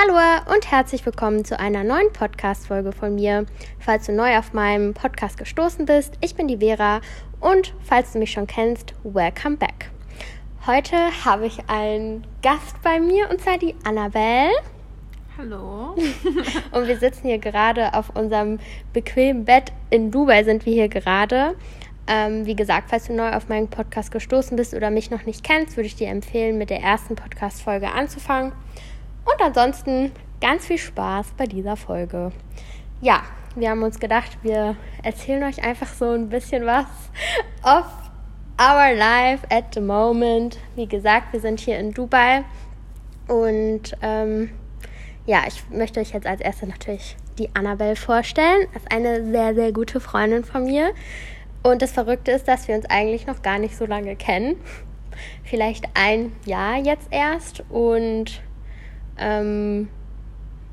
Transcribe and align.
Hallo 0.00 0.14
und 0.54 0.70
herzlich 0.70 1.04
willkommen 1.04 1.44
zu 1.44 1.58
einer 1.58 1.82
neuen 1.82 2.12
Podcast-Folge 2.12 2.92
von 2.92 3.16
mir. 3.16 3.46
Falls 3.80 4.06
du 4.06 4.12
neu 4.12 4.38
auf 4.38 4.52
meinem 4.52 4.94
Podcast 4.94 5.36
gestoßen 5.36 5.86
bist, 5.86 6.14
ich 6.20 6.36
bin 6.36 6.46
die 6.46 6.58
Vera 6.58 7.00
und 7.40 7.74
falls 7.82 8.12
du 8.12 8.20
mich 8.20 8.30
schon 8.30 8.46
kennst, 8.46 8.94
welcome 9.02 9.56
back. 9.56 9.90
Heute 10.68 10.96
habe 11.24 11.46
ich 11.46 11.58
einen 11.68 12.24
Gast 12.42 12.80
bei 12.84 13.00
mir 13.00 13.28
und 13.28 13.40
zwar 13.40 13.58
die 13.58 13.74
Annabelle. 13.82 14.52
Hallo. 15.36 15.96
und 16.70 16.86
wir 16.86 16.96
sitzen 16.96 17.26
hier 17.26 17.38
gerade 17.38 17.92
auf 17.94 18.14
unserem 18.14 18.60
bequemen 18.92 19.44
Bett. 19.44 19.72
In 19.90 20.12
Dubai 20.12 20.44
sind 20.44 20.64
wir 20.64 20.74
hier 20.74 20.88
gerade. 20.88 21.56
Ähm, 22.06 22.46
wie 22.46 22.54
gesagt, 22.54 22.88
falls 22.88 23.08
du 23.08 23.14
neu 23.14 23.32
auf 23.32 23.48
meinen 23.48 23.66
Podcast 23.66 24.12
gestoßen 24.12 24.56
bist 24.56 24.74
oder 24.74 24.90
mich 24.90 25.10
noch 25.10 25.26
nicht 25.26 25.42
kennst, 25.42 25.76
würde 25.76 25.88
ich 25.88 25.96
dir 25.96 26.06
empfehlen, 26.06 26.56
mit 26.56 26.70
der 26.70 26.82
ersten 26.82 27.16
Podcast-Folge 27.16 27.90
anzufangen. 27.90 28.52
Und 29.30 29.42
ansonsten 29.42 30.12
ganz 30.40 30.66
viel 30.66 30.78
Spaß 30.78 31.34
bei 31.36 31.46
dieser 31.46 31.76
Folge. 31.76 32.32
Ja, 33.00 33.22
wir 33.56 33.70
haben 33.70 33.82
uns 33.82 33.98
gedacht, 33.98 34.38
wir 34.42 34.76
erzählen 35.02 35.42
euch 35.44 35.62
einfach 35.62 35.88
so 35.88 36.12
ein 36.12 36.28
bisschen 36.28 36.64
was 36.64 36.86
of 37.62 37.86
our 38.60 38.94
life 38.94 39.46
at 39.50 39.74
the 39.74 39.80
moment. 39.80 40.58
Wie 40.76 40.86
gesagt, 40.86 41.32
wir 41.32 41.40
sind 41.40 41.60
hier 41.60 41.78
in 41.78 41.92
Dubai 41.92 42.44
und 43.26 43.96
ähm, 44.00 44.50
ja, 45.26 45.42
ich 45.46 45.62
möchte 45.70 46.00
euch 46.00 46.12
jetzt 46.12 46.26
als 46.26 46.40
erstes 46.40 46.68
natürlich 46.68 47.16
die 47.38 47.54
Annabelle 47.54 47.96
vorstellen. 47.96 48.66
Das 48.72 48.82
ist 48.82 48.92
eine 48.92 49.30
sehr, 49.30 49.54
sehr 49.54 49.72
gute 49.72 50.00
Freundin 50.00 50.44
von 50.44 50.64
mir. 50.64 50.92
Und 51.62 51.82
das 51.82 51.92
Verrückte 51.92 52.32
ist, 52.32 52.48
dass 52.48 52.66
wir 52.66 52.74
uns 52.74 52.86
eigentlich 52.86 53.26
noch 53.26 53.42
gar 53.42 53.58
nicht 53.58 53.76
so 53.76 53.84
lange 53.84 54.16
kennen. 54.16 54.56
Vielleicht 55.44 55.84
ein 55.94 56.32
Jahr 56.46 56.76
jetzt 56.78 57.08
erst. 57.10 57.62
Und 57.68 58.40
ähm, 59.18 59.88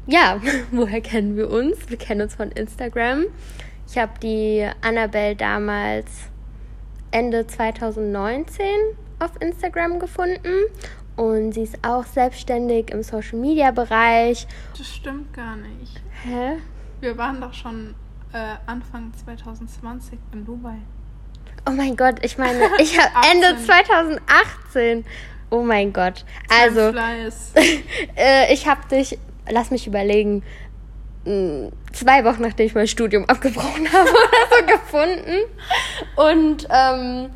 ja, 0.08 0.40
woher 0.72 1.02
kennen 1.02 1.36
wir 1.36 1.50
uns? 1.50 1.90
Wir 1.90 1.98
kennen 1.98 2.22
uns 2.22 2.36
von 2.36 2.52
Instagram. 2.52 3.26
Ich 3.88 3.98
habe 3.98 4.14
die 4.22 4.68
Annabelle 4.82 5.36
damals 5.36 6.08
Ende 7.12 7.48
2019 7.48 8.66
auf 9.20 9.32
Instagram 9.40 10.00
gefunden 10.00 10.66
und 11.16 11.54
sie 11.54 11.62
ist 11.62 11.78
auch 11.84 12.06
selbstständig 12.06 12.92
im 12.92 13.04
Social 13.04 13.40
Media 13.40 13.72
Bereich. 13.72 14.48
Das 14.78 14.88
stimmt 14.88 15.34
gar 15.34 15.56
nicht. 15.56 16.02
Hä? 16.24 16.58
Wir 17.00 17.18
waren 17.18 17.40
doch 17.40 17.54
schon 17.54 17.96
äh, 18.34 18.56
Anfang 18.66 19.14
2020 19.24 20.20
in 20.34 20.46
Dubai. 20.46 20.78
Oh 21.68 21.72
mein 21.72 21.96
Gott, 21.96 22.24
ich 22.24 22.38
meine, 22.38 22.60
ich 22.80 23.00
habe 23.00 23.12
Ende 23.32 23.64
2018. 23.64 25.06
Oh 25.50 25.62
mein 25.62 25.94
Gott. 25.94 26.26
Also, 26.50 26.94
äh, 28.16 28.54
ich 28.54 28.68
habe 28.68 28.82
dich, 28.90 29.18
lass 29.50 29.72
mich 29.72 29.88
überlegen, 29.88 30.44
mm, 31.26 31.68
zwei 31.94 32.26
Wochen 32.26 32.42
nachdem 32.42 32.66
ich 32.66 32.76
mein 32.76 32.88
Studium 32.88 33.26
abgebrochen 33.30 33.92
habe 33.92 34.10
oder 34.10 34.58
so 34.58 34.66
gefunden. 34.66 35.46
Und 36.16 36.68
ähm, 36.70 37.30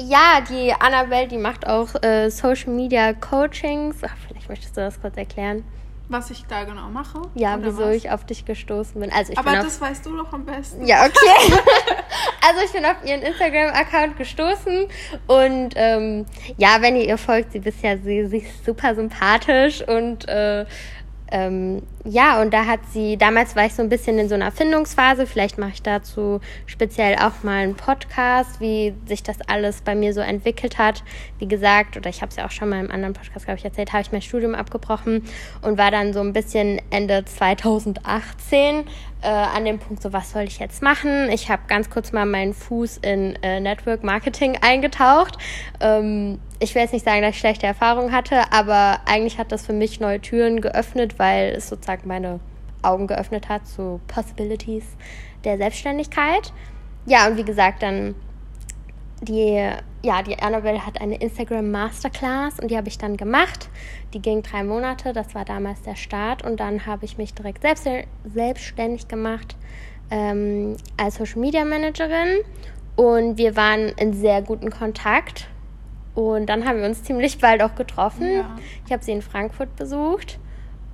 ja, 0.00 0.40
die 0.48 0.72
Annabelle, 0.72 1.28
die 1.28 1.38
macht 1.38 1.66
auch 1.66 2.02
äh, 2.02 2.30
Social 2.30 2.72
Media 2.72 3.12
Coachings. 3.12 3.96
Ach, 4.02 4.16
vielleicht 4.26 4.48
möchtest 4.48 4.76
du 4.76 4.80
das 4.80 5.00
kurz 5.00 5.16
erklären. 5.16 5.64
Was 6.10 6.30
ich 6.30 6.44
da 6.46 6.64
genau 6.64 6.88
mache? 6.88 7.20
Ja, 7.34 7.58
wieso 7.60 7.82
was? 7.82 7.96
ich 7.96 8.10
auf 8.10 8.24
dich 8.24 8.46
gestoßen 8.46 8.98
bin. 9.00 9.12
Also 9.12 9.32
ich 9.32 9.38
Aber 9.38 9.52
bin 9.52 9.60
das 9.60 9.80
weißt 9.80 10.06
du 10.06 10.16
doch 10.16 10.32
am 10.32 10.44
besten. 10.44 10.86
Ja, 10.86 11.04
okay. 11.04 11.60
also 12.48 12.60
ich 12.64 12.72
bin 12.72 12.84
auf 12.84 12.96
ihren 13.04 13.20
Instagram-Account 13.20 14.16
gestoßen 14.16 14.86
und 15.26 15.70
ähm, 15.76 16.24
ja, 16.56 16.78
wenn 16.80 16.96
ihr 16.96 17.04
ihr 17.04 17.18
folgt, 17.18 17.52
sie 17.52 17.58
ist 17.58 17.82
ja 17.82 17.96
sie, 17.98 18.26
sie 18.26 18.38
ist 18.38 18.64
super 18.64 18.94
sympathisch 18.94 19.86
und 19.86 20.26
äh, 20.28 20.64
ähm, 21.30 21.82
ja, 22.10 22.40
und 22.40 22.54
da 22.54 22.64
hat 22.64 22.80
sie, 22.90 23.18
damals 23.18 23.54
war 23.54 23.66
ich 23.66 23.74
so 23.74 23.82
ein 23.82 23.90
bisschen 23.90 24.18
in 24.18 24.30
so 24.30 24.34
einer 24.34 24.50
Findungsphase, 24.50 25.26
vielleicht 25.26 25.58
mache 25.58 25.72
ich 25.74 25.82
dazu 25.82 26.40
speziell 26.64 27.16
auch 27.16 27.42
mal 27.42 27.58
einen 27.58 27.74
Podcast, 27.74 28.60
wie 28.60 28.94
sich 29.06 29.22
das 29.22 29.36
alles 29.46 29.82
bei 29.82 29.94
mir 29.94 30.14
so 30.14 30.20
entwickelt 30.20 30.78
hat. 30.78 31.04
Wie 31.38 31.46
gesagt, 31.46 31.98
oder 31.98 32.08
ich 32.08 32.22
habe 32.22 32.30
es 32.30 32.36
ja 32.36 32.46
auch 32.46 32.50
schon 32.50 32.70
mal 32.70 32.80
im 32.80 32.90
anderen 32.90 33.12
Podcast, 33.12 33.44
glaube 33.44 33.58
ich, 33.58 33.64
erzählt, 33.64 33.92
habe 33.92 34.00
ich 34.00 34.10
mein 34.10 34.22
Studium 34.22 34.54
abgebrochen 34.54 35.22
und 35.60 35.76
war 35.76 35.90
dann 35.90 36.14
so 36.14 36.20
ein 36.20 36.32
bisschen 36.32 36.80
Ende 36.90 37.26
2018 37.26 38.84
äh, 39.20 39.26
an 39.26 39.64
dem 39.64 39.78
Punkt, 39.78 40.02
so 40.02 40.12
was 40.12 40.30
soll 40.30 40.42
ich 40.42 40.58
jetzt 40.58 40.82
machen? 40.82 41.28
Ich 41.30 41.50
habe 41.50 41.62
ganz 41.66 41.90
kurz 41.90 42.12
mal 42.12 42.24
meinen 42.24 42.54
Fuß 42.54 42.98
in 42.98 43.36
äh, 43.42 43.60
Network 43.60 44.04
Marketing 44.04 44.56
eingetaucht. 44.60 45.36
Ähm, 45.80 46.38
ich 46.60 46.74
will 46.74 46.82
jetzt 46.82 46.92
nicht 46.92 47.04
sagen, 47.04 47.22
dass 47.22 47.34
ich 47.34 47.38
schlechte 47.38 47.66
Erfahrungen 47.66 48.12
hatte, 48.12 48.52
aber 48.52 49.00
eigentlich 49.06 49.38
hat 49.38 49.52
das 49.52 49.66
für 49.66 49.72
mich 49.72 50.00
neue 50.00 50.20
Türen 50.20 50.60
geöffnet, 50.60 51.18
weil 51.18 51.54
es 51.56 51.68
sozusagen 51.68 51.97
meine 52.06 52.40
Augen 52.82 53.06
geöffnet 53.06 53.48
hat 53.48 53.66
zu 53.66 54.00
Possibilities 54.06 54.84
der 55.44 55.56
Selbstständigkeit. 55.58 56.52
Ja, 57.06 57.26
und 57.26 57.36
wie 57.36 57.44
gesagt, 57.44 57.82
dann 57.82 58.14
die, 59.20 59.68
ja, 60.02 60.22
die 60.22 60.38
Annabelle 60.38 60.84
hat 60.84 61.00
eine 61.00 61.16
Instagram 61.16 61.70
Masterclass 61.70 62.60
und 62.60 62.70
die 62.70 62.76
habe 62.76 62.88
ich 62.88 62.98
dann 62.98 63.16
gemacht. 63.16 63.68
Die 64.14 64.20
ging 64.20 64.42
drei 64.42 64.62
Monate, 64.62 65.12
das 65.12 65.34
war 65.34 65.44
damals 65.44 65.82
der 65.82 65.96
Start 65.96 66.44
und 66.44 66.60
dann 66.60 66.86
habe 66.86 67.04
ich 67.04 67.18
mich 67.18 67.34
direkt 67.34 67.62
selbst, 67.62 67.88
selbstständig 68.24 69.08
gemacht 69.08 69.56
ähm, 70.10 70.76
als 70.96 71.16
Social 71.16 71.40
Media 71.40 71.64
Managerin 71.64 72.38
und 72.96 73.38
wir 73.38 73.56
waren 73.56 73.88
in 73.96 74.12
sehr 74.12 74.40
guten 74.42 74.70
Kontakt 74.70 75.48
und 76.14 76.46
dann 76.46 76.66
haben 76.66 76.80
wir 76.80 76.86
uns 76.86 77.02
ziemlich 77.02 77.38
bald 77.38 77.62
auch 77.62 77.74
getroffen. 77.74 78.32
Ja. 78.36 78.56
Ich 78.86 78.92
habe 78.92 79.04
sie 79.04 79.12
in 79.12 79.22
Frankfurt 79.22 79.74
besucht 79.76 80.38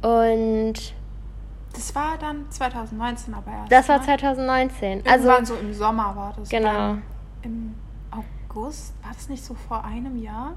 und 0.05 0.75
das 1.73 1.95
war 1.95 2.19
dann 2.19 2.51
2019 2.51 3.33
aber 3.33 3.51
erst. 3.51 3.73
Das 3.73 3.89
war 3.89 4.03
2019. 4.03 4.99
Ne? 4.99 5.05
Also 5.11 5.45
so 5.45 5.55
im 5.55 5.73
Sommer 5.73 6.15
war 6.15 6.35
das. 6.37 6.51
Genau. 6.51 6.99
Im 7.43 7.75
August, 8.11 8.93
war 9.03 9.13
das 9.15 9.31
nicht 9.31 9.43
so 9.43 9.55
vor 9.55 9.83
einem 9.83 10.23
Jahr? 10.23 10.53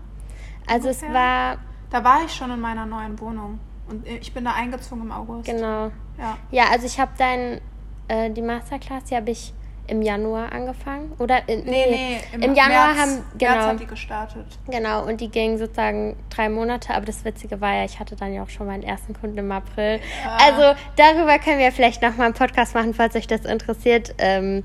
Also 0.68 0.90
ungefähr? 0.90 1.08
es 1.08 1.14
war. 1.14 1.58
Da 1.90 2.04
war 2.04 2.26
ich 2.26 2.34
schon 2.34 2.52
in 2.52 2.60
meiner 2.60 2.86
neuen 2.86 3.18
Wohnung 3.22 3.60
und 3.90 4.06
ich 4.06 4.34
bin 4.34 4.44
da 4.44 4.52
eingezogen 4.52 5.04
im 5.04 5.12
August. 5.14 5.46
Genau. 5.46 5.92
Ja. 6.18 6.38
Ja, 6.52 6.66
also 6.70 6.86
ich 6.86 7.00
habe 7.00 7.12
dann 7.18 7.62
äh, 8.10 8.30
die 8.30 8.42
Masterclass, 8.42 9.06
die 9.06 9.16
habe 9.16 9.32
ich 9.32 9.54
im 9.88 10.02
Januar 10.02 10.52
angefangen 10.52 11.14
oder 11.18 11.48
in, 11.48 11.64
nee, 11.64 11.86
nee, 11.90 12.20
im, 12.34 12.42
im 12.42 12.56
Januar 12.56 12.94
März, 12.94 13.00
haben 13.00 13.24
genau 13.38 13.52
März 13.52 13.66
hat 13.66 13.80
die 13.80 13.86
gestartet. 13.86 14.46
Genau 14.70 15.06
und 15.06 15.22
die 15.22 15.30
ging 15.30 15.58
sozusagen 15.58 16.16
drei 16.30 16.50
Monate, 16.50 16.94
aber 16.94 17.06
das 17.06 17.24
Witzige 17.26 17.62
war 17.62 17.74
ja, 17.74 17.86
ich 17.86 18.00
hatte 18.00 18.16
dann 18.16 18.34
ja 18.34 18.44
auch 18.44 18.50
schon 18.50 18.68
meinen 18.68 18.84
ersten 18.84 19.14
Kunden 19.14 19.38
im 19.38 19.52
April. 19.52 20.00
Ja. 20.24 20.38
Also 20.46 20.80
darüber 20.96 21.40
können 21.40 21.60
wir 21.60 21.72
vielleicht 21.72 22.02
noch 22.02 22.16
mal 22.18 22.26
einen 22.26 22.34
Podcast 22.34 22.76
machen, 22.76 22.94
falls 22.94 23.16
euch 23.16 23.28
das 23.28 23.46
interessiert. 23.46 24.14
Ähm, 24.18 24.64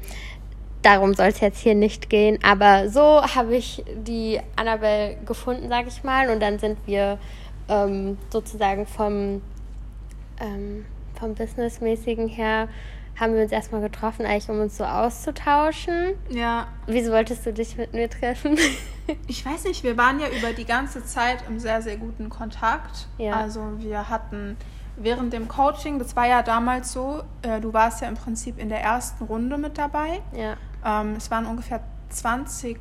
darum 0.82 1.14
soll 1.14 1.28
es 1.28 1.40
jetzt 1.40 1.60
hier 1.60 1.74
nicht 1.74 2.10
gehen. 2.10 2.38
Aber 2.42 2.88
so 2.88 3.22
habe 3.22 3.56
ich 3.56 3.82
die 3.96 4.40
Annabelle 4.56 5.16
gefunden, 5.24 5.68
sage 5.68 5.88
ich 5.88 6.04
mal. 6.04 6.30
Und 6.30 6.40
dann 6.40 6.58
sind 6.58 6.78
wir 6.86 7.18
ähm, 7.68 8.18
sozusagen 8.30 8.86
vom, 8.86 9.40
ähm, 10.40 10.84
vom 11.18 11.34
Businessmäßigen 11.34 12.28
her, 12.28 12.68
haben 13.22 13.34
wir 13.34 13.42
uns 13.42 13.52
erstmal 13.52 13.80
getroffen, 13.80 14.26
eigentlich 14.26 14.50
um 14.50 14.58
uns 14.58 14.76
so 14.76 14.84
auszutauschen. 14.84 16.14
Ja. 16.28 16.66
Wieso 16.88 17.12
wolltest 17.12 17.46
du 17.46 17.52
dich 17.52 17.76
mit 17.76 17.92
mir 17.92 18.10
treffen? 18.10 18.58
ich 19.28 19.46
weiß 19.46 19.64
nicht, 19.64 19.84
wir 19.84 19.96
waren 19.96 20.18
ja 20.18 20.26
über 20.26 20.52
die 20.52 20.64
ganze 20.64 21.04
Zeit 21.04 21.44
im 21.48 21.60
sehr, 21.60 21.82
sehr 21.82 21.96
guten 21.96 22.30
Kontakt. 22.30 23.06
Ja. 23.18 23.36
Also 23.36 23.60
wir 23.78 24.08
hatten 24.08 24.56
während 24.96 25.32
dem 25.32 25.46
Coaching, 25.46 26.00
das 26.00 26.16
war 26.16 26.26
ja 26.26 26.42
damals 26.42 26.92
so, 26.92 27.22
äh, 27.42 27.60
du 27.60 27.72
warst 27.72 28.02
ja 28.02 28.08
im 28.08 28.16
Prinzip 28.16 28.58
in 28.58 28.68
der 28.68 28.80
ersten 28.80 29.22
Runde 29.24 29.56
mit 29.56 29.78
dabei. 29.78 30.20
Ja. 30.32 30.56
Ähm, 30.84 31.14
es 31.16 31.30
waren 31.30 31.46
ungefähr 31.46 31.80
20 32.08 32.76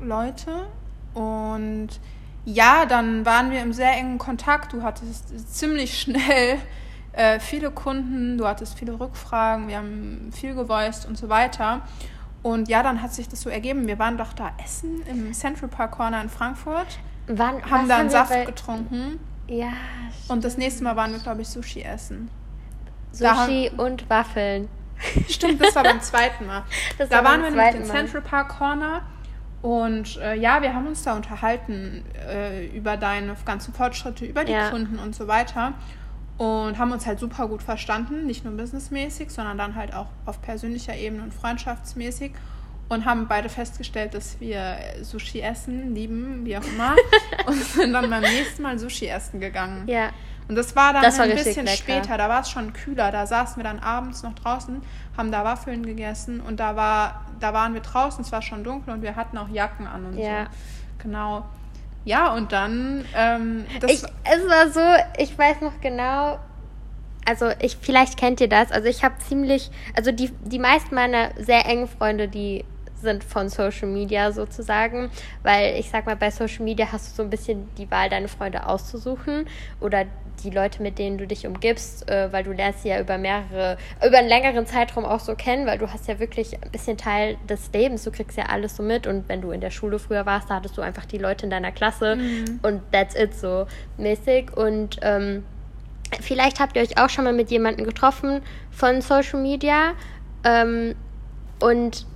Leute 0.00 0.66
und 1.14 2.00
ja, 2.44 2.84
dann 2.84 3.24
waren 3.24 3.52
wir 3.52 3.62
im 3.62 3.72
sehr 3.72 3.92
engen 3.92 4.18
Kontakt. 4.18 4.72
Du 4.72 4.82
hattest 4.82 5.54
ziemlich 5.54 6.00
schnell 6.00 6.58
äh, 7.16 7.38
viele 7.40 7.70
Kunden, 7.70 8.38
du 8.38 8.46
hattest 8.46 8.78
viele 8.78 8.98
Rückfragen, 8.98 9.68
wir 9.68 9.78
haben 9.78 10.30
viel 10.32 10.54
gevoiced 10.54 11.06
und 11.06 11.16
so 11.16 11.28
weiter. 11.28 11.82
Und 12.42 12.68
ja, 12.68 12.82
dann 12.82 13.00
hat 13.00 13.14
sich 13.14 13.28
das 13.28 13.40
so 13.40 13.48
ergeben. 13.48 13.86
Wir 13.86 13.98
waren 13.98 14.18
doch 14.18 14.32
da 14.34 14.52
essen 14.62 15.02
im 15.06 15.32
Central 15.32 15.68
Park 15.68 15.92
Corner 15.92 16.20
in 16.20 16.28
Frankfurt, 16.28 16.98
Wann, 17.26 17.64
haben 17.70 17.88
da 17.88 17.98
einen 17.98 18.10
Saft 18.10 18.44
getrunken. 18.44 19.18
Ja. 19.46 19.68
Stimmt. 19.68 20.30
Und 20.30 20.44
das 20.44 20.56
nächste 20.56 20.84
Mal 20.84 20.96
waren 20.96 21.12
wir, 21.12 21.20
glaube 21.20 21.42
ich, 21.42 21.48
Sushi 21.48 21.82
essen. 21.82 22.30
Sushi 23.12 23.70
haben, 23.70 23.80
und 23.80 24.10
Waffeln. 24.10 24.68
Stimmt, 25.28 25.62
das 25.62 25.74
war 25.74 25.84
beim 25.84 26.00
zweiten 26.00 26.46
Mal. 26.46 26.64
Das 26.98 27.08
da 27.08 27.24
waren 27.24 27.42
wir 27.42 27.50
nämlich 27.50 27.74
im 27.74 27.84
Central 27.84 28.22
Park 28.22 28.50
Corner. 28.58 29.02
Und 29.62 30.18
äh, 30.18 30.34
ja, 30.34 30.60
wir 30.60 30.74
haben 30.74 30.86
uns 30.86 31.02
da 31.02 31.14
unterhalten 31.14 32.04
äh, 32.28 32.66
über 32.66 32.98
deine 32.98 33.34
ganzen 33.46 33.72
Fortschritte, 33.72 34.26
über 34.26 34.44
die 34.44 34.52
ja. 34.52 34.68
Kunden 34.68 34.98
und 34.98 35.14
so 35.14 35.26
weiter. 35.26 35.72
Und 36.36 36.78
haben 36.78 36.90
uns 36.90 37.06
halt 37.06 37.20
super 37.20 37.46
gut 37.46 37.62
verstanden, 37.62 38.26
nicht 38.26 38.44
nur 38.44 38.56
businessmäßig, 38.56 39.30
sondern 39.30 39.56
dann 39.56 39.76
halt 39.76 39.94
auch 39.94 40.06
auf 40.26 40.42
persönlicher 40.42 40.96
Ebene 40.96 41.22
und 41.22 41.32
freundschaftsmäßig. 41.32 42.32
und 42.88 43.06
haben 43.06 43.28
beide 43.28 43.48
festgestellt, 43.48 44.12
dass 44.14 44.40
wir 44.40 44.76
Sushi 45.02 45.40
essen, 45.40 45.94
lieben, 45.94 46.44
wie 46.44 46.58
auch 46.58 46.64
immer. 46.64 46.94
und 47.46 47.54
sind 47.62 47.92
dann 47.94 48.10
beim 48.10 48.20
nächsten 48.20 48.62
Mal 48.62 48.78
Sushi 48.78 49.06
essen 49.06 49.40
gegangen. 49.40 49.88
Ja. 49.88 50.10
Und 50.48 50.56
das 50.56 50.76
war 50.76 50.92
dann 50.92 51.02
Das 51.02 51.16
war 51.18 51.24
ein 51.24 51.34
bisschen 51.34 51.64
lecker. 51.64 51.78
später, 51.78 52.18
da 52.18 52.28
war 52.28 52.42
es 52.42 52.50
schon 52.50 52.74
kühler. 52.74 53.10
Da 53.10 53.26
saßen 53.26 53.56
wir 53.56 53.64
dann 53.64 53.78
abends 53.78 54.22
noch 54.22 54.34
draußen, 54.34 54.82
haben 55.16 55.32
da 55.32 55.42
Waffeln 55.44 55.86
gegessen 55.86 56.40
und 56.40 56.60
da 56.60 56.76
war, 56.76 57.24
da 57.40 57.54
waren 57.54 57.72
wir 57.72 57.80
draußen, 57.80 58.22
es 58.22 58.30
war 58.32 58.42
schon 58.42 58.62
dunkel 58.62 58.92
und 58.92 59.00
wir 59.00 59.16
hatten 59.16 59.38
auch 59.38 59.48
Jacken 59.48 59.86
an 59.86 60.04
und 60.04 60.18
Ja. 60.18 60.44
so. 60.44 60.50
Genau. 61.04 61.44
Ja, 62.04 62.34
und 62.34 62.52
dann, 62.52 63.04
ähm, 63.16 63.64
das 63.80 63.92
Ich, 63.92 64.02
es 64.02 64.48
war 64.48 64.70
so, 64.70 65.02
ich 65.16 65.36
weiß 65.38 65.62
noch 65.62 65.80
genau, 65.80 66.38
also 67.24 67.50
ich, 67.60 67.78
vielleicht 67.80 68.18
kennt 68.18 68.40
ihr 68.40 68.48
das, 68.48 68.70
also 68.70 68.88
ich 68.88 69.02
habe 69.02 69.16
ziemlich, 69.18 69.70
also 69.96 70.12
die, 70.12 70.30
die 70.44 70.58
meisten 70.58 70.94
meiner 70.94 71.30
sehr 71.38 71.64
engen 71.66 71.88
Freunde, 71.88 72.28
die 72.28 72.64
sind 73.04 73.22
von 73.22 73.48
Social 73.48 73.88
Media 73.88 74.32
sozusagen, 74.32 75.10
weil 75.44 75.78
ich 75.78 75.90
sag 75.90 76.06
mal, 76.06 76.16
bei 76.16 76.30
Social 76.30 76.64
Media 76.64 76.90
hast 76.90 77.12
du 77.12 77.16
so 77.16 77.22
ein 77.22 77.30
bisschen 77.30 77.68
die 77.78 77.88
Wahl, 77.90 78.10
deine 78.10 78.26
Freunde 78.28 78.66
auszusuchen 78.66 79.46
oder 79.80 80.06
die 80.42 80.50
Leute, 80.50 80.82
mit 80.82 80.98
denen 80.98 81.16
du 81.16 81.26
dich 81.26 81.46
umgibst, 81.46 82.10
äh, 82.10 82.32
weil 82.32 82.44
du 82.44 82.52
lernst 82.52 82.82
sie 82.82 82.88
ja 82.88 83.00
über 83.00 83.18
mehrere, 83.18 83.76
über 84.04 84.18
einen 84.18 84.28
längeren 84.28 84.66
Zeitraum 84.66 85.04
auch 85.04 85.20
so 85.20 85.34
kennen, 85.34 85.66
weil 85.66 85.78
du 85.78 85.92
hast 85.92 86.08
ja 86.08 86.18
wirklich 86.18 86.60
ein 86.60 86.70
bisschen 86.70 86.96
Teil 86.96 87.36
des 87.48 87.70
Lebens, 87.72 88.02
du 88.04 88.10
kriegst 88.10 88.36
ja 88.36 88.46
alles 88.46 88.76
so 88.76 88.82
mit 88.82 89.06
und 89.06 89.28
wenn 89.28 89.40
du 89.40 89.52
in 89.52 89.60
der 89.60 89.70
Schule 89.70 89.98
früher 89.98 90.26
warst, 90.26 90.50
da 90.50 90.56
hattest 90.56 90.76
du 90.76 90.82
einfach 90.82 91.04
die 91.04 91.18
Leute 91.18 91.46
in 91.46 91.50
deiner 91.50 91.72
Klasse 91.72 92.18
und 92.62 92.82
that's 92.92 93.14
it 93.14 93.34
so 93.34 93.66
mäßig. 93.96 94.56
Und 94.56 94.98
ähm, 95.02 95.44
vielleicht 96.20 96.60
habt 96.60 96.76
ihr 96.76 96.82
euch 96.82 96.98
auch 96.98 97.10
schon 97.10 97.24
mal 97.24 97.32
mit 97.32 97.50
jemandem 97.50 97.84
getroffen 97.84 98.42
von 98.70 99.00
Social 99.00 99.40
Media 99.40 99.92
ähm, 100.44 100.94
und 101.60 102.06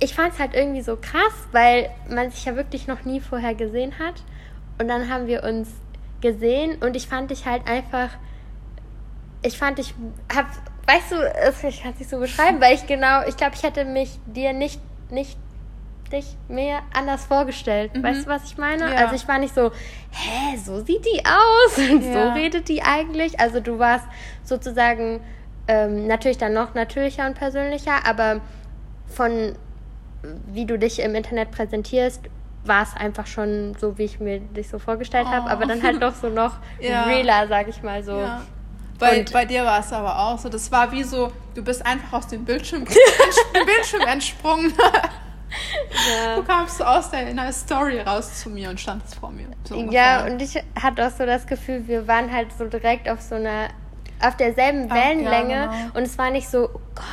ich 0.00 0.14
fand 0.14 0.32
es 0.32 0.38
halt 0.38 0.54
irgendwie 0.54 0.80
so 0.80 0.96
krass, 0.96 1.32
weil 1.52 1.90
man 2.08 2.30
sich 2.30 2.44
ja 2.46 2.56
wirklich 2.56 2.86
noch 2.86 3.04
nie 3.04 3.20
vorher 3.20 3.54
gesehen 3.54 3.98
hat. 3.98 4.14
Und 4.78 4.88
dann 4.88 5.10
haben 5.10 5.26
wir 5.26 5.44
uns 5.44 5.68
gesehen 6.22 6.76
und 6.82 6.96
ich 6.96 7.06
fand 7.06 7.30
dich 7.30 7.46
halt 7.46 7.68
einfach, 7.68 8.08
ich 9.42 9.58
fand 9.58 9.78
dich, 9.78 9.94
hab, 10.34 10.46
weißt 10.86 11.12
du, 11.12 11.68
ich 11.68 11.82
kann 11.82 11.92
es 11.92 11.98
nicht 11.98 12.10
so 12.10 12.18
beschreiben, 12.18 12.60
weil 12.60 12.74
ich 12.74 12.86
genau, 12.86 13.22
ich 13.26 13.36
glaube, 13.36 13.54
ich 13.54 13.62
hätte 13.62 13.84
mich 13.84 14.18
dir 14.26 14.52
nicht, 14.52 14.80
nicht 15.10 15.38
dich 16.10 16.36
mir 16.48 16.80
anders 16.92 17.24
vorgestellt. 17.26 17.90
Weißt 18.02 18.26
du, 18.26 18.30
was 18.30 18.44
ich 18.44 18.58
meine? 18.58 18.90
Ja. 18.90 18.96
Also 18.96 19.14
ich 19.14 19.28
war 19.28 19.38
nicht 19.38 19.54
so, 19.54 19.70
hä, 20.10 20.56
so 20.56 20.80
sieht 20.84 21.04
die 21.04 21.22
aus 21.24 21.78
und 21.90 22.02
Ja. 22.02 22.12
so 22.12 22.40
redet 22.40 22.68
die 22.68 22.82
eigentlich. 22.82 23.38
Also 23.38 23.60
du 23.60 23.78
warst 23.78 24.06
sozusagen 24.42 25.20
ähm, 25.68 26.06
natürlich 26.06 26.38
dann 26.38 26.52
noch 26.52 26.74
natürlicher 26.74 27.26
und 27.26 27.34
persönlicher, 27.34 28.06
aber 28.06 28.40
von 29.06 29.54
wie 30.46 30.66
du 30.66 30.78
dich 30.78 31.00
im 31.00 31.14
Internet 31.14 31.50
präsentierst, 31.50 32.20
war 32.64 32.82
es 32.82 32.94
einfach 32.94 33.26
schon 33.26 33.74
so, 33.80 33.96
wie 33.96 34.04
ich 34.04 34.20
mir 34.20 34.40
dich 34.40 34.68
so 34.68 34.78
vorgestellt 34.78 35.26
habe, 35.26 35.46
Oh. 35.46 35.50
aber 35.50 35.66
dann 35.66 35.82
halt 35.82 36.02
doch 36.02 36.14
so 36.14 36.28
noch 36.28 36.54
Ja. 36.80 37.04
realer, 37.04 37.48
sag 37.48 37.68
ich 37.68 37.82
mal 37.82 38.02
so. 38.02 38.18
Ja. 38.18 38.42
Bei, 38.98 39.24
bei 39.32 39.46
dir 39.46 39.64
war 39.64 39.80
es 39.80 39.90
aber 39.94 40.18
auch 40.18 40.38
so. 40.38 40.50
Das 40.50 40.70
war 40.70 40.92
wie 40.92 41.02
so, 41.02 41.32
du 41.54 41.64
bist 41.64 41.84
einfach 41.86 42.18
aus 42.18 42.26
dem 42.28 42.44
Bildschirm, 42.44 42.84
dem 42.84 43.64
Bildschirm 43.66 44.02
entsprungen. 44.06 44.72
Du 46.36 46.44
kamst 46.44 46.80
aus 46.80 47.10
deiner 47.10 47.52
Story 47.52 47.98
raus 48.00 48.40
zu 48.40 48.50
mir 48.50 48.70
und 48.70 48.78
standest 48.78 49.16
vor 49.16 49.32
mir. 49.32 49.46
So 49.64 49.74
Ja, 49.90 50.24
und 50.24 50.40
ich 50.40 50.54
hatte 50.80 51.04
auch 51.04 51.10
so 51.10 51.26
das 51.26 51.44
Gefühl, 51.46 51.88
wir 51.88 52.06
waren 52.06 52.32
halt 52.32 52.52
so 52.56 52.66
direkt 52.66 53.08
auf 53.08 53.20
so 53.20 53.34
einer, 53.34 53.66
auf 54.20 54.36
derselben 54.36 54.88
Ah, 54.90 54.94
Wellenlänge 54.94 55.52
ja, 55.52 55.66
genau. 55.66 55.96
und 55.98 56.02
es 56.04 56.16
war 56.18 56.30
nicht 56.30 56.48
so, 56.48 56.68
oh 56.72 56.80
Gott, 56.94 57.04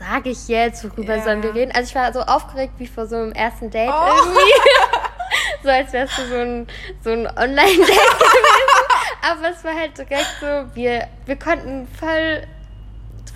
sage 0.00 0.30
ich 0.30 0.48
jetzt, 0.48 0.82
worüber 0.84 1.16
Ja. 1.16 1.22
sollen 1.22 1.42
wir 1.42 1.54
reden? 1.54 1.72
Also 1.72 1.88
ich 1.90 1.94
war 1.94 2.12
so 2.12 2.20
aufgeregt 2.22 2.72
wie 2.78 2.86
vor 2.86 3.06
so 3.06 3.16
einem 3.16 3.32
ersten 3.32 3.70
Date 3.70 3.90
Oh. 3.92 4.06
irgendwie. 4.16 4.52
so 5.62 5.68
als 5.68 5.92
wärst 5.92 6.18
du 6.18 6.22
so 6.26 6.36
ein, 6.36 6.66
so 7.04 7.10
ein 7.10 7.26
Online-Date 7.26 7.76
gewesen. 7.86 9.30
Aber 9.30 9.50
es 9.50 9.62
war 9.64 9.74
halt 9.74 9.96
direkt 9.98 10.26
so, 10.40 10.46
wir, 10.74 11.06
wir 11.26 11.36
konnten 11.36 11.86
voll 11.88 12.42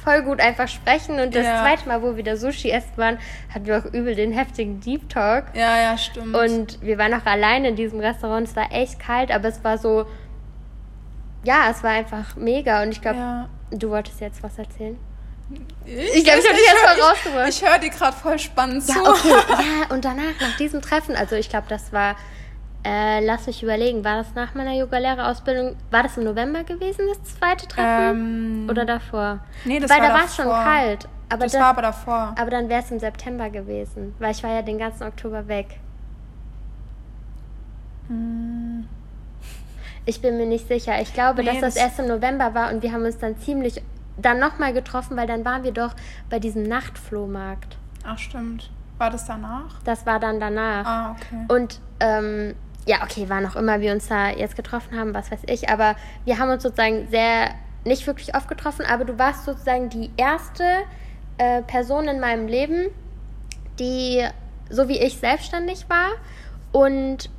voll 0.02 0.22
gut 0.22 0.38
einfach 0.38 0.68
sprechen 0.68 1.18
und 1.18 1.34
das 1.34 1.44
Ja. 1.46 1.62
zweite 1.62 1.88
Mal, 1.88 2.02
wo 2.02 2.14
wir 2.14 2.22
da 2.24 2.36
Sushi 2.36 2.70
essen 2.70 2.92
waren, 2.96 3.18
hatten 3.54 3.64
wir 3.64 3.78
auch 3.78 3.86
übel 3.86 4.14
den 4.14 4.32
heftigen 4.32 4.78
Deep 4.80 5.08
Talk. 5.08 5.44
ja, 5.54 5.80
ja, 5.80 5.96
stimmt. 5.96 6.36
Und 6.36 6.82
wir 6.82 6.98
waren 6.98 7.14
auch 7.14 7.24
alleine 7.24 7.68
in 7.68 7.76
diesem 7.76 8.00
Restaurant. 8.00 8.46
Es 8.48 8.54
war 8.54 8.70
echt 8.70 8.98
kalt, 9.00 9.30
aber 9.30 9.48
es 9.48 9.64
war 9.64 9.78
so. 9.78 10.04
Ja, 11.42 11.68
es 11.70 11.82
war 11.82 11.90
einfach 11.92 12.36
mega. 12.36 12.82
Und 12.82 12.90
ich 12.92 13.00
glaube, 13.00 13.18
ja. 13.18 13.48
du 13.70 13.88
wolltest 13.90 14.20
jetzt 14.20 14.42
was 14.42 14.58
erzählen. 14.58 14.98
Ich, 15.86 16.24
glaub, 16.24 16.36
ich 16.38 16.48
hab 16.48 16.56
dich 16.56 16.66
hör- 16.72 16.88
voll 16.94 17.02
rausgebracht. 17.02 17.48
Ich, 17.48 17.62
ich 17.62 17.68
höre 17.68 17.78
dir 17.78 17.90
gerade 17.90 18.16
voll 18.16 18.38
spannend 18.38 18.88
Ja, 18.88 18.94
zu. 18.94 19.00
okay. 19.10 19.28
ja, 19.50 19.94
und 19.94 20.04
danach, 20.04 20.38
nach 20.40 20.56
diesem 20.58 20.80
Treffen, 20.82 21.14
also 21.16 21.36
ich 21.36 21.48
glaube, 21.48 21.66
das 21.68 21.92
war. 21.92 22.16
Äh, 22.86 23.24
lass 23.24 23.46
mich 23.46 23.62
überlegen, 23.62 24.04
war 24.04 24.18
das 24.18 24.34
nach 24.34 24.54
meiner 24.54 24.74
Yoga-Lehrerausbildung? 24.74 25.74
War 25.90 26.02
das 26.02 26.18
im 26.18 26.24
November 26.24 26.64
gewesen, 26.64 27.06
das 27.08 27.38
zweite 27.38 27.66
Treffen? 27.66 28.64
Ähm, 28.64 28.66
Oder 28.70 28.84
davor? 28.84 29.38
nee, 29.64 29.80
das 29.80 29.90
Weil 29.90 30.00
war 30.02 30.08
da 30.08 30.14
war 30.14 30.24
es 30.26 30.36
schon 30.36 30.44
kalt. 30.46 31.08
Aber, 31.30 31.44
das 31.44 31.52
das, 31.52 31.60
war 31.62 31.68
aber 31.68 31.80
davor. 31.82 32.34
aber 32.38 32.50
dann 32.50 32.68
wäre 32.68 32.82
es 32.82 32.90
im 32.90 32.98
September 33.00 33.48
gewesen, 33.48 34.14
weil 34.18 34.32
ich 34.32 34.42
war 34.42 34.50
ja 34.52 34.60
den 34.60 34.76
ganzen 34.76 35.04
Oktober 35.04 35.48
weg. 35.48 35.78
Hm. 38.08 38.86
Ich 40.06 40.20
bin 40.20 40.36
mir 40.36 40.44
nicht 40.46 40.68
sicher. 40.68 41.00
Ich 41.00 41.14
glaube, 41.14 41.42
Nee, 41.42 41.52
dass 41.52 41.60
das, 41.60 41.74
das- 41.74 41.82
erst 41.82 41.98
im 42.00 42.08
November 42.08 42.52
war 42.54 42.70
und 42.70 42.82
wir 42.82 42.92
haben 42.92 43.04
uns 43.06 43.16
dann 43.16 43.38
ziemlich 43.38 43.80
dann 44.16 44.38
nochmal 44.38 44.72
getroffen, 44.72 45.16
weil 45.16 45.26
dann 45.26 45.44
waren 45.44 45.64
wir 45.64 45.72
doch 45.72 45.94
bei 46.30 46.38
diesem 46.38 46.62
Nachtflohmarkt. 46.62 47.76
Ach, 48.04 48.18
stimmt. 48.18 48.70
War 48.98 49.10
das 49.10 49.24
danach? 49.24 49.80
Das 49.84 50.06
war 50.06 50.20
dann 50.20 50.38
danach. 50.38 50.86
Ah, 50.86 51.10
okay. 51.12 51.44
Und 51.48 51.80
ähm, 52.00 52.54
ja, 52.86 53.02
okay, 53.02 53.24
wann 53.28 53.46
auch 53.46 53.56
immer 53.56 53.80
wir 53.80 53.92
uns 53.92 54.08
da 54.08 54.30
jetzt 54.30 54.56
getroffen 54.56 54.98
haben, 54.98 55.14
was 55.14 55.30
weiß 55.30 55.40
ich, 55.46 55.68
aber 55.68 55.96
wir 56.24 56.38
haben 56.38 56.50
uns 56.50 56.62
sozusagen 56.62 57.08
sehr, 57.08 57.50
nicht 57.84 58.06
wirklich 58.06 58.34
oft 58.36 58.48
getroffen, 58.48 58.84
aber 58.86 59.04
du 59.04 59.18
warst 59.18 59.44
sozusagen 59.44 59.88
die 59.88 60.10
erste 60.16 60.64
äh, 61.38 61.62
Person 61.62 62.06
in 62.06 62.20
meinem 62.20 62.46
Leben, 62.46 62.90
die 63.78 64.24
so 64.70 64.88
wie 64.88 64.98
ich 64.98 65.18
selbstständig 65.18 65.86
war 65.88 66.10
und 66.72 67.30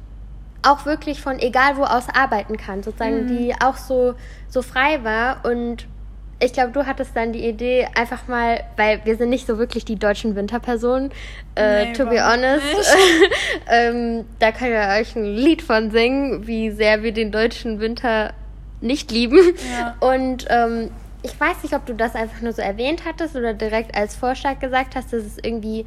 auch 0.64 0.86
wirklich 0.86 1.22
von 1.22 1.40
egal 1.40 1.78
wo 1.78 1.84
aus 1.84 2.08
arbeiten 2.10 2.58
kann, 2.58 2.82
sozusagen, 2.82 3.28
die 3.28 3.54
auch 3.62 3.78
so, 3.78 4.16
so 4.50 4.62
frei 4.62 5.04
war 5.04 5.46
und 5.46 5.88
ich 6.46 6.54
glaube, 6.54 6.72
du 6.72 6.86
hattest 6.86 7.16
dann 7.16 7.34
die 7.34 7.48
Idee, 7.48 7.88
einfach 7.96 8.28
mal, 8.28 8.64
weil 8.78 9.02
wir 9.04 9.18
sind 9.18 9.30
nicht 9.30 9.48
so 9.48 9.58
wirklich 9.58 9.84
die 9.86 9.98
deutschen 9.98 10.36
Winterpersonen, 10.36 11.12
äh, 11.56 11.86
Nee, 11.86 11.94
to 11.94 12.06
be 12.06 12.24
honest. 12.24 12.64
ähm, 13.70 14.26
da 14.40 14.52
könnt 14.52 14.72
ihr 14.72 15.00
euch 15.00 15.16
ein 15.16 15.26
Lied 15.26 15.62
von 15.62 15.92
singen, 15.92 16.48
wie 16.48 16.72
sehr 16.72 17.04
wir 17.04 17.12
den 17.12 17.32
deutschen 17.32 17.80
Winter 17.80 18.34
nicht 18.82 19.12
lieben. 19.12 19.40
Ja. 19.78 19.96
Und 20.00 20.46
ähm, 20.50 20.92
ich 21.24 21.40
weiß 21.40 21.64
nicht, 21.64 21.74
ob 21.74 21.86
du 21.86 21.94
das 21.94 22.14
einfach 22.16 22.42
nur 22.42 22.54
so 22.54 22.62
erwähnt 22.62 23.04
hattest 23.06 23.36
oder 23.36 23.54
direkt 23.54 23.96
als 23.98 24.16
Vorschlag 24.16 24.60
gesagt 24.60 24.96
hast, 24.96 25.12
dass 25.12 25.24
es 25.24 25.38
irgendwie 25.42 25.86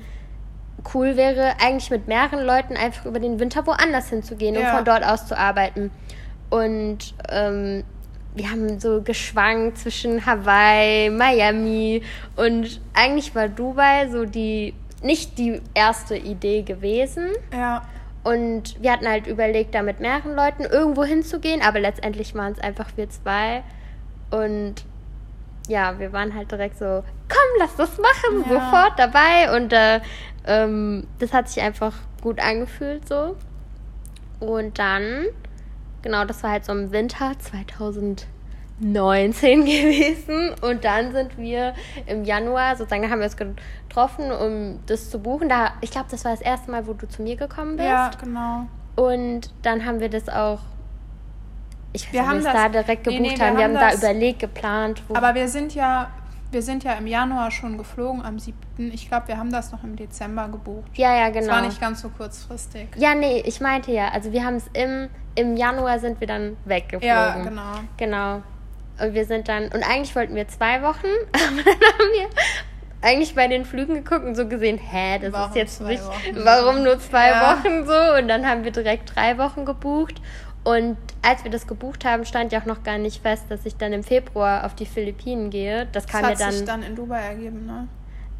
cool 0.94 1.16
wäre, 1.16 1.52
eigentlich 1.60 1.90
mit 1.90 2.08
mehreren 2.08 2.44
Leuten 2.44 2.76
einfach 2.76 3.06
über 3.06 3.20
den 3.20 3.38
Winter 3.38 3.66
woanders 3.66 4.08
hinzugehen, 4.08 4.56
um 4.56 4.62
Ja. 4.62 4.74
von 4.76 4.84
dort 4.84 5.04
aus 5.04 5.26
zu 5.26 5.36
arbeiten. 5.36 5.90
Und 6.50 7.14
ähm, 7.30 7.84
wir 8.38 8.50
haben 8.50 8.78
so 8.80 9.02
geschwankt 9.02 9.78
zwischen 9.78 10.24
Hawaii, 10.24 11.10
Miami 11.10 12.02
und 12.36 12.80
eigentlich 12.94 13.34
war 13.34 13.48
Dubai 13.48 14.08
so 14.08 14.24
die 14.24 14.74
nicht 15.02 15.38
die 15.38 15.60
erste 15.74 16.16
Idee 16.16 16.62
gewesen. 16.62 17.28
Ja. 17.52 17.82
Und 18.24 18.82
wir 18.82 18.92
hatten 18.92 19.08
halt 19.08 19.26
überlegt, 19.26 19.74
da 19.74 19.82
mit 19.82 20.00
mehreren 20.00 20.34
Leuten 20.34 20.64
irgendwo 20.64 21.04
hinzugehen, 21.04 21.62
aber 21.62 21.80
letztendlich 21.80 22.34
waren 22.34 22.52
es 22.52 22.58
einfach 22.58 22.90
wir 22.96 23.08
zwei. 23.08 23.62
Und 24.30 24.74
ja, 25.68 25.98
wir 25.98 26.12
waren 26.12 26.34
halt 26.34 26.50
direkt 26.50 26.78
so, 26.78 27.04
komm, 27.28 27.48
lass 27.58 27.76
das 27.76 27.96
machen, 27.98 28.44
Ja. 28.50 28.60
sofort 28.60 28.98
dabei. 28.98 29.56
Und 29.56 29.72
äh, 29.72 30.00
ähm, 30.46 31.06
das 31.20 31.32
hat 31.32 31.48
sich 31.48 31.62
einfach 31.62 31.94
gut 32.20 32.40
angefühlt 32.40 33.06
so. 33.08 33.36
Und 34.40 34.78
dann, 34.78 35.26
genau, 36.02 36.24
das 36.24 36.42
war 36.42 36.50
halt 36.52 36.64
so 36.64 36.72
im 36.72 36.90
Winter 36.92 37.32
2019 37.38 38.26
gewesen. 39.64 40.54
Und 40.62 40.84
dann 40.84 41.12
sind 41.12 41.36
wir 41.38 41.74
im 42.06 42.24
Januar, 42.24 42.76
sozusagen, 42.76 43.10
haben 43.10 43.18
wir 43.20 43.26
uns 43.26 43.36
getroffen, 43.36 44.30
um 44.32 44.80
das 44.86 45.10
zu 45.10 45.18
buchen. 45.20 45.48
Da, 45.48 45.72
ich 45.80 45.90
glaube, 45.90 46.06
das 46.10 46.24
war 46.24 46.32
das 46.32 46.40
erste 46.40 46.70
Mal, 46.70 46.86
wo 46.86 46.92
du 46.92 47.08
zu 47.08 47.22
mir 47.22 47.36
gekommen 47.36 47.76
bist. 47.76 47.88
Ja, 47.88 48.10
genau. 48.20 48.66
Und 48.96 49.50
dann 49.62 49.84
haben 49.84 50.00
wir 50.00 50.08
das 50.08 50.28
auch. 50.28 50.60
Ich 51.92 52.06
weiß 52.06 52.12
Wir 52.12 52.20
nicht, 52.20 52.28
haben 52.30 52.38
es 52.38 52.44
das- 52.44 52.52
da 52.54 52.68
direkt 52.68 53.06
nee, 53.06 53.16
gebucht 53.16 53.32
nee, 53.32 53.38
wir 53.38 53.46
haben. 53.46 53.56
Wir 53.56 53.64
haben, 53.64 53.78
haben 53.78 53.90
da 53.90 53.96
überlegt, 53.96 54.40
geplant. 54.40 55.02
Wo 55.08 55.14
Aber 55.14 55.34
wir 55.34 55.48
sind 55.48 55.74
ja, 55.74 56.10
wir 56.50 56.62
sind 56.62 56.84
ja 56.84 56.94
im 56.94 57.06
Januar 57.06 57.50
schon 57.50 57.76
geflogen, 57.78 58.24
am 58.24 58.38
7. 58.38 58.56
Ich 58.78 59.08
glaube, 59.08 59.28
wir 59.28 59.36
haben 59.38 59.52
das 59.52 59.70
noch 59.72 59.84
im 59.84 59.96
Dezember 59.96 60.48
gebucht. 60.48 60.90
ja, 60.94 61.14
ja, 61.16 61.30
Das 61.30 61.42
genau. 61.44 61.54
war 61.56 61.62
nicht 61.62 61.80
ganz 61.80 62.00
so 62.02 62.08
kurzfristig. 62.08 62.88
ja, 62.96 63.14
nee, 63.14 63.42
ich 63.44 63.60
meinte 63.60 63.92
ja. 63.92 64.08
Also 64.08 64.32
wir 64.32 64.44
haben 64.44 64.56
es 64.56 64.64
im, 64.72 65.08
im 65.34 65.56
Januar 65.56 65.98
sind 65.98 66.20
wir 66.20 66.26
dann 66.26 66.56
weggeflogen. 66.64 67.06
Ja, 67.08 67.36
genau. 67.42 67.72
Genau. 67.96 68.42
Und 69.00 69.14
wir 69.14 69.24
sind 69.26 69.48
dann, 69.48 69.64
und 69.64 69.82
eigentlich 69.88 70.16
wollten 70.16 70.34
wir 70.34 70.48
zwei 70.48 70.82
Wochen, 70.82 71.06
aber 71.32 71.62
dann 71.62 71.66
haben 71.66 72.12
wir 72.14 72.28
eigentlich 73.00 73.34
bei 73.36 73.46
den 73.46 73.64
Flügen 73.64 73.94
geguckt 73.94 74.24
und 74.24 74.34
so 74.34 74.48
gesehen, 74.48 74.76
hä, 74.78 75.20
das 75.20 75.32
Warum 75.32 75.50
ist 75.50 75.56
jetzt 75.56 75.80
nicht, 75.82 76.02
Wochen? 76.04 76.36
warum 76.44 76.82
nur 76.82 76.98
zwei 76.98 77.28
Ja. 77.28 77.56
Wochen 77.58 77.86
so? 77.86 78.18
Und 78.18 78.26
dann 78.26 78.44
haben 78.44 78.64
wir 78.64 78.72
direkt 78.72 79.14
drei 79.14 79.38
Wochen 79.38 79.64
gebucht. 79.64 80.20
Und 80.64 80.96
als 81.22 81.44
wir 81.44 81.50
das 81.50 81.66
gebucht 81.66 82.04
haben, 82.04 82.24
stand 82.24 82.52
ja 82.52 82.60
auch 82.60 82.66
noch 82.66 82.82
gar 82.82 82.98
nicht 82.98 83.22
fest, 83.22 83.44
dass 83.48 83.64
ich 83.64 83.76
dann 83.76 83.92
im 83.92 84.02
Februar 84.02 84.64
auf 84.66 84.74
die 84.74 84.86
Philippinen 84.86 85.50
gehe. 85.50 85.86
Das 85.92 86.04
Das 86.04 86.12
kam 86.12 86.22
hat 86.24 86.30
mir 86.38 86.44
dann, 86.44 86.52
sich 86.52 86.64
dann 86.64 86.82
in 86.82 86.94
Dubai 86.96 87.20
ergeben, 87.20 87.64
ne? 87.66 87.88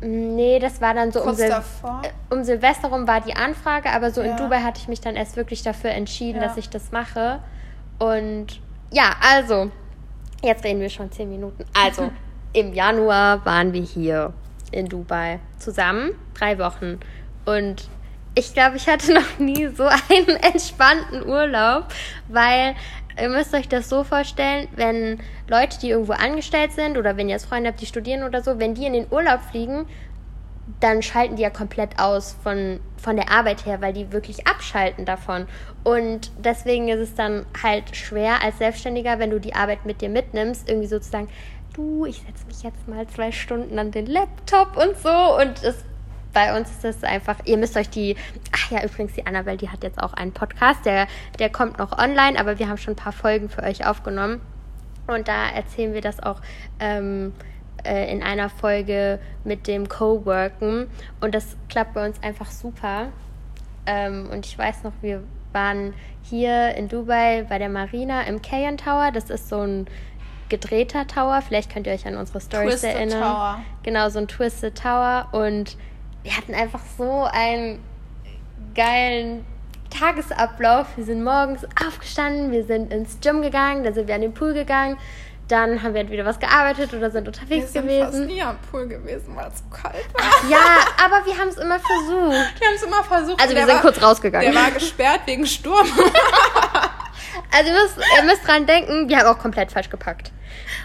Nee, 0.00 0.58
das 0.60 0.80
war 0.80 0.94
dann 0.94 1.10
so 1.10 1.22
um, 1.24 1.34
Sil 1.34 1.48
davor. 1.50 2.02
äh, 2.04 2.34
um 2.34 2.44
Silvester 2.44 2.88
rum 2.88 3.08
war 3.08 3.20
die 3.20 3.34
Anfrage, 3.34 3.90
aber 3.90 4.10
so 4.12 4.20
in 4.20 4.28
Ja. 4.30 4.36
Dubai 4.36 4.60
hatte 4.62 4.80
ich 4.80 4.86
mich 4.88 5.00
dann 5.00 5.16
erst 5.16 5.36
wirklich 5.36 5.62
dafür 5.62 5.90
entschieden, 5.90 6.40
Ja. 6.40 6.46
dass 6.48 6.56
ich 6.56 6.68
das 6.68 6.92
mache. 6.92 7.40
Und 7.98 8.60
ja, 8.92 9.16
also, 9.20 9.70
jetzt 10.42 10.64
reden 10.64 10.80
wir 10.80 10.88
schon 10.88 11.10
zehn 11.10 11.28
Minuten. 11.28 11.64
Also, 11.74 12.10
im 12.52 12.74
Januar 12.74 13.44
waren 13.44 13.72
wir 13.72 13.82
hier 13.82 14.32
in 14.70 14.86
Dubai 14.88 15.40
zusammen, 15.58 16.10
drei 16.34 16.58
Wochen. 16.58 17.00
Und 17.44 17.88
ich 18.38 18.54
glaube, 18.54 18.76
ich 18.76 18.86
hatte 18.86 19.12
noch 19.12 19.38
nie 19.38 19.66
so 19.68 19.84
einen 19.84 20.28
entspannten 20.42 21.26
Urlaub, 21.26 21.86
weil 22.28 22.74
ihr 23.20 23.28
müsst 23.28 23.52
euch 23.52 23.68
das 23.68 23.88
so 23.88 24.04
vorstellen, 24.04 24.68
wenn 24.76 25.20
Leute, 25.48 25.78
die 25.80 25.90
irgendwo 25.90 26.12
angestellt 26.12 26.72
sind 26.72 26.96
oder 26.96 27.16
wenn 27.16 27.28
ihr 27.28 27.34
jetzt 27.34 27.46
Freunde 27.46 27.70
habt, 27.70 27.80
die 27.80 27.86
studieren 27.86 28.22
oder 28.22 28.42
so, 28.42 28.60
wenn 28.60 28.74
die 28.74 28.86
in 28.86 28.92
den 28.92 29.06
Urlaub 29.10 29.40
fliegen, 29.50 29.86
dann 30.80 31.02
schalten 31.02 31.34
die 31.34 31.42
ja 31.42 31.50
komplett 31.50 31.98
aus 31.98 32.36
von, 32.42 32.78
von 32.96 33.16
der 33.16 33.30
Arbeit 33.32 33.66
her, 33.66 33.80
weil 33.80 33.92
die 33.92 34.12
wirklich 34.12 34.46
abschalten 34.46 35.04
davon. 35.04 35.48
Und 35.82 36.30
deswegen 36.38 36.88
ist 36.88 37.00
es 37.00 37.14
dann 37.14 37.46
halt 37.60 37.96
schwer 37.96 38.42
als 38.44 38.58
Selbstständiger, 38.58 39.18
wenn 39.18 39.30
du 39.30 39.40
die 39.40 39.54
Arbeit 39.54 39.84
mit 39.84 40.00
dir 40.00 40.10
mitnimmst, 40.10 40.68
irgendwie 40.68 40.86
sozusagen, 40.86 41.28
du, 41.74 42.04
ich 42.04 42.18
setze 42.18 42.46
mich 42.46 42.62
jetzt 42.62 42.86
mal 42.86 43.06
zwei 43.08 43.32
Stunden 43.32 43.78
an 43.78 43.90
den 43.90 44.06
Laptop 44.06 44.76
und 44.76 44.96
so. 44.98 45.08
Und 45.40 45.64
es, 45.64 45.84
bei 46.32 46.56
uns 46.56 46.70
ist 46.70 46.84
das 46.84 47.04
einfach, 47.04 47.38
ihr 47.44 47.56
müsst 47.56 47.76
euch 47.76 47.88
die, 47.88 48.16
ach 48.52 48.70
ja, 48.70 48.84
übrigens, 48.84 49.14
die 49.14 49.26
Annabelle, 49.26 49.56
die 49.56 49.70
hat 49.70 49.82
jetzt 49.82 50.02
auch 50.02 50.12
einen 50.12 50.32
Podcast, 50.32 50.84
der, 50.84 51.06
der 51.38 51.50
kommt 51.50 51.78
noch 51.78 51.98
online, 51.98 52.38
aber 52.38 52.58
wir 52.58 52.68
haben 52.68 52.78
schon 52.78 52.94
ein 52.94 52.96
paar 52.96 53.12
Folgen 53.12 53.48
für 53.48 53.62
euch 53.62 53.86
aufgenommen. 53.86 54.40
Und 55.06 55.26
da 55.26 55.48
erzählen 55.48 55.94
wir 55.94 56.02
das 56.02 56.20
auch 56.20 56.40
ähm, 56.80 57.32
äh, 57.84 58.12
in 58.12 58.22
einer 58.22 58.50
Folge 58.50 59.18
mit 59.44 59.66
dem 59.66 59.88
Coworken. 59.88 60.88
Und 61.20 61.34
das 61.34 61.56
klappt 61.68 61.94
bei 61.94 62.06
uns 62.06 62.22
einfach 62.22 62.50
super. 62.50 63.08
Ähm, 63.86 64.28
und 64.30 64.44
ich 64.44 64.58
weiß 64.58 64.84
noch, 64.84 64.92
wir 65.00 65.22
waren 65.52 65.94
hier 66.22 66.74
in 66.74 66.88
Dubai 66.88 67.46
bei 67.48 67.58
der 67.58 67.70
Marina 67.70 68.22
im 68.22 68.42
Cayenne 68.42 68.76
Tower. 68.76 69.10
Das 69.12 69.30
ist 69.30 69.48
so 69.48 69.60
ein 69.60 69.86
gedrehter 70.50 71.06
Tower. 71.06 71.40
Vielleicht 71.40 71.72
könnt 71.72 71.86
ihr 71.86 71.94
euch 71.94 72.06
an 72.06 72.16
unsere 72.16 72.40
Stories 72.40 72.80
Twisted 72.80 72.94
erinnern. 72.94 73.22
Tower. 73.22 73.60
Genau, 73.82 74.08
so 74.10 74.18
ein 74.18 74.28
Twisted 74.28 74.76
Tower. 74.76 75.28
Und 75.32 75.78
wir 76.22 76.36
hatten 76.36 76.54
einfach 76.54 76.80
so 76.96 77.24
einen 77.32 77.82
geilen 78.74 79.44
Tagesablauf. 79.90 80.86
Wir 80.96 81.04
sind 81.04 81.24
morgens 81.24 81.64
aufgestanden, 81.86 82.50
wir 82.52 82.64
sind 82.64 82.92
ins 82.92 83.18
Gym 83.20 83.42
gegangen, 83.42 83.84
dann 83.84 83.94
sind 83.94 84.06
wir 84.08 84.14
an 84.14 84.20
den 84.20 84.34
Pool 84.34 84.52
gegangen, 84.52 84.98
dann 85.48 85.82
haben 85.82 85.94
wir 85.94 86.02
entweder 86.02 86.26
was 86.26 86.38
gearbeitet 86.38 86.92
oder 86.92 87.10
sind 87.10 87.24
Wir 87.24 87.28
unterwegs 87.28 87.72
sind 87.72 87.84
fast 87.88 88.12
gewesen. 88.12 88.26
nie 88.26 88.42
am 88.42 88.58
Pool 88.70 88.86
gewesen, 88.86 89.34
weil 89.34 89.46
es 89.48 89.58
so 89.60 89.64
kalt 89.74 90.04
war. 90.12 90.50
Ja, 90.50 90.58
aber 91.02 91.24
wir 91.24 91.38
haben 91.38 91.48
es 91.48 91.56
immer 91.56 91.78
versucht. 91.78 92.60
Wir 92.60 92.68
haben 92.68 92.74
es 92.74 92.82
immer 92.82 93.02
versucht. 93.02 93.40
Also 93.40 93.54
wir 93.54 93.64
sind 93.64 93.74
war, 93.76 93.80
kurz 93.80 94.02
rausgegangen. 94.02 94.52
Der 94.52 94.60
war 94.62 94.70
gesperrt 94.70 95.20
wegen 95.26 95.46
Sturm. 95.46 95.86
Also 97.50 97.70
ihr 97.72 97.80
müsst, 97.80 97.96
ihr 98.18 98.22
müsst 98.24 98.46
dran 98.46 98.66
denken, 98.66 99.08
wir 99.08 99.18
haben 99.18 99.26
auch 99.28 99.38
komplett 99.38 99.72
falsch 99.72 99.88
gepackt. 99.88 100.32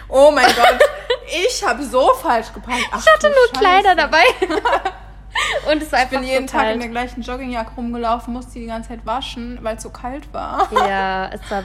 Oh 0.08 0.30
mein 0.34 0.46
Gott. 0.46 0.78
Ich 1.46 1.62
habe 1.66 1.84
so 1.84 2.10
falsch 2.14 2.52
gepackt. 2.54 2.84
Ach, 2.90 3.00
Ich 3.04 3.12
hatte 3.12 3.26
nur 3.26 3.36
Scheiße. 3.48 3.82
Kleider 3.82 3.94
dabei. 3.94 4.22
Und 5.70 5.82
es 5.82 5.90
war 5.92 5.98
Ich 6.00 6.04
einfach 6.04 6.18
bin 6.20 6.28
jeden 6.28 6.48
so 6.48 6.52
Tag 6.56 6.62
in 6.64 6.68
kalt. 6.70 6.82
der 6.82 6.88
gleichen 6.90 7.22
Joggingjacke 7.22 7.74
rumgelaufen, 7.76 8.32
musste 8.32 8.52
die 8.54 8.60
die 8.60 8.66
ganze 8.66 8.90
Zeit 8.90 9.04
waschen, 9.04 9.58
weil 9.62 9.76
es 9.76 9.82
so 9.82 9.90
kalt 9.90 10.32
war. 10.32 10.68
Ja, 10.72 11.28
es 11.32 11.50
war. 11.50 11.64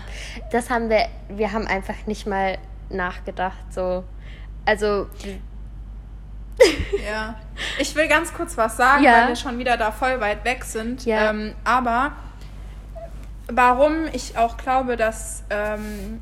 Das 0.51 0.69
haben 0.69 0.89
wir. 0.89 1.07
Wir 1.29 1.51
haben 1.51 1.67
einfach 1.67 1.95
nicht 2.05 2.25
mal 2.27 2.57
nachgedacht. 2.89 3.71
So. 3.71 4.03
Also. 4.65 5.07
Ja. 7.09 7.35
Ich 7.79 7.95
will 7.95 8.09
ganz 8.09 8.33
kurz 8.33 8.57
was 8.57 8.75
sagen, 8.75 9.01
Ja. 9.03 9.13
weil 9.13 9.27
wir 9.29 9.35
schon 9.37 9.57
wieder 9.57 9.77
da 9.77 9.91
voll 9.93 10.19
weit 10.19 10.43
weg 10.43 10.65
sind. 10.65 11.05
Ja. 11.05 11.29
Ähm, 11.29 11.55
aber 11.63 12.11
warum 13.47 14.07
ich 14.11 14.37
auch 14.37 14.57
glaube, 14.57 14.97
dass 14.97 15.43
ähm, 15.49 16.21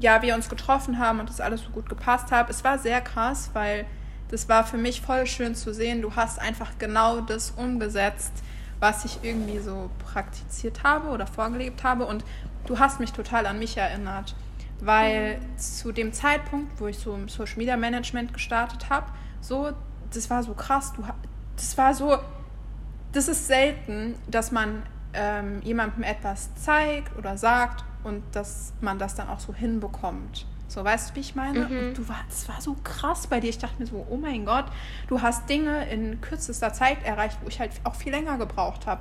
ja, 0.00 0.22
wir 0.22 0.34
uns 0.34 0.48
getroffen 0.48 0.98
haben 0.98 1.20
und 1.20 1.28
das 1.28 1.40
alles 1.42 1.62
so 1.62 1.68
gut 1.70 1.88
gepasst 1.88 2.30
hat, 2.32 2.48
es 2.48 2.64
war 2.64 2.78
sehr 2.78 3.00
krass, 3.02 3.50
weil 3.52 3.84
das 4.30 4.48
war 4.48 4.64
für 4.64 4.76
mich 4.76 5.00
voll 5.00 5.26
schön 5.26 5.54
zu 5.54 5.72
sehen. 5.72 6.02
Du 6.02 6.14
hast 6.16 6.38
einfach 6.38 6.72
genau 6.78 7.20
das 7.20 7.50
umgesetzt, 7.52 8.32
was 8.80 9.04
ich 9.04 9.20
irgendwie 9.22 9.58
so 9.58 9.90
praktiziert 10.04 10.82
habe 10.84 11.08
oder 11.08 11.26
vorgelebt 11.26 11.82
habe. 11.82 12.06
Und 12.06 12.24
du 12.66 12.78
hast 12.78 13.00
mich 13.00 13.12
total 13.12 13.46
an 13.46 13.58
mich 13.58 13.76
erinnert. 13.76 14.34
Weil 14.80 15.40
zu 15.56 15.90
dem 15.90 16.12
Zeitpunkt, 16.12 16.80
wo 16.80 16.86
ich 16.86 16.98
so 16.98 17.14
im 17.14 17.28
Social 17.28 17.56
Media 17.56 17.76
Management 17.76 18.32
gestartet 18.32 18.90
habe, 18.90 19.06
so, 19.40 19.72
das 20.12 20.30
war 20.30 20.42
so 20.42 20.54
krass. 20.54 20.92
Du, 20.94 21.02
das 21.56 21.76
war 21.76 21.94
so, 21.94 22.18
das 23.12 23.26
ist 23.26 23.48
selten, 23.48 24.14
dass 24.28 24.52
man 24.52 24.82
ähm, 25.14 25.60
jemandem 25.62 26.04
etwas 26.04 26.54
zeigt 26.54 27.16
oder 27.16 27.36
sagt 27.36 27.84
und 28.04 28.22
dass 28.32 28.72
man 28.80 28.98
das 28.98 29.14
dann 29.14 29.28
auch 29.28 29.40
so 29.40 29.52
hinbekommt. 29.52 30.46
So, 30.68 30.84
weißt 30.84 31.10
du, 31.10 31.14
wie 31.16 31.20
ich 31.20 31.34
meine? 31.34 31.66
Und 31.88 31.94
du 31.94 32.08
war, 32.08 32.18
das 32.28 32.46
war 32.46 32.60
so 32.60 32.76
krass 32.84 33.26
bei 33.26 33.40
dir. 33.40 33.48
Ich 33.48 33.58
dachte 33.58 33.76
mir 33.78 33.86
so, 33.86 34.06
oh 34.10 34.16
mein 34.18 34.44
Gott, 34.44 34.66
du 35.08 35.22
hast 35.22 35.48
Dinge 35.48 35.88
in 35.90 36.20
kürzester 36.20 36.74
Zeit 36.74 37.02
erreicht, 37.04 37.38
wo 37.42 37.48
ich 37.48 37.58
halt 37.58 37.72
auch 37.84 37.94
viel 37.94 38.12
länger 38.12 38.36
gebraucht 38.36 38.86
habe. 38.86 39.00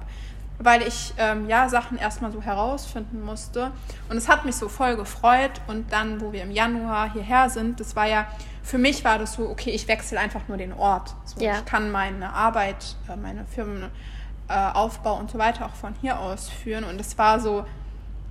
Weil 0.60 0.82
ich 0.82 1.14
ähm, 1.18 1.48
ja 1.50 1.70
Sachen 1.70 1.98
erstmal 2.00 2.32
so 2.32 2.42
herausfinden 2.42 3.22
musste. 3.22 3.72
Und 4.10 4.16
es 4.18 4.28
hat 4.30 4.46
mich 4.46 4.56
so 4.56 4.70
voll 4.70 4.96
gefreut. 4.96 5.52
Und 5.68 5.92
dann, 5.92 6.22
wo 6.22 6.32
wir 6.32 6.42
im 6.42 6.52
Januar 6.52 7.12
hierher 7.12 7.50
sind, 7.50 7.82
das 7.82 7.98
war 7.98 8.08
ja, 8.08 8.28
für 8.64 8.78
mich 8.78 9.04
war 9.04 9.20
das 9.20 9.34
so, 9.34 9.50
okay, 9.50 9.72
ich 9.72 9.88
wechsle 9.90 10.20
einfach 10.20 10.48
nur 10.48 10.58
den 10.58 10.72
Ort. 10.72 11.14
So, 11.26 11.42
Ja. 11.42 11.60
Ich 11.60 11.66
kann 11.66 11.92
meine 11.92 12.34
Arbeit, 12.34 12.96
äh, 13.10 13.18
meine 13.18 13.46
Firmenaufbau 13.46 15.18
äh, 15.18 15.20
und 15.20 15.30
so 15.30 15.38
weiter 15.38 15.66
auch 15.66 15.76
von 15.76 15.94
hier 16.00 16.18
aus 16.18 16.50
führen. 16.50 16.86
Und 16.86 17.00
es 17.00 17.18
war 17.18 17.42
so, 17.42 17.66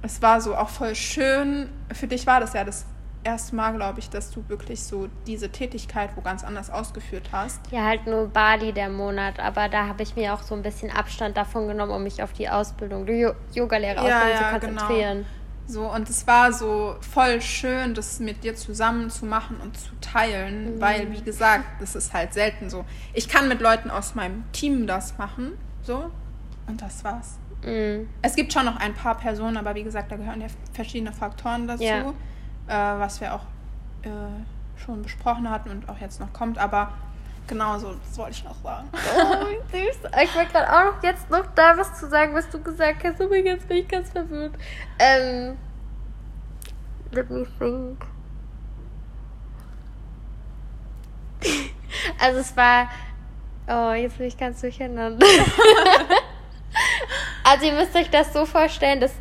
es 0.00 0.23
war 0.23 0.40
so 0.40 0.57
auch 0.57 0.71
voll 0.71 0.95
schön. 0.95 1.69
Für 1.93 2.07
dich 2.07 2.26
war 2.26 2.40
das 2.40 2.55
ja 2.55 2.64
das 2.64 2.87
erste 3.26 3.54
Mal, 3.54 3.75
glaube 3.75 3.99
ich, 3.99 4.09
dass 4.09 4.30
du 4.30 4.42
wirklich 4.49 4.83
so 4.83 5.09
diese 5.26 5.50
Tätigkeit 5.50 6.11
wo 6.16 6.23
ganz 6.23 6.42
anders 6.45 6.71
ausgeführt 6.71 7.28
hast. 7.33 7.61
Ja, 7.71 7.85
halt 7.85 8.06
nur 8.06 8.28
Bali 8.28 8.73
der 8.73 8.88
Monat, 8.88 9.38
aber 9.40 9.68
da 9.68 9.87
habe 9.88 10.02
ich 10.02 10.16
mir 10.16 10.33
auch 10.33 10.42
so 10.42 10.54
ein 10.54 10.62
bisschen 10.62 10.90
Abstand 10.90 11.37
davon 11.37 11.68
genommen, 11.68 11.92
um 11.92 12.02
mich 12.02 12.23
auf 12.23 12.33
die 12.33 12.49
Ausbildung, 12.49 13.04
die 13.04 13.12
Jo- 13.21 13.35
Yoga-Lehrerausbildung 13.52 14.28
Ja, 14.30 14.37
zu 14.37 14.42
ja, 14.42 14.50
konzentrieren. 14.59 15.26
So, 15.68 15.90
und 15.92 16.09
es 16.09 16.26
war 16.28 16.52
so 16.52 16.95
voll 17.00 17.40
schön, 17.42 17.92
das 17.95 18.21
mit 18.21 18.45
dir 18.45 18.54
zusammen 18.54 19.11
zu 19.11 19.26
machen 19.26 19.56
und 19.61 19.76
zu 19.76 19.90
teilen, 20.00 20.80
weil, 20.80 21.11
wie 21.12 21.21
gesagt, 21.23 21.64
das 21.80 21.97
ist 21.97 22.14
halt 22.14 22.33
selten 22.33 22.71
so. 22.71 22.85
Ich 23.14 23.28
kann 23.28 23.49
mit 23.49 23.61
Leuten 23.61 23.90
aus 23.90 24.14
meinem 24.14 24.45
Team 24.52 24.87
das 24.87 25.18
machen, 25.18 25.52
so, 25.83 26.11
und 26.68 26.80
das 26.80 27.02
war's. 27.02 27.38
Mhm. 27.64 28.09
Es 28.23 28.37
gibt 28.37 28.52
schon 28.52 28.64
noch 28.64 28.76
ein 28.76 28.95
paar 28.95 29.16
Personen, 29.16 29.56
aber 29.56 29.75
wie 29.75 29.83
gesagt, 29.83 30.12
da 30.12 30.16
gehören 30.16 30.40
ja 30.40 30.47
verschiedene 30.73 31.12
Faktoren 31.12 31.66
dazu, 31.66 31.83
Ja. 31.83 32.14
Äh, 32.68 32.73
was 32.73 33.20
wir 33.20 33.35
auch 33.35 33.42
äh, 34.02 34.08
schon 34.76 35.02
besprochen 35.02 35.50
hatten 35.50 35.70
und 35.70 35.88
auch 35.88 35.99
jetzt 35.99 36.20
noch 36.20 36.32
kommt, 36.32 36.58
aber 36.58 36.92
genau 37.46 37.78
so, 37.78 37.94
das 37.94 38.18
wollte 38.18 38.32
ich 38.32 38.44
noch 38.44 38.56
sagen. 38.62 38.88
Oh, 38.92 39.46
süß. 39.73 40.11
Ich 40.23 40.35
wollte 40.35 40.52
gerade 40.52 40.73
auch 40.73 40.94
noch 40.94 41.02
jetzt 41.02 41.30
noch 41.30 41.46
da 41.54 41.76
was 41.76 41.94
zu 41.99 42.08
sagen, 42.08 42.35
was 42.35 42.49
du 42.50 42.61
gesagt 42.61 43.04
hast. 43.04 43.20
Aber 43.20 43.37
jetzt 43.37 43.68
bin 43.68 43.78
ich 43.78 43.88
ganz 43.88 44.11
verwirrt. 44.11 44.54
Ähm. 44.99 45.56
Let 47.12 47.30
me 47.30 47.46
think. 47.58 48.04
Also 52.20 52.40
es 52.40 52.56
war. 52.56 52.88
Oh, 53.68 53.92
jetzt 53.92 54.18
bin 54.18 54.26
ich 54.26 54.37
ganz 54.37 54.61
durcheinander. 54.61 55.26
Also 57.49 57.67
ihr 57.67 57.75
müsst 57.75 57.95
euch 57.95 58.11
das 58.11 58.33
so 58.33 58.45
vorstellen, 58.45 58.99
dass 58.99 59.15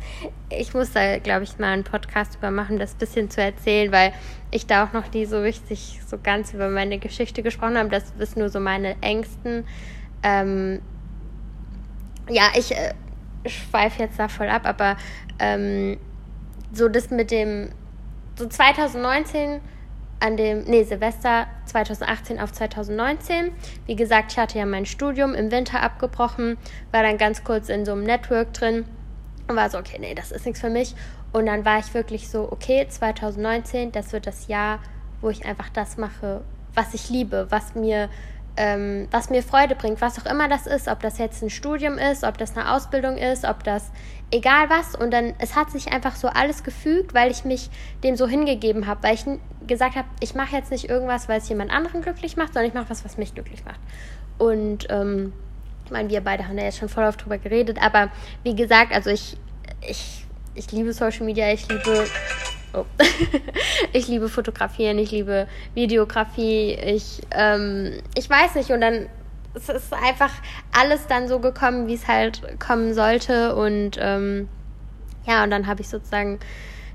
ich 0.50 0.74
muss 0.74 0.90
da, 0.90 1.18
glaube 1.18 1.44
ich, 1.44 1.60
mal 1.60 1.72
einen 1.72 1.84
Podcast 1.84 2.34
über 2.34 2.50
machen, 2.50 2.76
das 2.76 2.94
bisschen 2.94 3.30
zu 3.30 3.40
erzählen, 3.40 3.92
weil 3.92 4.12
ich 4.50 4.66
da 4.66 4.84
auch 4.84 4.92
noch 4.92 5.12
nie 5.12 5.26
so 5.26 5.40
richtig 5.40 6.00
so 6.04 6.18
ganz 6.20 6.52
über 6.52 6.68
meine 6.68 6.98
Geschichte 6.98 7.44
gesprochen 7.44 7.78
habe. 7.78 7.88
Das 7.88 8.18
wissen 8.18 8.40
nur 8.40 8.48
so 8.48 8.58
meine 8.58 9.00
Ängsten. 9.00 9.64
Ähm, 10.24 10.82
ja, 12.28 12.48
ich 12.56 12.72
äh, 12.72 12.94
schweife 13.46 14.02
jetzt 14.02 14.18
da 14.18 14.26
voll 14.26 14.48
ab, 14.48 14.62
aber 14.64 14.96
ähm, 15.38 15.96
so 16.72 16.88
das 16.88 17.10
mit 17.10 17.30
dem, 17.30 17.70
so 18.36 18.48
2019 18.48 19.60
an 20.20 20.36
dem, 20.36 20.64
nee, 20.64 20.82
Silvester 20.82 21.46
2018 21.66 22.40
auf 22.40 22.52
2019. 22.52 23.52
Wie 23.86 23.96
gesagt, 23.96 24.32
ich 24.32 24.38
hatte 24.38 24.58
ja 24.58 24.66
mein 24.66 24.86
Studium 24.86 25.34
im 25.34 25.50
Winter 25.50 25.82
abgebrochen, 25.82 26.56
war 26.92 27.02
dann 27.02 27.18
ganz 27.18 27.44
kurz 27.44 27.68
in 27.68 27.84
so 27.84 27.92
einem 27.92 28.04
Network 28.04 28.52
drin 28.54 28.86
und 29.48 29.56
war 29.56 29.70
so, 29.70 29.78
okay, 29.78 29.98
nee, 30.00 30.14
das 30.14 30.32
ist 30.32 30.46
nichts 30.46 30.60
für 30.60 30.70
mich. 30.70 30.94
Und 31.32 31.46
dann 31.46 31.64
war 31.64 31.78
ich 31.78 31.92
wirklich 31.92 32.28
so, 32.28 32.50
okay, 32.50 32.86
2019, 32.88 33.92
das 33.92 34.12
wird 34.12 34.26
das 34.26 34.48
Jahr, 34.48 34.80
wo 35.20 35.28
ich 35.28 35.44
einfach 35.44 35.68
das 35.68 35.96
mache, 35.96 36.42
was 36.74 36.94
ich 36.94 37.10
liebe, 37.10 37.46
was 37.50 37.74
mir 37.74 38.08
ähm, 38.56 39.08
was 39.10 39.30
mir 39.30 39.42
Freude 39.42 39.74
bringt, 39.74 40.00
was 40.00 40.18
auch 40.18 40.30
immer 40.30 40.48
das 40.48 40.66
ist, 40.66 40.88
ob 40.88 41.00
das 41.00 41.18
jetzt 41.18 41.42
ein 41.42 41.50
Studium 41.50 41.98
ist, 41.98 42.24
ob 42.24 42.38
das 42.38 42.56
eine 42.56 42.72
Ausbildung 42.72 43.18
ist, 43.18 43.44
ob 43.44 43.62
das 43.64 43.90
egal 44.30 44.70
was. 44.70 44.94
Und 44.94 45.10
dann, 45.10 45.34
es 45.38 45.56
hat 45.56 45.70
sich 45.70 45.92
einfach 45.92 46.16
so 46.16 46.28
alles 46.28 46.62
gefügt, 46.62 47.14
weil 47.14 47.30
ich 47.30 47.44
mich 47.44 47.70
dem 48.02 48.16
so 48.16 48.26
hingegeben 48.26 48.86
habe, 48.86 49.02
weil 49.02 49.14
ich 49.14 49.24
gesagt 49.66 49.96
habe, 49.96 50.08
ich 50.20 50.34
mache 50.34 50.56
jetzt 50.56 50.70
nicht 50.70 50.88
irgendwas, 50.88 51.28
weil 51.28 51.38
es 51.38 51.48
jemand 51.48 51.70
anderen 51.70 52.02
glücklich 52.02 52.36
macht, 52.36 52.54
sondern 52.54 52.68
ich 52.68 52.74
mache 52.74 52.90
was, 52.90 53.04
was 53.04 53.18
mich 53.18 53.34
glücklich 53.34 53.64
macht. 53.64 53.80
Und 54.38 54.86
ähm, 54.90 55.32
ich 55.84 55.90
meine, 55.90 56.08
wir 56.08 56.20
beide 56.20 56.46
haben 56.46 56.58
ja 56.58 56.64
jetzt 56.64 56.78
schon 56.78 56.88
voll 56.88 57.04
oft 57.04 57.24
drüber 57.24 57.38
geredet, 57.38 57.78
aber 57.80 58.10
wie 58.42 58.54
gesagt, 58.54 58.92
also 58.92 59.10
ich, 59.10 59.36
ich, 59.80 60.26
ich 60.54 60.72
liebe 60.72 60.92
Social 60.92 61.24
Media, 61.24 61.52
ich 61.52 61.68
liebe 61.68 62.06
Oh. 62.76 62.84
ich 63.92 64.06
liebe 64.06 64.28
Fotografieren, 64.28 64.98
ich 64.98 65.10
liebe 65.10 65.48
Videografie, 65.74 66.74
ich, 66.74 67.22
ähm, 67.30 68.02
ich 68.14 68.28
weiß 68.28 68.56
nicht. 68.56 68.70
Und 68.70 68.82
dann 68.82 69.08
es 69.56 69.68
ist 69.68 69.92
einfach 69.92 70.30
alles 70.78 71.06
dann 71.06 71.28
so 71.28 71.40
gekommen, 71.40 71.86
wie 71.88 71.94
es 71.94 72.06
halt 72.06 72.60
kommen 72.60 72.94
sollte. 72.94 73.56
Und 73.56 73.98
ähm, 74.00 74.48
ja, 75.26 75.42
und 75.42 75.50
dann 75.50 75.66
habe 75.66 75.80
ich 75.80 75.88
sozusagen 75.88 76.38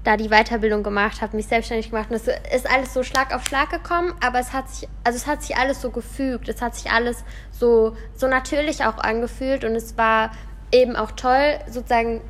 da 0.03 0.17
die 0.17 0.29
Weiterbildung 0.29 0.81
gemacht, 0.81 1.21
habe 1.21 1.35
mich 1.35 1.47
selbstständig 1.47 1.91
gemacht. 1.91 2.09
Und 2.09 2.15
es 2.15 2.27
ist 2.27 2.69
alles 2.71 2.93
so 2.93 3.03
Schlag 3.03 3.35
auf 3.35 3.45
Schlag 3.45 3.69
gekommen, 3.69 4.13
aber 4.23 4.39
es 4.39 4.53
hat 4.53 4.69
sich, 4.69 4.87
also 5.03 5.17
es 5.17 5.27
hat 5.27 5.43
sich 5.43 5.57
alles 5.57 5.81
so 5.81 5.91
gefügt, 5.91 6.49
es 6.49 6.61
hat 6.61 6.75
sich 6.75 6.91
alles 6.91 7.23
so, 7.51 7.95
so 8.15 8.27
natürlich 8.27 8.85
auch 8.85 8.97
angefühlt. 8.97 9.63
Und 9.63 9.75
es 9.75 9.97
war 9.97 10.31
eben 10.71 10.95
auch 10.95 11.11
toll, 11.11 11.59
sozusagen 11.67 12.21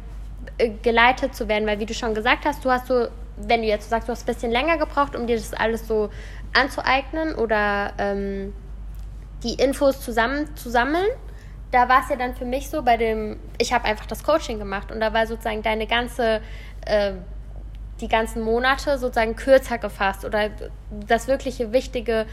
äh, 0.58 0.70
geleitet 0.82 1.36
zu 1.36 1.48
werden, 1.48 1.68
weil 1.68 1.80
wie 1.80 1.86
du 1.86 1.94
schon 1.94 2.14
gesagt 2.14 2.46
hast, 2.46 2.66
du 2.66 2.72
hast 2.72 2.88
so 2.88 3.08
wenn 3.48 3.62
du 3.62 3.68
jetzt 3.68 3.90
sagst, 3.90 4.08
du 4.08 4.12
hast 4.12 4.24
ein 4.24 4.34
bisschen 4.34 4.52
länger 4.52 4.78
gebraucht, 4.78 5.16
um 5.16 5.26
dir 5.26 5.36
das 5.36 5.54
alles 5.54 5.88
so 5.88 6.10
anzueignen 6.54 7.34
oder 7.34 7.94
ähm, 7.98 8.54
die 9.44 9.54
Infos 9.56 10.02
zusammen 10.02 10.56
zu 10.56 10.70
sammeln, 10.70 11.08
da 11.72 11.88
war 11.88 12.02
es 12.02 12.10
ja 12.10 12.16
dann 12.16 12.36
für 12.36 12.46
mich 12.46 12.70
so 12.70 12.82
bei 12.84 12.98
dem, 12.98 13.40
ich 13.58 13.74
habe 13.74 13.86
einfach 13.86 14.06
das 14.06 14.24
Coaching 14.24 14.60
gemacht 14.60 14.92
und 14.92 15.00
da 15.00 15.14
war 15.14 15.26
sozusagen 15.26 15.62
deine 15.62 15.88
ganze, 15.88 16.42
äh, 16.86 17.14
die 18.02 18.08
ganzen 18.08 18.42
Monate 18.42 18.98
sozusagen 18.98 19.36
kürzer 19.36 19.78
gefasst 19.78 20.26
oder 20.26 20.50
das 21.08 21.28
wirkliche 21.28 21.72
Wichtige 21.72 22.26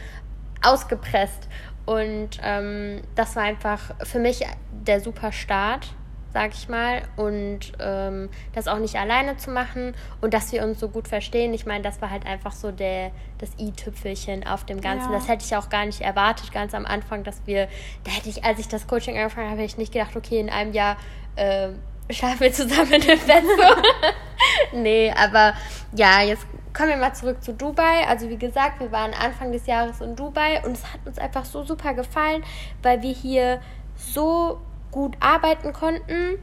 ausgepresst. 0.61 1.47
Und 1.85 2.39
ähm, 2.43 3.01
das 3.15 3.35
war 3.35 3.43
einfach 3.43 3.95
für 4.03 4.19
mich 4.19 4.45
der 4.71 4.99
super 4.99 5.31
Start 5.31 5.87
sag 6.33 6.53
ich 6.53 6.69
mal, 6.69 7.01
und 7.15 7.73
ähm, 7.79 8.29
das 8.53 8.67
auch 8.67 8.77
nicht 8.77 8.95
alleine 8.95 9.37
zu 9.37 9.49
machen 9.51 9.93
und 10.21 10.33
dass 10.33 10.51
wir 10.51 10.63
uns 10.63 10.79
so 10.79 10.89
gut 10.89 11.07
verstehen. 11.07 11.53
Ich 11.53 11.65
meine, 11.65 11.83
das 11.83 12.01
war 12.01 12.09
halt 12.09 12.25
einfach 12.25 12.51
so 12.51 12.71
der, 12.71 13.11
das 13.39 13.49
i-Tüpfelchen 13.57 14.45
auf 14.45 14.65
dem 14.65 14.81
Ganzen. 14.81 15.11
Ja. 15.11 15.17
Das 15.17 15.27
hätte 15.27 15.45
ich 15.45 15.55
auch 15.55 15.69
gar 15.69 15.85
nicht 15.85 16.01
erwartet, 16.01 16.51
ganz 16.51 16.73
am 16.73 16.85
Anfang, 16.85 17.23
dass 17.23 17.41
wir, 17.45 17.67
da 18.03 18.11
hätte 18.11 18.29
ich, 18.29 18.43
als 18.43 18.59
ich 18.59 18.67
das 18.67 18.87
Coaching 18.87 19.17
angefangen 19.17 19.49
habe, 19.49 19.61
hätte 19.61 19.71
ich 19.71 19.77
nicht 19.77 19.93
gedacht, 19.93 20.15
okay, 20.15 20.39
in 20.39 20.49
einem 20.49 20.73
Jahr 20.73 20.97
äh, 21.35 21.69
schlafen 22.11 22.41
wir 22.41 22.53
zusammen 22.53 22.93
in 22.93 23.01
dem 23.01 23.19
Bett. 23.19 23.43
So. 23.43 24.77
nee, 24.77 25.11
aber 25.15 25.53
ja, 25.95 26.21
jetzt 26.21 26.45
kommen 26.73 26.89
wir 26.89 26.97
mal 26.97 27.13
zurück 27.13 27.43
zu 27.43 27.53
Dubai. 27.53 28.05
Also 28.07 28.29
wie 28.29 28.37
gesagt, 28.37 28.79
wir 28.79 28.91
waren 28.91 29.13
Anfang 29.13 29.51
des 29.51 29.65
Jahres 29.65 30.01
in 30.01 30.15
Dubai 30.15 30.63
und 30.65 30.73
es 30.73 30.83
hat 30.83 30.99
uns 31.05 31.17
einfach 31.17 31.45
so 31.45 31.63
super 31.63 31.93
gefallen, 31.93 32.43
weil 32.81 33.01
wir 33.01 33.11
hier 33.11 33.61
so 33.95 34.59
gut 34.91 35.15
arbeiten 35.19 35.73
konnten 35.73 36.39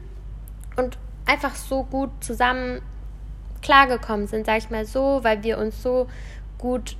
und 0.75 0.97
einfach 1.25 1.55
so 1.55 1.83
gut 1.83 2.09
zusammen 2.21 2.81
klargekommen 3.61 4.27
sind, 4.27 4.45
sag 4.45 4.59
ich 4.59 4.69
mal 4.69 4.85
so, 4.85 5.23
weil 5.23 5.43
wir 5.43 5.57
uns 5.57 5.81
so 5.81 6.07
gut, 6.57 6.95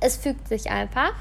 es 0.00 0.16
fügt 0.16 0.48
sich 0.48 0.70
einfach. 0.70 1.12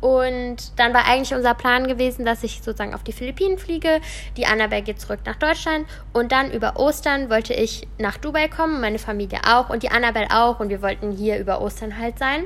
Und 0.00 0.78
dann 0.78 0.94
war 0.94 1.06
eigentlich 1.06 1.34
unser 1.34 1.54
Plan 1.54 1.86
gewesen, 1.86 2.24
dass 2.24 2.42
ich 2.42 2.62
sozusagen 2.62 2.94
auf 2.94 3.02
die 3.02 3.12
Philippinen 3.12 3.58
fliege. 3.58 4.00
Die 4.36 4.46
Annabelle 4.46 4.82
geht 4.82 4.98
zurück 4.98 5.20
nach 5.26 5.36
Deutschland. 5.36 5.86
Und 6.14 6.32
dann 6.32 6.50
über 6.50 6.78
Ostern 6.78 7.28
wollte 7.28 7.52
ich 7.52 7.86
nach 7.98 8.16
Dubai 8.16 8.48
kommen, 8.48 8.80
meine 8.80 8.98
Familie 8.98 9.40
auch 9.46 9.68
und 9.68 9.82
die 9.82 9.90
Annabelle 9.90 10.28
auch. 10.30 10.58
Und 10.58 10.70
wir 10.70 10.80
wollten 10.80 11.12
hier 11.12 11.38
über 11.38 11.60
Ostern 11.60 11.98
halt 11.98 12.18
sein. 12.18 12.44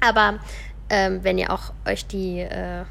Aber 0.00 0.38
ähm, 0.88 1.22
wenn 1.22 1.36
ihr 1.36 1.52
auch 1.52 1.72
euch 1.86 2.06
die 2.06 2.40
äh, 2.40 2.84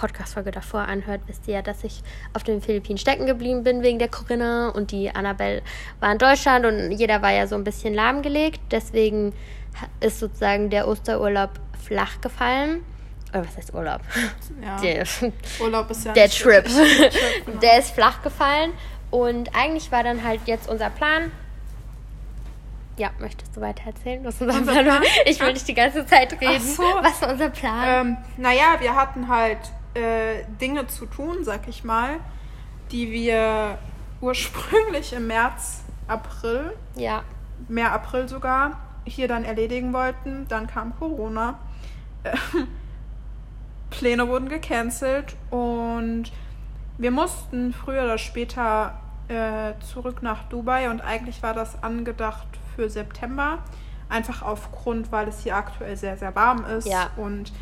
Podcast-Folge 0.00 0.50
davor 0.50 0.80
anhört, 0.80 1.20
wisst 1.26 1.46
ihr 1.46 1.54
ja, 1.54 1.62
dass 1.62 1.84
ich 1.84 2.02
auf 2.32 2.42
den 2.42 2.62
Philippinen 2.62 2.98
stecken 2.98 3.26
geblieben 3.26 3.62
bin 3.62 3.82
wegen 3.82 3.98
der 3.98 4.08
Corinna 4.08 4.70
und 4.70 4.92
die 4.92 5.14
Annabelle 5.14 5.62
war 6.00 6.10
in 6.10 6.18
Deutschland 6.18 6.64
und 6.64 6.90
jeder 6.90 7.20
war 7.20 7.32
ja 7.32 7.46
so 7.46 7.54
ein 7.54 7.64
bisschen 7.64 7.92
lahmgelegt. 7.92 8.60
Deswegen 8.70 9.34
ist 10.00 10.18
sozusagen 10.18 10.70
der 10.70 10.88
Osterurlaub 10.88 11.50
flach 11.84 12.20
gefallen. 12.20 12.82
Oder 13.30 13.46
was 13.46 13.56
heißt 13.56 13.74
Urlaub? 13.74 14.00
Ja. 14.62 14.76
Der, 14.80 15.06
Urlaub 15.60 15.90
ist 15.90 16.04
ja 16.04 16.12
der 16.12 16.28
Trip. 16.28 16.64
Trip 16.64 17.12
genau. 17.46 17.58
Der 17.60 17.78
ist 17.78 17.90
flach 17.92 18.22
gefallen. 18.22 18.72
Und 19.10 19.54
eigentlich 19.54 19.90
war 19.92 20.02
dann 20.02 20.24
halt 20.24 20.40
jetzt 20.46 20.68
unser 20.68 20.90
Plan, 20.90 21.30
ja, 22.96 23.10
möchtest 23.18 23.56
du 23.56 23.60
weiter 23.60 23.86
erzählen? 23.86 24.22
Was 24.24 24.40
unser, 24.40 24.58
unser 24.58 24.72
Plan, 24.72 24.84
Plan 24.84 25.02
Ich 25.24 25.40
will 25.40 25.52
nicht 25.52 25.66
die 25.66 25.74
ganze 25.74 26.04
Zeit 26.06 26.38
reden. 26.40 26.60
So. 26.60 26.82
Was 26.82 27.22
war 27.22 27.30
unser 27.30 27.48
Plan? 27.48 28.06
Ähm, 28.06 28.16
naja, 28.36 28.76
wir 28.78 28.94
hatten 28.94 29.28
halt 29.28 29.58
äh, 29.94 30.44
Dinge 30.60 30.86
zu 30.86 31.06
tun, 31.06 31.38
sag 31.42 31.68
ich 31.68 31.84
mal, 31.84 32.18
die 32.92 33.10
wir 33.10 33.78
ursprünglich 34.20 35.12
im 35.12 35.26
März, 35.26 35.82
April, 36.06 36.72
ja. 36.96 37.22
mehr 37.68 37.92
April 37.92 38.28
sogar, 38.28 38.78
hier 39.04 39.28
dann 39.28 39.44
erledigen 39.44 39.92
wollten. 39.92 40.46
Dann 40.48 40.66
kam 40.66 40.96
Corona. 40.98 41.58
Äh, 42.22 42.36
Pläne 43.90 44.28
wurden 44.28 44.48
gecancelt 44.48 45.36
und 45.50 46.30
wir 46.96 47.10
mussten 47.10 47.72
früher 47.72 48.04
oder 48.04 48.18
später 48.18 49.00
äh, 49.28 49.72
zurück 49.80 50.22
nach 50.22 50.44
Dubai 50.44 50.90
und 50.90 51.00
eigentlich 51.00 51.42
war 51.42 51.54
das 51.54 51.82
angedacht 51.82 52.46
für 52.74 52.88
September. 52.88 53.58
Einfach 54.08 54.42
aufgrund, 54.42 55.12
weil 55.12 55.28
es 55.28 55.40
hier 55.40 55.56
aktuell 55.56 55.96
sehr, 55.96 56.16
sehr 56.16 56.34
warm 56.34 56.64
ist 56.64 56.86
ja. 56.86 57.10
und 57.16 57.52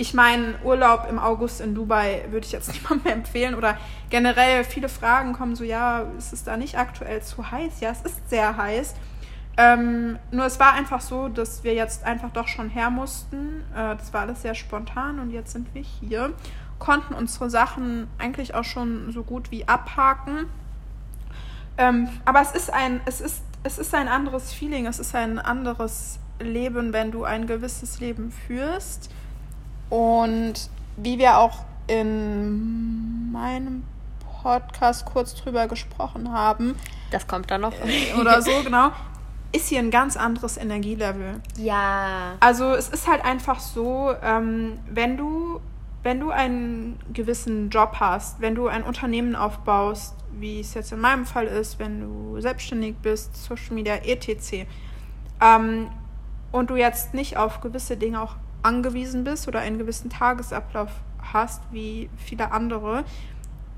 ich 0.00 0.14
meine, 0.14 0.54
Urlaub 0.64 1.06
im 1.10 1.18
August 1.18 1.60
in 1.60 1.74
Dubai 1.74 2.24
würde 2.30 2.46
ich 2.46 2.52
jetzt 2.52 2.72
niemandem 2.72 3.04
mehr 3.04 3.12
empfehlen. 3.12 3.54
Oder 3.54 3.76
generell 4.08 4.64
viele 4.64 4.88
Fragen 4.88 5.34
kommen 5.34 5.54
so, 5.54 5.62
ja, 5.62 6.06
ist 6.16 6.32
es 6.32 6.42
da 6.42 6.56
nicht 6.56 6.78
aktuell 6.78 7.22
zu 7.22 7.50
heiß? 7.50 7.80
Ja, 7.80 7.90
es 7.90 8.00
ist 8.00 8.30
sehr 8.30 8.56
heiß. 8.56 8.94
Ähm, 9.58 10.18
nur 10.30 10.46
es 10.46 10.58
war 10.58 10.72
einfach 10.72 11.02
so, 11.02 11.28
dass 11.28 11.64
wir 11.64 11.74
jetzt 11.74 12.04
einfach 12.04 12.30
doch 12.30 12.48
schon 12.48 12.70
her 12.70 12.88
mussten. 12.88 13.62
Äh, 13.74 13.96
das 13.96 14.14
war 14.14 14.22
alles 14.22 14.40
sehr 14.40 14.54
spontan 14.54 15.18
und 15.18 15.32
jetzt 15.32 15.52
sind 15.52 15.74
wir 15.74 15.82
hier, 15.82 16.32
konnten 16.78 17.12
unsere 17.12 17.50
Sachen 17.50 18.06
eigentlich 18.16 18.54
auch 18.54 18.64
schon 18.64 19.12
so 19.12 19.22
gut 19.22 19.50
wie 19.50 19.68
abhaken. 19.68 20.46
Ähm, 21.76 22.08
aber 22.24 22.40
es 22.40 22.52
ist 22.52 22.72
ein, 22.72 23.02
es 23.04 23.20
ist, 23.20 23.42
es 23.64 23.78
ist 23.78 23.94
ein 23.94 24.08
anderes 24.08 24.54
Feeling, 24.54 24.86
es 24.86 24.98
ist 24.98 25.14
ein 25.14 25.38
anderes 25.38 26.20
Leben, 26.38 26.94
wenn 26.94 27.10
du 27.10 27.24
ein 27.24 27.46
gewisses 27.46 28.00
Leben 28.00 28.32
führst 28.32 29.10
und 29.90 30.54
wie 30.96 31.18
wir 31.18 31.38
auch 31.38 31.64
in 31.88 33.32
meinem 33.32 33.82
Podcast 34.42 35.04
kurz 35.04 35.34
drüber 35.34 35.66
gesprochen 35.66 36.32
haben. 36.32 36.76
Das 37.10 37.26
kommt 37.26 37.50
dann 37.50 37.60
noch. 37.60 37.72
Äh, 37.72 38.18
oder 38.18 38.40
so, 38.40 38.50
genau. 38.64 38.90
Ist 39.52 39.68
hier 39.68 39.80
ein 39.80 39.90
ganz 39.90 40.16
anderes 40.16 40.56
Energielevel. 40.56 41.40
Ja. 41.56 42.36
Also 42.38 42.72
es 42.72 42.88
ist 42.88 43.08
halt 43.08 43.24
einfach 43.24 43.58
so, 43.58 44.14
ähm, 44.22 44.78
wenn 44.88 45.16
du, 45.16 45.60
wenn 46.04 46.20
du 46.20 46.30
einen 46.30 47.00
gewissen 47.12 47.68
Job 47.68 47.96
hast, 47.98 48.40
wenn 48.40 48.54
du 48.54 48.68
ein 48.68 48.84
Unternehmen 48.84 49.34
aufbaust, 49.34 50.14
wie 50.32 50.60
es 50.60 50.74
jetzt 50.74 50.92
in 50.92 51.00
meinem 51.00 51.26
Fall 51.26 51.46
ist, 51.46 51.80
wenn 51.80 52.00
du 52.00 52.40
selbstständig 52.40 52.96
bist, 53.02 53.36
Social 53.36 53.74
Media, 53.74 53.96
etc. 53.96 54.66
Ähm, 55.40 55.88
und 56.52 56.70
du 56.70 56.76
jetzt 56.76 57.12
nicht 57.14 57.36
auf 57.36 57.60
gewisse 57.60 57.96
Dinge 57.96 58.22
auch 58.22 58.36
angewiesen 58.62 59.24
bist 59.24 59.48
oder 59.48 59.60
einen 59.60 59.78
gewissen 59.78 60.10
Tagesablauf 60.10 60.90
hast, 61.32 61.62
wie 61.70 62.10
viele 62.16 62.52
andere, 62.52 63.04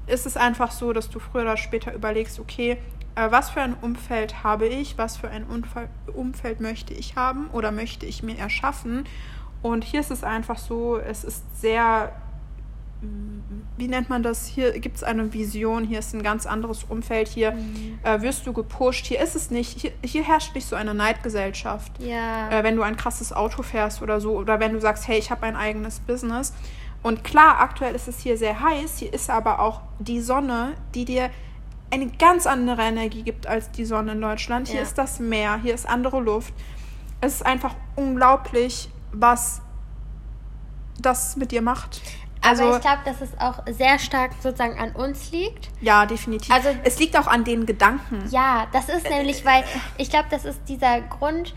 ist 0.06 0.26
es 0.26 0.36
einfach 0.36 0.70
so, 0.70 0.92
dass 0.92 1.10
du 1.10 1.18
früher 1.18 1.42
oder 1.42 1.56
später 1.56 1.94
überlegst, 1.94 2.40
okay, 2.40 2.78
äh, 3.14 3.30
was 3.30 3.50
für 3.50 3.60
ein 3.60 3.74
Umfeld 3.74 4.42
habe 4.42 4.66
ich, 4.66 4.98
was 4.98 5.16
für 5.16 5.28
ein 5.28 5.44
Unfall, 5.44 5.88
Umfeld 6.12 6.60
möchte 6.60 6.94
ich 6.94 7.16
haben 7.16 7.48
oder 7.52 7.70
möchte 7.70 8.06
ich 8.06 8.22
mir 8.22 8.36
erschaffen. 8.36 9.04
Und 9.60 9.84
hier 9.84 10.00
ist 10.00 10.10
es 10.10 10.24
einfach 10.24 10.58
so, 10.58 10.96
es 10.98 11.22
ist 11.22 11.60
sehr 11.60 12.12
wie 13.76 13.88
nennt 13.88 14.10
man 14.10 14.22
das? 14.22 14.46
Hier 14.46 14.78
gibt 14.78 14.96
es 14.96 15.02
eine 15.02 15.32
Vision, 15.32 15.84
hier 15.84 15.98
ist 15.98 16.14
ein 16.14 16.22
ganz 16.22 16.46
anderes 16.46 16.84
Umfeld, 16.84 17.28
hier 17.28 17.52
mhm. 17.52 17.98
äh, 18.04 18.20
wirst 18.22 18.46
du 18.46 18.52
gepusht, 18.52 19.06
hier 19.06 19.20
ist 19.20 19.34
es 19.34 19.50
nicht, 19.50 19.80
hier, 19.80 19.92
hier 20.04 20.22
herrscht 20.22 20.54
nicht 20.54 20.66
so 20.66 20.76
eine 20.76 20.94
Neidgesellschaft. 20.94 21.92
Ja. 22.00 22.50
Äh, 22.50 22.64
wenn 22.64 22.76
du 22.76 22.82
ein 22.82 22.96
krasses 22.96 23.32
Auto 23.32 23.62
fährst 23.62 24.02
oder 24.02 24.20
so, 24.20 24.36
oder 24.36 24.60
wenn 24.60 24.72
du 24.72 24.80
sagst, 24.80 25.08
hey, 25.08 25.18
ich 25.18 25.30
habe 25.30 25.46
ein 25.46 25.56
eigenes 25.56 26.00
Business. 26.00 26.52
Und 27.02 27.24
klar, 27.24 27.58
aktuell 27.58 27.94
ist 27.96 28.06
es 28.06 28.20
hier 28.20 28.36
sehr 28.36 28.60
heiß, 28.60 28.98
hier 28.98 29.12
ist 29.12 29.30
aber 29.30 29.58
auch 29.58 29.80
die 29.98 30.20
Sonne, 30.20 30.74
die 30.94 31.04
dir 31.04 31.30
eine 31.90 32.06
ganz 32.06 32.46
andere 32.46 32.82
Energie 32.82 33.22
gibt 33.22 33.46
als 33.46 33.70
die 33.72 33.84
Sonne 33.84 34.12
in 34.12 34.20
Deutschland. 34.20 34.68
Hier 34.68 34.76
ja. 34.76 34.82
ist 34.82 34.96
das 34.96 35.18
Meer, 35.18 35.58
hier 35.60 35.74
ist 35.74 35.88
andere 35.88 36.20
Luft. 36.20 36.54
Es 37.20 37.34
ist 37.34 37.46
einfach 37.46 37.74
unglaublich, 37.96 38.88
was 39.12 39.60
das 41.00 41.36
mit 41.36 41.50
dir 41.52 41.62
macht. 41.62 42.00
Also, 42.42 42.64
aber 42.64 42.76
ich 42.76 42.82
glaube, 42.82 42.98
dass 43.04 43.20
es 43.20 43.30
auch 43.38 43.62
sehr 43.70 43.98
stark 43.98 44.32
sozusagen 44.40 44.78
an 44.78 44.92
uns 44.92 45.30
liegt. 45.30 45.68
ja, 45.80 46.06
definitiv. 46.06 46.52
Also- 46.52 46.70
es 46.84 46.98
liegt 46.98 47.16
auch 47.18 47.26
an 47.26 47.44
den 47.44 47.66
Gedanken. 47.66 48.24
Ja, 48.30 48.66
das 48.72 48.88
ist 48.88 49.08
nämlich, 49.08 49.44
weil 49.44 49.64
ich 49.98 50.10
glaube, 50.10 50.26
das 50.30 50.44
ist 50.44 50.60
dieser 50.68 51.00
Grund, 51.02 51.54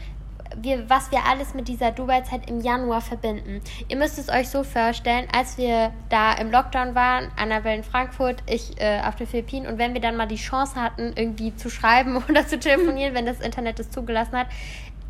wir, 0.58 0.89
was 0.89 1.12
wir 1.12 1.26
alles 1.26 1.54
mit 1.54 1.67
dieser 1.67 1.91
Dubai-Zeit 1.91 2.50
im 2.50 2.62
Januar 2.62 3.02
verbinden. 3.02 3.62
Ihr 3.89 3.98
müsst 3.98 4.17
es 4.17 4.30
euch 4.30 4.48
so 4.50 4.63
vorstellen, 4.63 5.28
als 5.36 5.58
wir 5.58 5.91
da 6.10 6.34
im 6.34 6.52
Lockdown 6.52 6.95
waren, 6.95 7.30
Annabelle 7.36 7.78
in 7.78 7.84
Frankfurt, 7.84 8.41
ich 8.45 8.80
äh, 8.80 9.02
auf 9.06 9.15
den 9.15 9.28
Philippinen 9.28 9.67
und 9.67 9.78
wenn 9.80 9.93
wir 9.93 10.02
dann 10.02 10.15
mal 10.15 10.28
die 10.28 10.36
Chance 10.38 10.76
hatten, 10.82 11.13
irgendwie 11.15 11.56
zu 11.56 11.69
schreiben 11.69 12.24
oder 12.30 12.48
zu 12.48 12.58
telefonieren, 12.60 13.13
wenn 13.15 13.26
das 13.26 13.41
Internet 13.41 13.80
es 13.80 13.89
zugelassen 13.89 14.38
hat, 14.38 14.48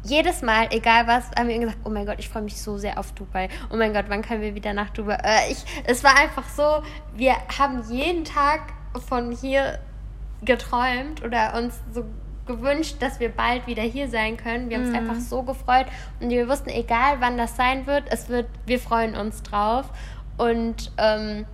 jedes 0.05 0.41
Mal, 0.41 0.67
egal 0.71 1.07
was, 1.07 1.31
haben 1.37 1.47
wir 1.47 1.59
gesagt, 1.59 1.79
oh 1.83 1.89
mein 1.89 2.05
Gott, 2.05 2.19
ich 2.19 2.29
freue 2.29 2.43
mich 2.43 2.61
so 2.61 2.77
sehr 2.77 2.97
auf 2.99 3.11
Dubai. 3.13 3.49
Oh 3.71 3.75
mein 3.75 3.93
Gott, 3.93 4.05
wann 4.07 4.21
können 4.21 4.41
wir 4.41 4.55
wieder 4.55 4.73
nach 4.73 4.89
Dubai? 4.91 5.17
Äh, 5.23 5.51
ich, 5.51 5.63
es 5.85 6.03
war 6.03 6.17
einfach 6.17 6.47
so, 6.49 6.83
wir 7.15 7.35
haben 7.57 7.83
jeden 7.89 8.23
Tag 8.23 8.61
von 9.07 9.31
hier 9.31 9.79
geträumt 10.43 11.23
oder 11.23 11.55
uns 11.55 11.79
so 11.91 12.05
gewünscht, 12.45 12.97
dass 12.99 13.19
wir 13.19 13.29
bald 13.29 13.65
wieder 13.65 13.81
hier 13.81 14.07
sein 14.07 14.37
können. 14.37 14.69
Wir 14.69 14.77
haben 14.77 14.85
uns 14.85 14.95
einfach 14.95 15.19
so 15.19 15.41
gefreut 15.41 15.87
und 16.19 16.29
wir 16.29 16.47
wussten, 16.47 16.69
egal 16.69 17.17
wann 17.19 17.37
das 17.37 17.55
sein 17.55 17.87
wird, 17.87 18.03
es 18.09 18.29
wird, 18.29 18.47
wir 18.65 18.79
freuen 18.79 19.15
uns 19.15 19.41
drauf. 19.41 19.85
Und, 20.37 20.91
ähm, 20.97 21.45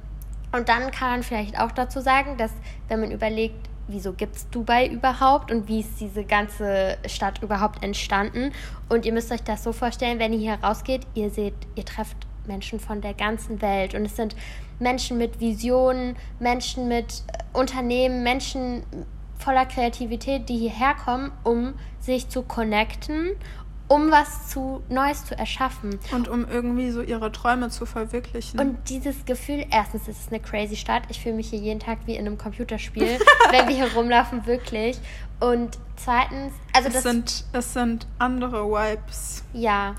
und 0.51 0.67
dann 0.67 0.91
kann 0.91 1.11
man 1.11 1.23
vielleicht 1.23 1.57
auch 1.57 1.71
dazu 1.71 2.01
sagen, 2.01 2.35
dass 2.37 2.51
wenn 2.89 2.99
man 2.99 3.11
überlegt, 3.11 3.69
wieso 3.91 4.13
gibt 4.13 4.35
es 4.35 4.49
Dubai 4.49 4.87
überhaupt 4.87 5.51
und 5.51 5.67
wie 5.67 5.81
ist 5.81 5.99
diese 5.99 6.23
ganze 6.23 6.97
Stadt 7.07 7.41
überhaupt 7.41 7.83
entstanden. 7.83 8.51
Und 8.89 9.05
ihr 9.05 9.13
müsst 9.13 9.31
euch 9.31 9.43
das 9.43 9.63
so 9.63 9.73
vorstellen, 9.73 10.19
wenn 10.19 10.33
ihr 10.33 10.39
hier 10.39 10.59
rausgeht, 10.63 11.07
ihr 11.13 11.29
seht, 11.29 11.55
ihr 11.75 11.85
trefft 11.85 12.17
Menschen 12.47 12.79
von 12.79 13.01
der 13.01 13.13
ganzen 13.13 13.61
Welt. 13.61 13.93
Und 13.93 14.05
es 14.05 14.15
sind 14.15 14.35
Menschen 14.79 15.17
mit 15.17 15.39
Visionen, 15.39 16.15
Menschen 16.39 16.87
mit 16.87 17.23
äh, 17.27 17.57
Unternehmen, 17.57 18.23
Menschen 18.23 18.83
voller 19.37 19.65
Kreativität, 19.65 20.49
die 20.49 20.57
hierher 20.57 20.93
kommen, 20.93 21.31
um 21.43 21.73
sich 21.99 22.29
zu 22.29 22.43
connecten, 22.43 23.31
um 23.91 24.09
was 24.09 24.47
zu 24.47 24.81
Neues 24.87 25.25
zu 25.25 25.37
erschaffen. 25.37 25.99
Und 26.13 26.29
um 26.29 26.47
irgendwie 26.47 26.91
so 26.91 27.01
ihre 27.01 27.29
Träume 27.29 27.69
zu 27.69 27.85
verwirklichen. 27.85 28.57
Und 28.57 28.77
dieses 28.87 29.25
Gefühl, 29.25 29.65
erstens 29.69 30.07
ist 30.07 30.17
es 30.21 30.27
eine 30.29 30.39
crazy 30.39 30.77
Stadt. 30.77 31.03
Ich 31.09 31.19
fühle 31.21 31.35
mich 31.35 31.49
hier 31.49 31.59
jeden 31.59 31.81
Tag 31.81 31.97
wie 32.05 32.15
in 32.15 32.25
einem 32.25 32.37
Computerspiel, 32.37 33.19
wenn 33.51 33.67
wir 33.67 33.75
hier 33.75 33.93
rumlaufen, 33.93 34.45
wirklich. 34.45 34.97
Und 35.41 35.77
zweitens, 35.97 36.53
also 36.73 36.87
es, 36.87 36.93
das 36.93 37.03
sind, 37.03 37.43
es 37.51 37.73
sind 37.73 38.07
andere 38.17 38.65
Vibes. 38.65 39.43
ja, 39.51 39.95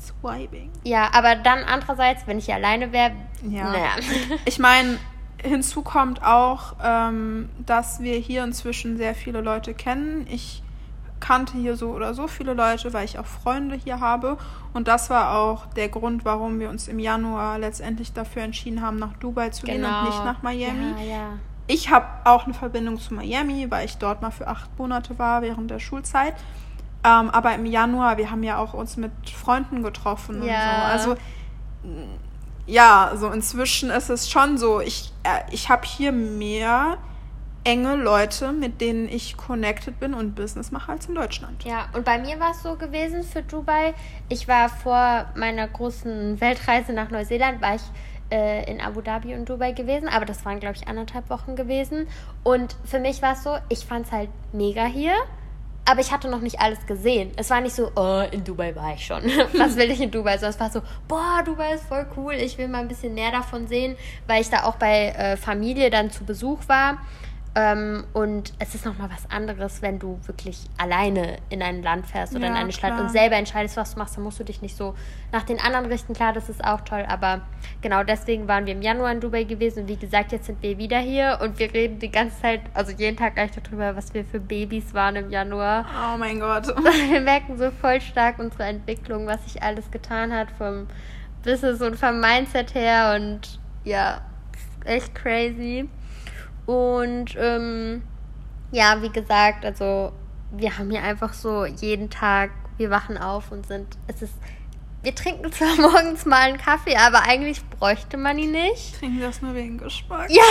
Swiping. 0.00 0.70
ja, 0.84 1.10
aber 1.12 1.34
dann 1.34 1.64
andererseits, 1.64 2.26
wenn 2.28 2.38
ich 2.38 2.44
hier 2.44 2.54
alleine 2.54 2.92
wäre, 2.92 3.12
Ja. 3.42 3.64
naja. 3.72 3.90
Ich 4.44 4.60
meine, 4.60 4.98
hinzu 5.42 5.82
kommt 5.82 6.22
auch, 6.22 6.76
ähm, 6.84 7.48
dass 7.66 8.00
wir 8.00 8.16
hier 8.16 8.44
inzwischen 8.44 8.96
sehr 8.96 9.14
viele 9.16 9.40
Leute 9.40 9.74
kennen. 9.74 10.26
Ich 10.30 10.62
kannte 11.24 11.56
hier 11.56 11.74
so 11.74 11.90
oder 11.92 12.12
so 12.12 12.28
viele 12.28 12.52
Leute, 12.52 12.92
weil 12.92 13.06
ich 13.06 13.18
auch 13.18 13.24
Freunde 13.24 13.76
hier 13.76 13.98
habe. 14.00 14.36
Und 14.74 14.88
das 14.88 15.08
war 15.08 15.38
auch 15.38 15.64
der 15.74 15.88
Grund, 15.88 16.26
warum 16.26 16.60
wir 16.60 16.68
uns 16.68 16.86
im 16.86 16.98
Januar 16.98 17.58
letztendlich 17.58 18.12
dafür 18.12 18.42
entschieden 18.42 18.82
haben, 18.82 18.98
nach 18.98 19.14
Dubai 19.14 19.48
zu 19.48 19.64
gehen 19.64 19.82
und 19.84 20.04
nicht 20.04 20.24
nach 20.24 20.42
Miami. 20.42 20.92
Genau. 20.94 21.00
Ja, 21.00 21.16
ja. 21.16 21.26
Ich 21.66 21.90
habe 21.90 22.06
auch 22.24 22.44
eine 22.44 22.52
Verbindung 22.52 22.98
zu 22.98 23.14
Miami, 23.14 23.70
weil 23.70 23.86
ich 23.86 23.96
dort 23.96 24.20
mal 24.20 24.30
für 24.30 24.46
acht 24.48 24.78
Monate 24.78 25.18
war 25.18 25.40
während 25.40 25.70
der 25.70 25.78
Schulzeit. 25.78 26.34
Ähm, 27.02 27.30
aber 27.30 27.54
im 27.54 27.64
Januar, 27.64 28.18
wir 28.18 28.30
haben 28.30 28.42
ja 28.42 28.58
auch 28.58 28.74
uns 28.74 28.98
mit 28.98 29.12
Freunden 29.30 29.82
getroffen 29.82 30.42
und 30.42 30.46
Ja. 30.48 30.98
so. 30.98 31.12
Also 31.12 31.16
ja, 32.66 33.12
so 33.16 33.30
inzwischen 33.30 33.88
ist 33.90 34.10
es 34.10 34.30
schon 34.30 34.58
so. 34.58 34.80
Ich, 34.80 35.12
äh, 35.22 35.40
ich 35.50 35.70
habe 35.70 35.86
hier 35.86 36.12
mehr 36.12 36.98
enge 37.64 37.96
Leute, 37.96 38.52
mit 38.52 38.80
denen 38.80 39.08
ich 39.08 39.36
connected 39.36 39.98
bin 39.98 40.14
und 40.14 40.34
Business 40.34 40.70
mache 40.70 40.92
als 40.92 41.06
in 41.06 41.14
Deutschland. 41.14 41.64
Ja, 41.64 41.88
und 41.94 42.04
bei 42.04 42.18
mir 42.18 42.38
war 42.38 42.50
es 42.50 42.62
so 42.62 42.76
gewesen 42.76 43.22
für 43.22 43.42
Dubai. 43.42 43.94
Ich 44.28 44.46
war 44.46 44.68
vor 44.68 45.26
meiner 45.34 45.66
großen 45.66 46.40
Weltreise 46.40 46.92
nach 46.92 47.10
Neuseeland, 47.10 47.62
war 47.62 47.76
ich 47.76 47.82
äh, 48.30 48.70
in 48.70 48.80
Abu 48.80 49.00
Dhabi 49.00 49.34
und 49.34 49.48
Dubai 49.48 49.72
gewesen, 49.72 50.08
aber 50.08 50.26
das 50.26 50.44
waren, 50.44 50.60
glaube 50.60 50.76
ich, 50.76 50.86
anderthalb 50.88 51.30
Wochen 51.30 51.56
gewesen. 51.56 52.06
Und 52.42 52.76
für 52.84 52.98
mich 52.98 53.22
war 53.22 53.32
es 53.32 53.42
so, 53.42 53.56
ich 53.70 53.86
fand 53.86 54.06
es 54.06 54.12
halt 54.12 54.28
mega 54.52 54.84
hier, 54.84 55.14
aber 55.86 56.00
ich 56.00 56.12
hatte 56.12 56.28
noch 56.28 56.40
nicht 56.40 56.60
alles 56.60 56.84
gesehen. 56.86 57.32
Es 57.36 57.50
war 57.50 57.60
nicht 57.60 57.74
so, 57.74 57.90
oh, 57.96 58.22
in 58.30 58.44
Dubai 58.44 58.74
war 58.76 58.94
ich 58.94 59.04
schon. 59.04 59.22
Was 59.58 59.76
will 59.76 59.90
ich 59.90 60.00
in 60.00 60.10
Dubai? 60.10 60.36
Sondern 60.36 60.50
es 60.50 60.60
war 60.60 60.70
so, 60.70 60.82
boah, 61.08 61.42
Dubai 61.44 61.74
ist 61.74 61.84
voll 61.84 62.06
cool, 62.16 62.34
ich 62.34 62.58
will 62.58 62.68
mal 62.68 62.80
ein 62.80 62.88
bisschen 62.88 63.14
mehr 63.14 63.30
davon 63.30 63.66
sehen, 63.66 63.96
weil 64.26 64.42
ich 64.42 64.50
da 64.50 64.64
auch 64.64 64.76
bei 64.76 65.08
äh, 65.08 65.36
Familie 65.36 65.90
dann 65.90 66.10
zu 66.10 66.24
Besuch 66.24 66.60
war. 66.68 66.98
Ähm, 67.56 68.04
und 68.12 68.52
es 68.58 68.74
ist 68.74 68.84
nochmal 68.84 69.08
was 69.10 69.30
anderes, 69.30 69.80
wenn 69.80 70.00
du 70.00 70.18
wirklich 70.26 70.58
alleine 70.76 71.36
in 71.50 71.62
ein 71.62 71.84
Land 71.84 72.04
fährst 72.06 72.34
oder 72.34 72.48
in 72.48 72.54
Ja, 72.54 72.60
eine 72.60 72.72
Stadt 72.72 72.94
klar. 72.94 73.02
und 73.02 73.10
selber 73.10 73.36
entscheidest, 73.36 73.76
was 73.76 73.94
du 73.94 74.00
machst, 74.00 74.16
dann 74.16 74.24
musst 74.24 74.40
du 74.40 74.44
dich 74.44 74.60
nicht 74.60 74.76
so 74.76 74.94
nach 75.30 75.44
den 75.44 75.60
anderen 75.60 75.86
richten. 75.86 76.14
Klar, 76.14 76.32
das 76.32 76.48
ist 76.48 76.64
auch 76.64 76.80
toll, 76.80 77.04
aber 77.06 77.42
genau 77.80 78.02
deswegen 78.02 78.48
waren 78.48 78.66
wir 78.66 78.72
im 78.72 78.82
Januar 78.82 79.12
in 79.12 79.20
Dubai 79.20 79.44
gewesen 79.44 79.82
und 79.82 79.88
wie 79.88 79.96
gesagt, 79.96 80.32
jetzt 80.32 80.46
sind 80.46 80.60
wir 80.62 80.78
wieder 80.78 80.98
hier 80.98 81.38
und 81.42 81.60
wir 81.60 81.72
reden 81.72 82.00
die 82.00 82.10
ganze 82.10 82.40
Zeit, 82.42 82.60
also 82.74 82.90
jeden 82.90 83.16
Tag 83.16 83.34
gleich 83.36 83.52
darüber, 83.52 83.94
was 83.94 84.12
wir 84.14 84.24
für 84.24 84.40
Babys 84.40 84.92
waren 84.92 85.14
im 85.14 85.30
Januar. 85.30 85.86
Oh 86.12 86.18
mein 86.18 86.40
Gott. 86.40 86.66
Wir 87.08 87.20
merken 87.20 87.56
so 87.56 87.70
voll 87.70 88.00
stark 88.00 88.38
unsere 88.40 88.64
Entwicklung, 88.64 89.26
was 89.26 89.44
sich 89.44 89.62
alles 89.62 89.90
getan 89.92 90.32
hat 90.32 90.48
vom 90.58 90.88
Business 91.44 91.80
und 91.80 91.96
vom 91.96 92.20
Mindset 92.20 92.74
her 92.74 93.14
und 93.14 93.60
ja, 93.84 94.22
echt 94.84 95.14
crazy. 95.14 95.88
Und 96.66 97.36
ähm, 97.38 98.02
ja, 98.72 99.02
wie 99.02 99.10
gesagt, 99.10 99.64
also 99.64 100.12
wir 100.50 100.78
haben 100.78 100.90
hier 100.90 101.02
einfach 101.02 101.32
so 101.32 101.64
jeden 101.64 102.10
Tag, 102.10 102.50
wir 102.76 102.90
wachen 102.90 103.18
auf 103.18 103.52
und 103.52 103.66
sind, 103.66 103.96
es 104.06 104.22
ist, 104.22 104.34
wir 105.02 105.14
trinken 105.14 105.52
zwar 105.52 105.76
morgens 105.80 106.24
mal 106.24 106.40
einen 106.40 106.58
Kaffee, 106.58 106.96
aber 106.96 107.22
eigentlich 107.22 107.64
bräuchte 107.68 108.16
man 108.16 108.38
ihn 108.38 108.52
nicht. 108.52 108.98
Trinken 108.98 109.20
das 109.20 109.42
nur 109.42 109.54
wegen 109.54 109.78
Geschmack? 109.78 110.30
Ja, 110.30 110.42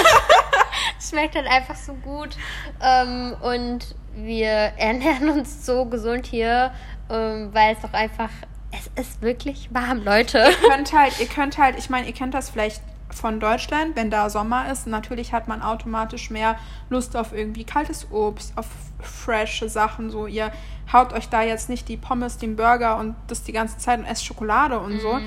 schmeckt 0.99 1.35
halt 1.35 1.47
einfach 1.47 1.75
so 1.75 1.93
gut. 1.95 2.37
Ähm, 2.81 3.35
und 3.41 3.95
wir 4.15 4.47
ernähren 4.47 5.29
uns 5.29 5.65
so 5.65 5.85
gesund 5.85 6.27
hier, 6.27 6.71
ähm, 7.09 7.49
weil 7.53 7.73
es 7.75 7.81
doch 7.81 7.93
einfach, 7.93 8.29
es 8.71 8.89
ist 9.03 9.21
wirklich 9.21 9.69
warm, 9.73 10.03
Leute. 10.03 10.37
ihr 10.37 10.69
könnt 10.69 10.93
halt, 10.93 11.19
ihr 11.19 11.27
könnt 11.27 11.57
halt, 11.57 11.77
ich 11.77 11.89
meine, 11.89 12.07
ihr 12.07 12.13
kennt 12.13 12.33
das 12.33 12.49
vielleicht 12.49 12.81
von 13.13 13.39
Deutschland, 13.39 13.95
wenn 13.95 14.09
da 14.09 14.29
Sommer 14.29 14.71
ist, 14.71 14.87
natürlich 14.87 15.33
hat 15.33 15.47
man 15.47 15.61
automatisch 15.61 16.29
mehr 16.29 16.55
Lust 16.89 17.15
auf 17.15 17.33
irgendwie 17.33 17.63
kaltes 17.63 18.07
Obst, 18.11 18.53
auf 18.57 18.67
frische 19.01 19.69
Sachen, 19.69 20.09
so 20.09 20.27
ihr 20.27 20.51
haut 20.91 21.13
euch 21.13 21.29
da 21.29 21.41
jetzt 21.43 21.69
nicht 21.69 21.87
die 21.89 21.97
Pommes, 21.97 22.37
den 22.37 22.55
Burger 22.55 22.97
und 22.97 23.15
das 23.27 23.43
die 23.43 23.51
ganze 23.53 23.77
Zeit 23.77 23.99
und 23.99 24.05
esst 24.05 24.25
Schokolade 24.25 24.79
und 24.79 24.99
so. 24.99 25.19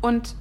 Und 0.00 0.34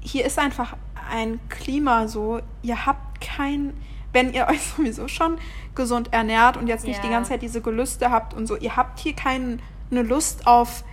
hier 0.00 0.24
ist 0.24 0.38
einfach 0.38 0.76
ein 1.10 1.40
Klima 1.48 2.08
so, 2.08 2.40
ihr 2.62 2.86
habt 2.86 3.20
kein, 3.20 3.74
wenn 4.12 4.32
ihr 4.32 4.46
euch 4.50 4.62
sowieso 4.62 5.08
schon 5.08 5.38
gesund 5.74 6.12
ernährt 6.12 6.56
und 6.56 6.66
jetzt 6.68 6.84
nicht 6.86 6.96
Ja. 6.98 7.02
die 7.02 7.08
ganze 7.10 7.30
Zeit 7.30 7.42
diese 7.42 7.60
Gelüste 7.60 8.10
habt 8.10 8.34
und 8.34 8.46
so, 8.46 8.56
ihr 8.56 8.76
habt 8.76 8.98
hier 9.00 9.14
keine 9.14 9.58
Lust 9.90 10.46
auf 10.46 10.84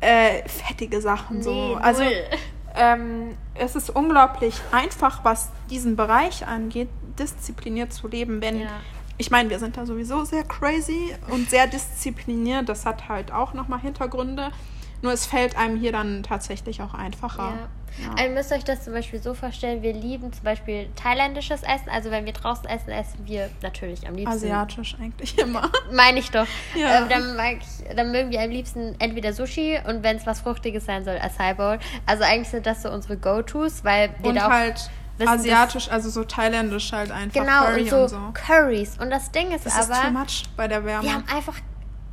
äh, 0.00 0.46
fettige 0.48 1.00
Sachen 1.00 1.42
so. 1.42 1.50
Nee, 1.52 1.76
also 1.82 2.02
null. 2.04 2.12
Ähm, 2.76 3.36
es 3.54 3.74
ist 3.76 3.90
unglaublich 3.90 4.60
einfach, 4.72 5.24
was 5.24 5.50
diesen 5.70 5.96
Bereich 5.96 6.46
angeht, 6.46 6.88
diszipliniert 7.18 7.92
zu 7.92 8.08
leben. 8.08 8.40
Wenn 8.40 8.60
Ja. 8.60 8.68
ich 9.18 9.30
meine, 9.30 9.50
wir 9.50 9.58
sind 9.58 9.76
da 9.76 9.86
sowieso 9.86 10.24
sehr 10.24 10.44
crazy 10.44 11.14
und 11.28 11.48
sehr 11.50 11.66
diszipliniert. 11.66 12.68
Das 12.68 12.86
hat 12.86 13.08
halt 13.08 13.32
auch 13.32 13.54
nochmal 13.54 13.80
Hintergründe. 13.80 14.50
Nur 15.06 15.12
es 15.12 15.24
fällt 15.24 15.56
einem 15.56 15.76
hier 15.76 15.92
dann 15.92 16.24
tatsächlich 16.24 16.82
auch 16.82 16.92
einfacher. 16.92 17.44
Ja. 17.44 17.68
Ja. 18.02 18.10
Also 18.10 18.24
ihr 18.24 18.30
müsst 18.30 18.52
euch 18.52 18.64
das 18.64 18.82
zum 18.82 18.92
Beispiel 18.92 19.22
so 19.22 19.34
vorstellen, 19.34 19.82
wir 19.82 19.92
lieben 19.92 20.32
zum 20.32 20.42
Beispiel 20.42 20.88
thailändisches 20.96 21.62
Essen. 21.62 21.88
Also 21.90 22.10
wenn 22.10 22.24
wir 22.26 22.32
draußen 22.32 22.66
essen, 22.66 22.90
essen 22.90 23.20
wir 23.24 23.48
natürlich 23.62 24.04
am 24.06 24.16
liebsten. 24.16 24.34
Asiatisch 24.34 24.96
eigentlich 25.00 25.38
immer. 25.38 25.70
Meine 25.92 26.18
ich 26.18 26.32
doch. 26.32 26.48
Ja. 26.74 27.02
Ähm, 27.02 27.08
dann, 27.08 27.38
ich, 27.60 27.96
dann 27.96 28.10
mögen 28.10 28.32
wir 28.32 28.40
am 28.42 28.50
liebsten 28.50 28.96
entweder 28.98 29.32
Sushi 29.32 29.78
und 29.86 30.02
wenn 30.02 30.16
es 30.16 30.26
was 30.26 30.40
Fruchtiges 30.40 30.84
sein 30.86 31.04
soll, 31.04 31.18
Acai 31.18 31.54
Bowl. 31.54 31.78
Also 32.04 32.24
eigentlich 32.24 32.48
sind 32.48 32.66
das 32.66 32.82
so 32.82 32.90
unsere 32.90 33.16
Go-Tos, 33.16 33.84
weil 33.84 34.10
wir 34.18 34.30
Und 34.30 34.34
da 34.34 34.46
auch 34.48 34.50
halt 34.50 34.90
wissen, 35.18 35.28
asiatisch, 35.30 35.88
also 35.88 36.10
so 36.10 36.24
thailändisch 36.24 36.90
halt 36.92 37.12
einfach. 37.12 37.40
genau 37.40 37.64
Curry 37.66 37.82
und 37.82 37.88
so, 37.88 37.96
und 38.00 38.08
so. 38.08 38.18
Curries. 38.34 38.98
Und 38.98 39.10
das 39.10 39.30
Ding 39.30 39.52
ist 39.52 39.64
Das 39.64 39.78
ist 39.78 39.86
too 39.88 39.94
aber, 39.94 40.10
much 40.10 40.42
bei 40.56 40.66
der 40.66 40.84
Wärme. 40.84 41.04
wir 41.04 41.14
haben 41.14 41.24
einfach, 41.32 41.54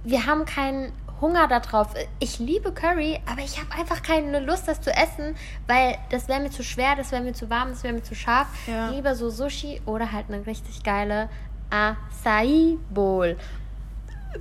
wir 0.03 0.25
haben 0.27 0.45
keinen 0.45 0.93
Hunger 1.23 1.47
darauf. 1.47 1.87
Ich 2.19 2.39
liebe 2.39 2.73
Curry, 2.73 3.21
aber 3.25 3.41
ich 3.41 3.57
habe 3.57 3.71
einfach 3.79 4.03
keine 4.03 4.41
Lust, 4.41 4.67
das 4.67 4.81
zu 4.81 4.91
essen, 4.91 5.37
weil 5.67 5.97
das 6.09 6.27
wäre 6.27 6.41
mir 6.41 6.51
zu 6.51 6.63
schwer, 6.63 6.95
das 6.97 7.13
wäre 7.13 7.23
mir 7.23 7.31
zu 7.33 7.49
warm, 7.49 7.69
das 7.69 7.81
wäre 7.83 7.93
mir 7.93 8.03
zu 8.03 8.13
scharf. 8.13 8.47
Ja. 8.67 8.89
Lieber 8.89 9.15
so 9.15 9.29
Sushi 9.29 9.81
oder 9.85 10.11
halt 10.11 10.25
eine 10.27 10.45
richtig 10.45 10.83
geile 10.83 11.29
Acai 11.69 12.77
Bowl. 12.89 13.37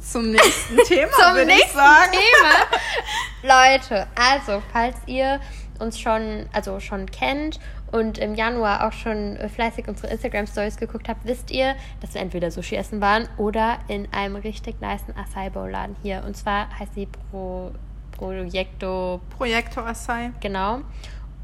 Zum 0.01 0.33
nächsten 0.33 0.77
Thema, 0.88 1.12
Zum 1.12 1.35
würde 1.37 1.53
ich 1.53 1.59
nächsten 1.59 1.77
sagen. 1.77 2.12
Thema. 2.12 3.73
Leute, 3.79 4.07
also, 4.16 4.61
falls 4.73 4.97
ihr 5.07 5.40
uns 5.79 6.01
schon, 6.01 6.49
also 6.53 6.81
schon 6.81 7.07
kennt 7.07 7.61
und 7.92 8.18
im 8.18 8.35
Januar 8.35 8.87
auch 8.87 8.92
schon 8.92 9.37
äh, 9.37 9.48
fleißig 9.48 9.87
unsere 9.87 10.09
Instagram-Stories 10.12 10.78
geguckt 10.78 11.09
habt, 11.09 11.24
wisst 11.24 11.50
ihr, 11.50 11.76
dass 12.00 12.14
wir 12.14 12.22
entweder 12.22 12.50
Sushi 12.50 12.74
essen 12.74 13.00
waren 13.00 13.28
oder 13.37 13.78
in 13.87 14.09
einem 14.12 14.37
richtig 14.37 14.81
nice 14.81 15.02
Acai 15.14 15.50
Bowl 15.50 15.70
Laden 15.70 15.94
hier. 16.02 16.24
Und 16.26 16.37
zwar 16.37 16.68
heißt 16.78 16.94
sie 16.94 17.07
Pro, 17.07 17.70
Projekto. 18.12 19.20
Projekto 19.37 19.83
Acai. 19.83 20.33
Genau. 20.40 20.81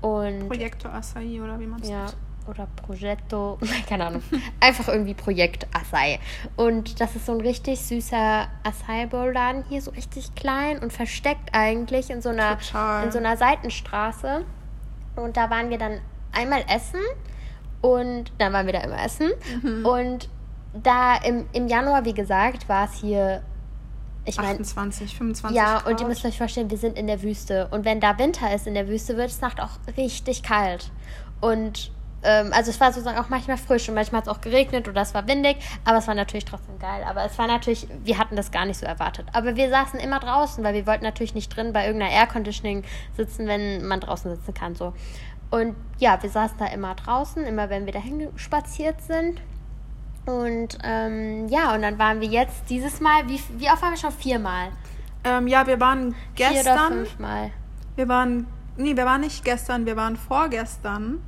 Und 0.01 0.49
Projekto 0.49 0.89
Acai 0.89 1.41
oder 1.43 1.61
wie 1.61 1.67
man 1.67 1.83
es 1.83 1.89
ja, 1.91 2.05
nennt. 2.05 2.17
oder 2.47 2.67
Progetto, 2.77 3.59
keine 3.89 4.07
Ahnung. 4.07 4.23
Einfach 4.61 4.89
irgendwie 4.89 5.15
Projekt 5.15 5.67
Acai. 5.75 6.19
Und 6.57 6.99
das 7.01 7.15
ist 7.15 7.27
so 7.27 7.33
ein 7.33 7.43
richtig 7.43 7.81
süßer 7.81 8.49
Acai 8.63 9.07
Bowl 9.07 9.33
Laden 9.33 9.65
hier, 9.69 9.83
so 9.83 9.91
richtig 9.91 10.35
klein 10.35 10.79
und 10.79 10.95
versteckt 10.95 11.51
eigentlich 11.53 12.09
in 12.09 12.23
so 12.23 12.31
einer 12.31 12.59
Total. 12.59 13.05
in 13.05 13.13
so 13.13 13.19
einer 13.19 13.37
Seitenstraße. 13.37 14.47
Und 15.17 15.37
da 15.37 15.51
waren 15.51 15.69
wir 15.69 15.79
dann 15.79 16.01
einmal 16.39 16.65
essen 16.69 17.01
und 17.81 18.33
dann 18.39 18.53
waren 18.53 18.67
wir 18.67 18.73
da 18.73 18.81
immer 18.81 19.03
essen. 19.03 19.31
Mhm. 19.63 19.85
Und 19.87 20.29
da 20.75 21.17
im, 21.17 21.47
im 21.53 21.69
Januar, 21.69 22.05
wie 22.05 22.15
gesagt, 22.15 22.69
war 22.69 22.87
es 22.87 22.95
hier, 22.95 23.43
ich 24.25 24.37
meine, 24.37 24.51
28, 24.51 25.17
25 25.17 25.57
ja, 25.57 25.79
Grad. 25.79 25.87
und 25.87 26.01
ihr 26.01 26.07
müsst 26.07 26.25
euch 26.25 26.39
vorstellen, 26.39 26.71
wir 26.71 26.79
sind 26.79 26.99
in 26.99 27.07
der 27.07 27.23
Wüste. 27.23 27.69
Und 27.71 27.85
wenn 27.85 28.01
da 28.01 28.19
Winter 28.19 28.55
ist 28.55 28.67
in 28.67 28.75
der 28.75 28.89
Wüste, 28.89 29.17
wird 29.17 29.31
es 29.31 29.41
nachts 29.41 29.61
auch 29.61 29.79
richtig 29.97 30.43
kalt. 30.43 30.91
Und 31.41 31.91
ähm, 32.23 32.53
also 32.53 32.71
es 32.71 32.81
war 32.81 32.93
sozusagen 32.93 33.19
auch 33.19 33.29
manchmal 33.29 33.57
frisch 33.57 33.89
und 33.89 33.95
manchmal 33.95 34.21
hat 34.21 34.27
es 34.27 34.35
auch 34.35 34.41
geregnet 34.41 34.89
oder 34.89 35.03
es 35.03 35.15
war 35.15 35.29
windig, 35.29 35.57
aber 35.85 35.99
es 35.99 36.09
war 36.09 36.15
natürlich 36.15 36.45
trotzdem 36.45 36.79
geil. 36.79 37.05
Aber 37.07 37.25
es 37.25 37.39
war 37.39 37.47
natürlich, 37.47 37.87
wir 38.03 38.19
hatten 38.19 38.37
das 38.37 38.51
gar 38.51 38.67
nicht 38.67 38.79
so 38.79 38.87
erwartet. 38.87 39.27
Aber 39.33 39.57
wir 39.57 39.71
saßen 39.71 40.01
immer 40.01 40.19
draußen, 40.19 40.63
weil 40.65 40.75
wir 40.75 40.87
wollten 40.87 41.05
natürlich 41.05 41.35
nicht 41.35 41.55
drin 41.55 41.73
bei 41.73 41.87
irgendeiner 41.87 42.13
Air 42.13 42.27
Conditioning 42.27 42.85
sitzen, 43.17 43.47
wenn 43.47 43.87
man 43.87 44.01
draußen 44.01 44.35
sitzen 44.35 44.53
kann. 44.53 44.75
So. 44.75 44.95
Und 45.51 45.77
ja, 45.99 46.23
wir 46.23 46.31
saßen 46.31 46.59
da 46.59 46.67
immer 46.67 46.95
draußen, 46.95 47.45
immer 47.45 47.71
wenn 47.71 47.87
wir 47.87 47.93
dahin 47.93 48.29
spaziert 48.37 49.01
sind. 49.03 49.41
Und 50.27 50.77
ähm, 50.85 51.49
ja, 51.49 51.75
und 51.75 51.83
dann 51.83 51.99
waren 51.99 52.21
wir 52.21 52.29
jetzt 52.29 52.69
dieses 52.69 53.01
Mal, 53.01 53.27
wie, 53.29 53.41
wie 53.57 53.71
oft 53.71 53.81
waren 53.83 53.93
wir 53.93 53.97
schon? 53.99 54.13
Viermal. 54.13 54.69
Ähm, 55.25 55.47
ja, 55.47 55.67
wir 55.67 55.81
waren 55.81 56.15
Vier 56.35 56.47
oder 56.51 56.55
gestern. 56.55 56.93
fünfmal. 56.93 57.51
Wir 57.97 58.09
waren. 58.09 58.47
Nee, 58.77 58.95
wir 58.97 59.05
waren 59.07 59.23
nicht 59.23 59.45
gestern, 59.45 59.87
wir 59.87 59.97
waren 59.97 60.17
vorgestern. 60.17 61.21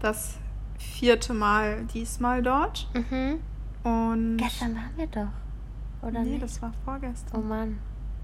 Das 0.00 0.34
vierte 0.78 1.32
Mal 1.32 1.84
diesmal 1.94 2.42
dort. 2.42 2.88
Mhm. 2.92 3.40
Und. 3.84 4.36
Gestern 4.38 4.74
waren 4.74 4.90
wir 4.96 5.06
doch. 5.06 5.28
Oder 6.02 6.20
Nee, 6.22 6.30
nicht? 6.30 6.42
das 6.42 6.60
war 6.60 6.72
vorgestern. 6.84 7.40
Oh 7.40 7.46
Mann. 7.46 7.78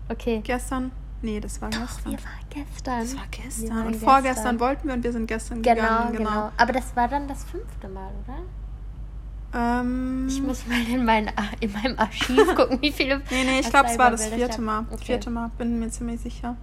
Okay. 0.09 0.41
Gestern? 0.45 0.91
Nee, 1.23 1.41
das 1.41 1.61
war 1.63 1.71
Doch, 1.71 1.81
gestern. 1.81 2.13
wir 2.13 2.19
waren 2.19 2.47
gestern. 2.51 3.01
Das 3.01 3.17
war 3.17 3.23
gestern. 3.31 3.71
waren 3.77 3.87
Und 3.87 3.97
vorgestern 3.97 4.23
gestern. 4.35 4.61
wollten 4.61 4.89
wir 4.89 4.95
und 4.95 5.05
wir 5.05 5.13
sind 5.13 5.27
gestern 5.27 5.63
Genau, 5.63 5.77
gegangen. 5.83 6.13
genau, 6.17 6.53
Aber 6.57 6.73
das 6.73 6.95
war 6.95 7.09
dann 7.09 7.27
das 7.27 7.45
fünfte 7.45 7.89
Mal, 7.89 8.11
oder? 8.25 8.39
Ähm, 9.55 10.27
Ich 10.29 10.43
muss 10.43 10.67
mal 10.67 10.79
in, 10.89 11.05
mein, 11.05 11.31
in 11.61 11.73
meinem 11.73 11.99
Archiv 11.99 12.55
gucken, 12.55 12.81
wie 12.83 12.93
viele. 12.93 13.19
Nee, 13.31 13.45
nee, 13.45 13.61
ich 13.61 13.71
glaube, 13.71 13.89
es 13.89 13.99
war 13.99 14.11
das 14.11 14.27
vierte. 14.27 14.61
Mal. 14.61 14.85
Okay. 14.91 15.05
Vierte 15.05 15.31
Mal, 15.31 15.51
bin 15.57 15.79
mir 15.79 15.89
ziemlich 15.89 16.21
sicher. 16.21 16.57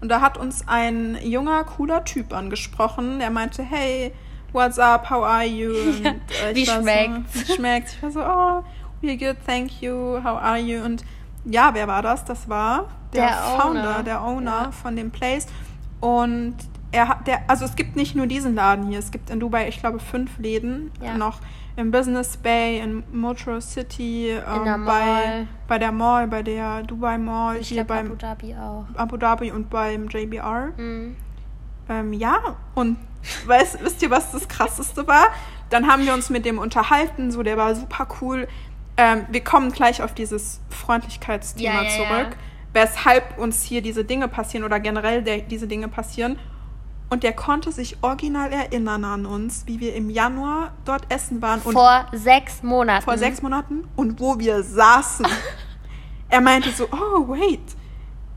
Und 0.00 0.08
da 0.08 0.20
hat 0.20 0.36
uns 0.36 0.66
ein 0.66 1.16
junger, 1.22 1.62
cooler 1.64 2.04
Typ 2.04 2.32
angesprochen. 2.32 3.20
Der 3.20 3.30
meinte, 3.30 3.62
hey, 3.62 4.12
what's 4.52 4.78
up, 4.78 5.08
how 5.10 5.22
are 5.22 5.44
you? 5.46 5.70
Und, 5.98 6.04
äh, 6.06 6.54
wie 6.54 6.66
schmeckt's? 6.66 7.34
So, 7.34 7.40
wie 7.48 7.52
schmeckt's? 7.54 7.94
Ich 7.94 8.02
war 8.02 8.10
so, 8.10 8.20
oh, 8.20 8.64
we're 9.02 9.16
good, 9.18 9.36
thank 9.46 9.80
you, 9.80 10.16
how 10.24 10.36
are 10.40 10.58
you? 10.58 10.82
Und 10.82 11.04
ja, 11.44 11.72
wer 11.74 11.86
war 11.86 12.02
das? 12.02 12.24
Das 12.24 12.48
war 12.48 12.88
der, 13.12 13.26
Der 13.26 13.34
Founder, 13.36 13.80
Owner. 13.96 14.02
der 14.02 14.22
Owner 14.22 14.62
Ja. 14.64 14.70
von 14.72 14.96
dem 14.96 15.10
Place. 15.10 15.46
Und 16.00 16.54
er 16.92 17.08
hat, 17.08 17.26
der, 17.26 17.40
also 17.48 17.64
es 17.64 17.76
gibt 17.76 17.94
nicht 17.96 18.14
nur 18.16 18.26
diesen 18.26 18.54
Laden 18.54 18.86
hier, 18.88 18.98
es 18.98 19.10
gibt 19.10 19.30
in 19.30 19.38
Dubai, 19.40 19.68
ich 19.68 19.78
glaube, 19.80 20.00
fünf 20.00 20.38
Läden 20.38 20.90
Ja. 21.02 21.14
noch 21.16 21.38
im 21.76 21.90
Business 21.92 22.36
Bay, 22.36 22.78
in 22.80 23.04
Metro 23.12 23.60
City, 23.60 24.30
ähm, 24.30 24.84
bei, 24.84 25.46
bei 25.68 25.78
der 25.78 25.92
Mall, 25.92 26.26
bei 26.26 26.42
der 26.42 26.82
Dubai 26.82 27.16
Mall, 27.16 27.58
Ich 27.58 27.68
hier 27.68 27.84
beim 27.84 28.06
Abu 28.06 28.16
Dhabi 28.16 28.54
auch. 28.56 28.86
Abu 28.96 29.16
Dhabi 29.16 29.52
und 29.52 29.70
beim 29.70 30.08
JBR. 30.08 30.72
Mhm. 30.76 31.16
Ähm, 31.88 32.12
ja, 32.12 32.38
und 32.74 32.96
weißt, 33.46 33.82
wisst 33.84 34.02
ihr, 34.02 34.10
was 34.10 34.32
das 34.32 34.48
Krasseste 34.48 35.06
war? 35.06 35.26
Dann 35.70 35.86
haben 35.86 36.04
wir 36.04 36.12
uns 36.14 36.28
mit 36.30 36.44
dem 36.44 36.58
unterhalten, 36.58 37.30
so 37.30 37.42
der 37.42 37.56
war 37.56 37.74
super 37.74 38.08
cool. 38.20 38.48
Ähm, 38.96 39.24
wir 39.30 39.42
kommen 39.44 39.70
gleich 39.70 40.02
auf 40.02 40.12
dieses 40.12 40.60
Freundlichkeitsthema 40.70 41.82
Ja, 41.82 41.82
ja, 41.82 41.88
zurück. 41.90 42.36
Weshalb 42.72 43.38
uns 43.38 43.62
hier 43.62 43.82
diese 43.82 44.04
Dinge 44.04 44.28
passieren 44.28 44.64
oder 44.64 44.80
generell 44.80 45.22
der, 45.22 45.38
diese 45.38 45.66
Dinge 45.66 45.88
passieren. 45.88 46.38
Und 47.08 47.24
der 47.24 47.32
konnte 47.32 47.72
sich 47.72 47.96
original 48.02 48.52
erinnern 48.52 49.04
an 49.04 49.26
uns, 49.26 49.64
wie 49.66 49.80
wir 49.80 49.96
im 49.96 50.10
Januar 50.10 50.74
dort 50.84 51.02
essen 51.12 51.42
waren 51.42 51.60
und 51.62 51.72
Vor 51.72 52.06
sechs 52.12 52.62
Monaten. 52.62 53.02
vor 53.04 53.18
sechs 53.18 53.42
Monaten 53.42 53.88
und 53.96 54.20
wo 54.20 54.38
wir 54.38 54.62
saßen. 54.62 55.26
er 56.28 56.40
meinte 56.40 56.70
so, 56.70 56.84
oh, 56.92 57.26
wait, 57.28 57.60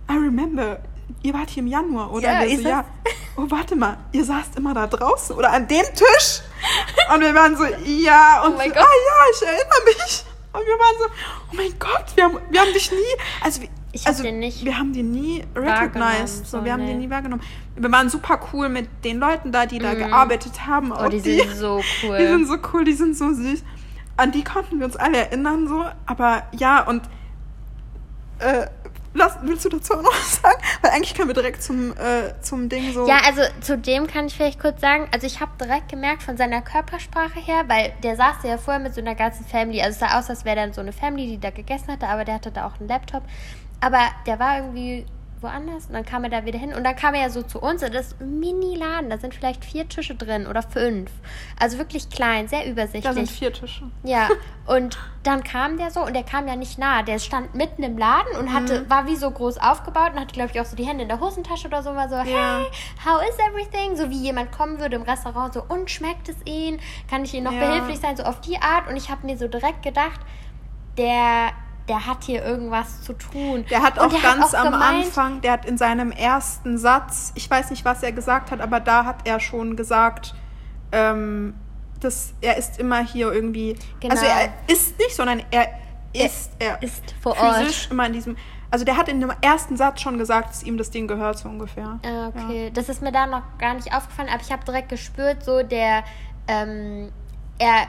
I 0.09 0.13
remember, 0.13 0.79
ihr 1.21 1.35
wart 1.35 1.51
hier 1.51 1.61
im 1.61 1.67
Januar, 1.67 2.11
oder? 2.11 2.23
Ja, 2.23 2.41
ist 2.41 2.63
so, 2.63 2.69
ja. 2.69 2.83
Oh, 3.35 3.45
warte 3.49 3.75
mal, 3.75 3.97
ihr 4.11 4.23
saßt 4.23 4.57
immer 4.57 4.75
da 4.75 4.85
draußen 4.85 5.35
oder 5.35 5.51
an 5.51 5.67
dem 5.67 5.85
Tisch? 5.95 6.41
Und 7.13 7.21
wir 7.21 7.33
waren 7.33 7.57
so, 7.57 7.63
ja, 7.65 8.43
und 8.43 8.53
Oh 8.53 8.57
so, 8.57 8.61
ah 8.61 8.67
ja, 8.69 9.25
ich 9.33 9.41
erinnere 9.41 9.85
mich. 9.85 10.25
Und 10.53 10.61
wir 10.61 10.77
waren 10.79 10.95
so, 10.99 11.05
oh 11.51 11.55
mein 11.55 11.79
Gott, 11.79 12.05
wir 12.15 12.23
haben, 12.25 12.37
wir 12.51 12.59
haben 12.61 12.73
dich 12.73 12.91
nie, 12.91 12.97
also, 13.43 13.61
wir- 13.61 13.69
Ich 13.95 14.01
hab 14.01 14.09
also 14.09 14.23
den 14.23 14.39
nicht 14.39 14.65
wir 14.65 14.77
haben 14.77 14.91
den 14.91 15.11
nie 15.11 15.43
recognized, 15.55 16.47
so, 16.47 16.57
so, 16.57 16.65
wir 16.65 16.73
haben 16.73 16.81
nee. 16.83 16.93
den 16.93 16.99
nie 16.99 17.09
wahrgenommen. 17.11 17.43
Wir 17.75 17.91
waren 17.91 18.09
super 18.09 18.39
cool 18.51 18.67
mit 18.67 18.89
den 19.03 19.19
Leuten 19.19 19.51
da, 19.51 19.67
die 19.67 19.77
da 19.77 19.93
gearbeitet 19.93 20.65
haben. 20.65 20.91
Oh, 20.91 20.95
auch 20.95 21.09
die 21.09 21.19
sind 21.19 21.55
so 21.55 21.79
cool. 22.03 22.17
die 22.17 22.25
sind 22.25 22.47
so 22.47 22.57
cool, 22.73 22.83
die 22.83 22.93
sind 22.93 23.15
so 23.15 23.31
süß. 23.31 23.63
An 24.17 24.31
die 24.31 24.43
konnten 24.43 24.79
wir 24.79 24.87
uns 24.87 24.95
alle 24.95 25.19
erinnern, 25.19 25.67
so. 25.67 25.85
Aber 26.07 26.43
ja, 26.53 26.87
und 26.87 27.03
äh, 28.39 28.65
lass, 29.13 29.37
willst 29.41 29.65
du 29.65 29.69
dazu 29.69 29.93
auch 29.93 30.01
noch 30.01 30.11
was 30.11 30.41
sagen? 30.41 30.61
Weil 30.81 30.91
eigentlich 30.91 31.13
können 31.13 31.29
wir 31.29 31.35
direkt 31.35 31.61
zum, 31.61 31.91
äh, 31.91 32.33
zum 32.41 32.69
Ding 32.69 32.93
so. 32.93 33.07
Ja, 33.07 33.19
also 33.25 33.41
zu 33.61 33.77
dem 33.77 34.07
kann 34.07 34.27
ich 34.27 34.35
vielleicht 34.35 34.59
kurz 34.59 34.81
sagen, 34.81 35.07
also 35.11 35.27
ich 35.27 35.39
habe 35.39 35.51
direkt 35.59 35.89
gemerkt 35.89 36.23
von 36.23 36.37
seiner 36.37 36.61
Körpersprache 36.61 37.39
her, 37.39 37.63
weil 37.67 37.93
der 38.03 38.15
saß 38.15 38.37
ja 38.43 38.57
vorher 38.57 38.81
mit 38.81 38.93
so 38.93 39.01
einer 39.01 39.15
ganzen 39.15 39.45
Family, 39.45 39.81
also 39.81 39.91
es 39.91 39.99
sah 39.99 40.19
aus, 40.19 40.29
als 40.29 40.45
wäre 40.45 40.55
dann 40.55 40.73
so 40.73 40.81
eine 40.81 40.93
Family, 40.93 41.27
die 41.27 41.39
da 41.39 41.51
gegessen 41.51 41.89
hatte, 41.89 42.07
aber 42.07 42.25
der 42.25 42.35
hatte 42.35 42.51
da 42.51 42.65
auch 42.67 42.79
einen 42.79 42.89
Laptop. 42.89 43.23
Aber 43.83 43.99
der 44.25 44.39
war 44.39 44.57
irgendwie 44.59 45.05
woanders 45.41 45.87
und 45.87 45.93
dann 45.93 46.05
kam 46.05 46.23
er 46.23 46.29
da 46.29 46.45
wieder 46.45 46.57
hin 46.57 46.73
und 46.73 46.85
dann 46.85 46.95
kam 46.95 47.13
er 47.15 47.23
ja 47.23 47.29
so 47.29 47.41
zu 47.41 47.59
uns 47.59 47.83
und 47.83 47.93
das 47.93 48.07
ist 48.13 48.21
ein 48.21 48.39
Mini-Laden, 48.39 49.09
da 49.09 49.17
sind 49.17 49.35
vielleicht 49.35 49.65
vier 49.65 49.89
Tische 49.89 50.15
drin 50.15 50.47
oder 50.47 50.63
fünf. 50.63 51.11
Also 51.59 51.77
wirklich 51.79 52.09
klein, 52.09 52.47
sehr 52.47 52.65
übersichtlich. 52.65 53.03
da 53.03 53.13
sind 53.13 53.29
vier 53.29 53.51
Tische. 53.51 53.83
Ja, 54.03 54.29
und 54.67 54.97
dann 55.23 55.43
kam 55.43 55.75
der 55.77 55.91
so 55.91 55.99
und 56.05 56.13
der 56.13 56.23
kam 56.23 56.47
ja 56.47 56.55
nicht 56.55 56.77
nah. 56.79 57.03
Der 57.03 57.19
stand 57.19 57.55
mitten 57.55 57.83
im 57.83 57.97
Laden 57.97 58.37
und 58.39 58.53
hatte, 58.53 58.89
war 58.89 59.05
wie 59.05 59.17
so 59.17 59.29
groß 59.29 59.57
aufgebaut 59.57 60.11
und 60.13 60.19
hatte, 60.21 60.33
glaube 60.33 60.51
ich, 60.53 60.61
auch 60.61 60.65
so 60.65 60.77
die 60.77 60.85
Hände 60.85 61.03
in 61.03 61.09
der 61.09 61.19
Hosentasche 61.19 61.67
oder 61.67 61.83
so. 61.83 61.93
War 61.93 62.07
so, 62.07 62.15
Ja. 62.15 62.23
hey, 62.23 62.65
how 63.05 63.21
is 63.27 63.35
everything? 63.49 63.97
So 63.97 64.09
wie 64.09 64.23
jemand 64.23 64.53
kommen 64.53 64.79
würde 64.79 64.95
im 64.95 65.01
Restaurant, 65.01 65.53
so, 65.53 65.61
und 65.67 65.91
schmeckt 65.91 66.29
es 66.29 66.37
Ihnen? 66.45 66.79
Kann 67.09 67.25
ich 67.25 67.33
Ihnen 67.33 67.43
noch 67.43 67.51
Ja. 67.53 67.59
behilflich 67.67 67.99
sein? 67.99 68.15
So 68.15 68.23
auf 68.23 68.39
die 68.39 68.57
Art. 68.61 68.87
Und 68.89 68.95
ich 68.95 69.09
habe 69.09 69.25
mir 69.25 69.37
so 69.37 69.49
direkt 69.49 69.83
gedacht, 69.83 70.21
der, 70.97 71.51
der 71.87 72.05
hat 72.05 72.23
hier 72.23 72.43
irgendwas 72.43 73.01
zu 73.01 73.13
tun. 73.13 73.65
Der 73.69 73.81
hat 73.81 73.99
auch 73.99 74.09
der 74.09 74.21
ganz 74.21 74.53
auch 74.53 74.59
am 74.59 74.71
gemeint- 74.73 75.05
Anfang, 75.05 75.41
der 75.41 75.51
hat 75.53 75.65
in 75.65 75.77
seinem 75.77 76.11
ersten 76.11 76.77
Satz, 76.77 77.31
ich 77.35 77.49
weiß 77.49 77.69
nicht, 77.71 77.83
was 77.85 78.03
er 78.03 78.11
gesagt 78.11 78.51
hat, 78.51 78.61
aber 78.61 78.79
da 78.79 79.05
hat 79.05 79.27
er 79.27 79.39
schon 79.39 79.75
gesagt, 79.75 80.33
ähm, 80.91 81.55
dass 81.99 82.33
er 82.41 82.57
ist 82.57 82.79
immer 82.79 83.03
hier 83.03 83.31
irgendwie. 83.31 83.75
Genau. 83.99 84.13
Also 84.13 84.25
er 84.25 84.53
ist 84.67 84.97
nicht, 84.99 85.15
sondern 85.15 85.41
er 85.51 85.67
ist, 86.13 86.51
er, 86.59 86.81
ist 86.83 87.15
vor 87.21 87.35
physisch 87.35 87.89
immer 87.91 88.05
in 88.07 88.13
diesem. 88.13 88.37
Also 88.69 88.85
der 88.85 88.97
hat 88.97 89.07
in 89.07 89.19
dem 89.21 89.31
ersten 89.41 89.77
Satz 89.77 90.01
schon 90.01 90.17
gesagt, 90.17 90.49
dass 90.49 90.63
ihm 90.63 90.77
das 90.77 90.89
Ding 90.89 91.07
gehört, 91.07 91.37
so 91.37 91.47
ungefähr. 91.47 91.99
Ah, 92.05 92.27
okay. 92.29 92.71
Das 92.73 92.89
ist 92.89 93.01
mir 93.01 93.11
da 93.11 93.25
noch 93.27 93.43
gar 93.59 93.73
nicht 93.75 93.93
aufgefallen, 93.93 94.29
aber 94.29 94.41
ich 94.41 94.51
habe 94.51 94.63
direkt 94.65 94.89
gespürt, 94.89 95.43
so 95.43 95.61
der, 95.63 96.03
ähm, 96.47 97.11
er, 97.59 97.87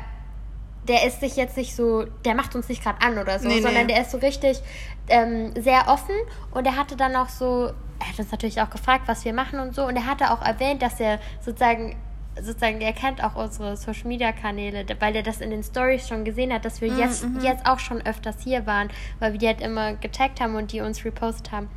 der 0.88 1.06
ist 1.06 1.20
sich 1.20 1.36
jetzt 1.36 1.56
nicht 1.56 1.74
so, 1.74 2.04
der 2.24 2.34
macht 2.34 2.54
uns 2.54 2.68
nicht 2.68 2.82
gerade 2.82 3.00
an 3.00 3.18
oder 3.18 3.38
so, 3.38 3.48
Nee, 3.48 3.56
nee. 3.56 3.60
sondern 3.62 3.88
der 3.88 4.02
ist 4.02 4.10
so 4.10 4.18
richtig 4.18 4.60
ähm, 5.08 5.52
sehr 5.60 5.88
offen 5.88 6.14
und 6.52 6.66
er 6.66 6.76
hatte 6.76 6.96
dann 6.96 7.16
auch 7.16 7.28
so, 7.28 7.72
er 8.00 8.08
hat 8.08 8.18
uns 8.18 8.30
natürlich 8.30 8.60
auch 8.60 8.70
gefragt, 8.70 9.04
was 9.06 9.24
wir 9.24 9.32
machen 9.32 9.58
und 9.58 9.74
so 9.74 9.84
und 9.86 9.96
er 9.96 10.06
hatte 10.06 10.30
auch 10.30 10.42
erwähnt, 10.42 10.82
dass 10.82 11.00
er 11.00 11.18
sozusagen 11.40 11.96
sozusagen, 12.42 12.80
er 12.80 12.92
kennt 12.92 13.22
auch 13.22 13.36
unsere 13.36 13.76
Social 13.76 14.08
Media 14.08 14.32
Kanäle, 14.32 14.84
weil 14.98 15.14
er 15.14 15.22
das 15.22 15.40
in 15.40 15.50
den 15.50 15.62
Stories 15.62 16.08
schon 16.08 16.24
gesehen 16.24 16.52
hat, 16.52 16.64
dass 16.64 16.80
wir 16.80 16.90
Mm, 16.90 16.98
jetzt, 16.98 17.24
mhm. 17.24 17.40
jetzt 17.40 17.64
auch 17.64 17.78
schon 17.78 18.04
öfters 18.04 18.36
hier 18.42 18.66
waren, 18.66 18.88
weil 19.20 19.32
wir 19.32 19.38
die 19.38 19.46
halt 19.46 19.60
immer 19.60 19.94
getaggt 19.94 20.40
haben 20.40 20.56
und 20.56 20.72
die 20.72 20.80
uns 20.80 21.04
repostet 21.04 21.52
haben. 21.52 21.68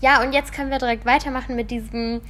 Ja, 0.00 0.22
und 0.22 0.32
jetzt 0.32 0.52
können 0.52 0.70
wir 0.70 0.78
direkt 0.78 1.04
weitermachen 1.04 1.56
mit 1.56 1.70
diesem, 1.70 2.20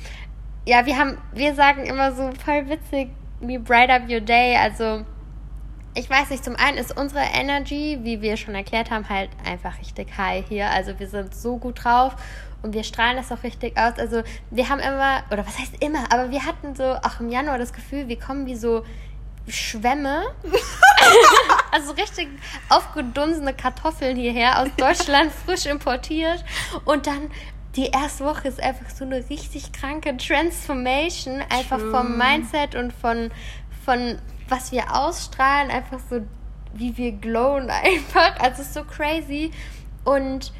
ja, 0.67 0.87
wir 0.87 0.99
haben, 0.99 1.19
wir 1.35 1.55
sagen 1.55 1.85
immer 1.85 2.13
so 2.13 2.31
voll 2.43 2.69
witzig, 2.69 3.11
wie 3.41 3.59
bright 3.59 3.91
up 3.91 4.09
your 4.09 4.21
day, 4.21 4.57
also 4.57 5.05
ich 5.95 6.11
weiß 6.11 6.31
nicht, 6.31 6.45
zum 6.45 6.57
einen 6.57 6.77
ist 6.77 6.97
unsere 6.97 7.23
Energy, 7.23 8.01
wie 8.03 8.21
wir 8.21 8.37
schon 8.37 8.55
erklärt 8.55 8.91
haben, 8.91 9.09
halt 9.09 9.31
einfach 9.45 9.79
richtig 9.79 10.09
high 10.19 10.45
hier. 10.49 10.71
Also 10.71 10.99
wir 10.99 11.09
sind 11.09 11.35
so 11.35 11.57
gut 11.57 11.85
drauf 11.85 12.17
und 12.63 12.75
wir 12.75 12.83
strahlen 12.83 13.17
das 13.17 13.31
auch 13.31 13.43
richtig 13.45 13.79
aus. 13.79 13.99
Also 13.99 14.23
wir 14.51 14.69
haben 14.69 14.81
immer, 14.81 15.23
oder 15.31 15.47
was 15.47 15.59
heißt 15.59 15.75
immer, 15.81 16.13
aber 16.13 16.31
wir 16.31 16.45
hatten 16.45 16.75
so 16.75 16.85
auch 16.85 17.21
im 17.21 17.29
Januar 17.29 17.59
das 17.59 17.73
Gefühl, 17.73 18.09
wir 18.09 18.19
kommen 18.19 18.47
wie 18.47 18.57
so 18.57 18.85
Schwämme, 19.47 20.23
also 21.71 21.93
richtig 21.93 22.29
aufgedunsene 22.71 23.53
Kartoffeln 23.53 24.17
hierher 24.17 24.61
aus 24.61 24.69
Deutschland, 24.77 25.31
frisch 25.47 25.67
importiert. 25.67 26.45
Und 26.85 27.07
dann 27.07 27.31
die 27.77 27.87
erste 27.87 28.25
Woche 28.25 28.49
ist 28.49 28.61
einfach 28.61 28.89
so 28.91 29.05
eine 29.05 29.29
richtig 29.29 29.73
kranke 29.73 30.17
Transformation, 30.17 31.43
einfach 31.51 31.79
True. 31.79 31.91
vom 31.91 32.17
Mindset 32.17 32.75
und 32.75 32.93
von, 32.93 33.31
von 33.85 34.19
was 34.49 34.73
wir 34.73 34.95
ausstrahlen, 34.95 35.71
einfach 35.71 36.01
so 36.11 36.21
wie 36.75 36.97
wir 36.97 37.13
glowen 37.13 37.71
einfach. 37.85 38.39
Also 38.41 38.63
es 38.63 38.69
ist 38.69 38.75
so 38.75 38.85
crazy. 38.85 39.51
Und 40.05 40.53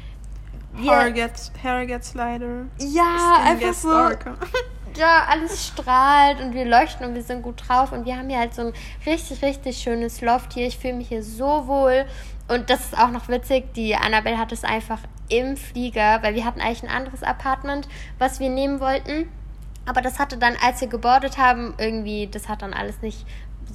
wir, 0.73 0.91
Hair 0.91 1.11
gets, 1.11 1.51
hair 1.61 1.85
gets 1.85 2.13
lighter. 2.13 2.65
Ja, 2.79 3.37
Skin 3.37 3.47
einfach 3.47 3.73
so. 3.73 3.89
Darker. 3.89 4.35
Ja, 4.97 5.25
alles 5.29 5.67
strahlt 5.67 6.39
und 6.39 6.53
wir 6.53 6.63
leuchten 6.63 7.05
und 7.05 7.15
wir 7.15 7.21
sind 7.21 7.41
gut 7.41 7.67
drauf. 7.67 7.91
Und 7.91 8.05
wir 8.05 8.15
haben 8.15 8.29
hier 8.29 8.39
halt 8.39 8.55
so 8.55 8.61
ein 8.61 8.73
richtig, 9.05 9.43
richtig 9.43 9.77
schönes 9.77 10.21
Loft 10.21 10.53
hier. 10.53 10.67
Ich 10.67 10.77
fühle 10.77 10.93
mich 10.93 11.09
hier 11.09 11.21
so 11.21 11.67
wohl. 11.67 12.05
Und 12.47 12.69
das 12.69 12.85
ist 12.85 12.97
auch 12.97 13.09
noch 13.11 13.27
witzig. 13.27 13.73
Die 13.73 13.93
Annabelle 13.93 14.37
hat 14.37 14.53
es 14.53 14.63
einfach 14.63 14.99
im 15.27 15.57
Flieger, 15.57 16.23
weil 16.23 16.33
wir 16.35 16.45
hatten 16.45 16.61
eigentlich 16.61 16.83
ein 16.83 16.89
anderes 16.89 17.23
Apartment, 17.23 17.89
was 18.19 18.39
wir 18.39 18.49
nehmen 18.49 18.79
wollten. 18.79 19.29
Aber 19.85 20.01
das 20.01 20.17
hatte 20.17 20.37
dann, 20.37 20.55
als 20.63 20.79
wir 20.79 20.87
gebordet 20.87 21.37
haben, 21.37 21.73
irgendwie, 21.77 22.27
das 22.27 22.47
hat 22.47 22.61
dann 22.61 22.73
alles 22.73 23.01
nicht 23.01 23.25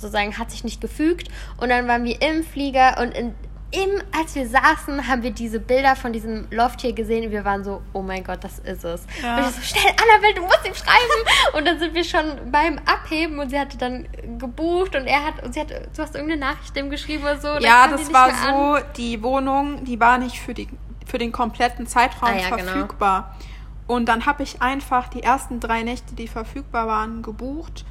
sozusagen 0.01 0.39
hat 0.39 0.51
sich 0.51 0.65
nicht 0.65 0.81
gefügt. 0.81 1.29
Und 1.59 1.69
dann 1.69 1.87
waren 1.89 2.05
wir 2.05 2.21
im 2.23 2.43
Flieger 2.43 2.99
und 3.01 3.17
in, 3.17 3.35
im, 3.73 4.03
als 4.19 4.35
wir 4.35 4.49
saßen, 4.49 5.07
haben 5.07 5.23
wir 5.23 5.31
diese 5.31 5.61
Bilder 5.61 5.95
von 5.95 6.13
diesem 6.13 6.49
Loft 6.51 6.81
hier 6.81 6.93
gesehen 6.93 7.27
und 7.27 7.31
wir 7.31 7.45
waren 7.45 7.63
so, 7.63 7.83
oh 7.93 8.03
mein 8.03 8.25
Gott, 8.25 8.43
das 8.43 8.59
ist 8.59 8.85
es. 8.85 9.07
Ja. 9.23 9.37
Und 9.37 9.49
ich 9.49 9.55
so, 9.55 9.63
schnell, 9.63 9.93
Annabelle, 9.93 10.35
du 10.35 10.43
musst 10.43 10.67
ihm 10.67 10.75
schreiben. 10.75 11.29
und 11.57 11.67
dann 11.67 11.79
sind 11.79 11.95
wir 11.95 12.03
schon 12.03 12.51
beim 12.51 12.79
Abheben 12.79 13.39
und 13.39 13.51
sie 13.51 13.59
hatte 13.59 13.79
dann 13.79 14.09
gebucht 14.39 14.97
und 14.97 15.07
er 15.07 15.25
hat, 15.25 15.43
und 15.45 15.55
sie 15.55 15.61
hat, 15.61 15.71
du 15.71 16.03
hast 16.03 16.15
irgendeine 16.15 16.41
Nachricht 16.41 16.77
ihm 16.77 16.91
geschrieben 16.91 17.23
oder 17.23 17.39
so. 17.39 17.59
Ja, 17.59 17.87
das 17.87 18.13
war 18.13 18.31
so, 18.35 18.75
an. 18.75 18.83
die 18.97 19.23
Wohnung, 19.23 19.85
die 19.85 20.01
war 20.01 20.19
nicht 20.19 20.41
für, 20.41 20.55
die, 20.55 20.69
für 21.07 21.19
den 21.19 21.31
kompletten 21.31 21.87
Zeitraum 21.87 22.31
ah, 22.31 22.37
ja, 22.37 22.57
genau. 22.57 22.73
verfügbar. 22.73 23.37
Genau. 23.39 23.51
Und 23.97 24.07
dann 24.07 24.27
habe 24.27 24.43
ich 24.43 24.63
einfach 24.63 25.09
die 25.09 25.23
ersten 25.23 25.61
drei 25.61 25.83
Nächte, 25.83 26.15
die 26.15 26.29
verfügbar 26.29 26.89
waren, 26.89 27.23
gebucht. 27.23 27.85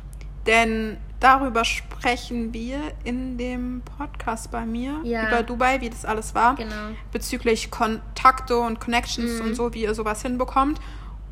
Denn 0.45 0.97
darüber 1.19 1.65
sprechen 1.65 2.53
wir 2.53 2.79
in 3.03 3.37
dem 3.37 3.81
Podcast 3.97 4.51
bei 4.51 4.65
mir 4.65 4.99
ja. 5.03 5.27
über 5.27 5.43
Dubai, 5.43 5.81
wie 5.81 5.89
das 5.89 6.05
alles 6.05 6.33
war. 6.35 6.55
Genau. 6.55 6.73
Bezüglich 7.11 7.71
Kontakte 7.71 8.57
und 8.57 8.79
Connections 8.79 9.39
mhm. 9.39 9.47
und 9.47 9.55
so, 9.55 9.73
wie 9.73 9.83
ihr 9.83 9.93
sowas 9.93 10.21
hinbekommt. 10.21 10.79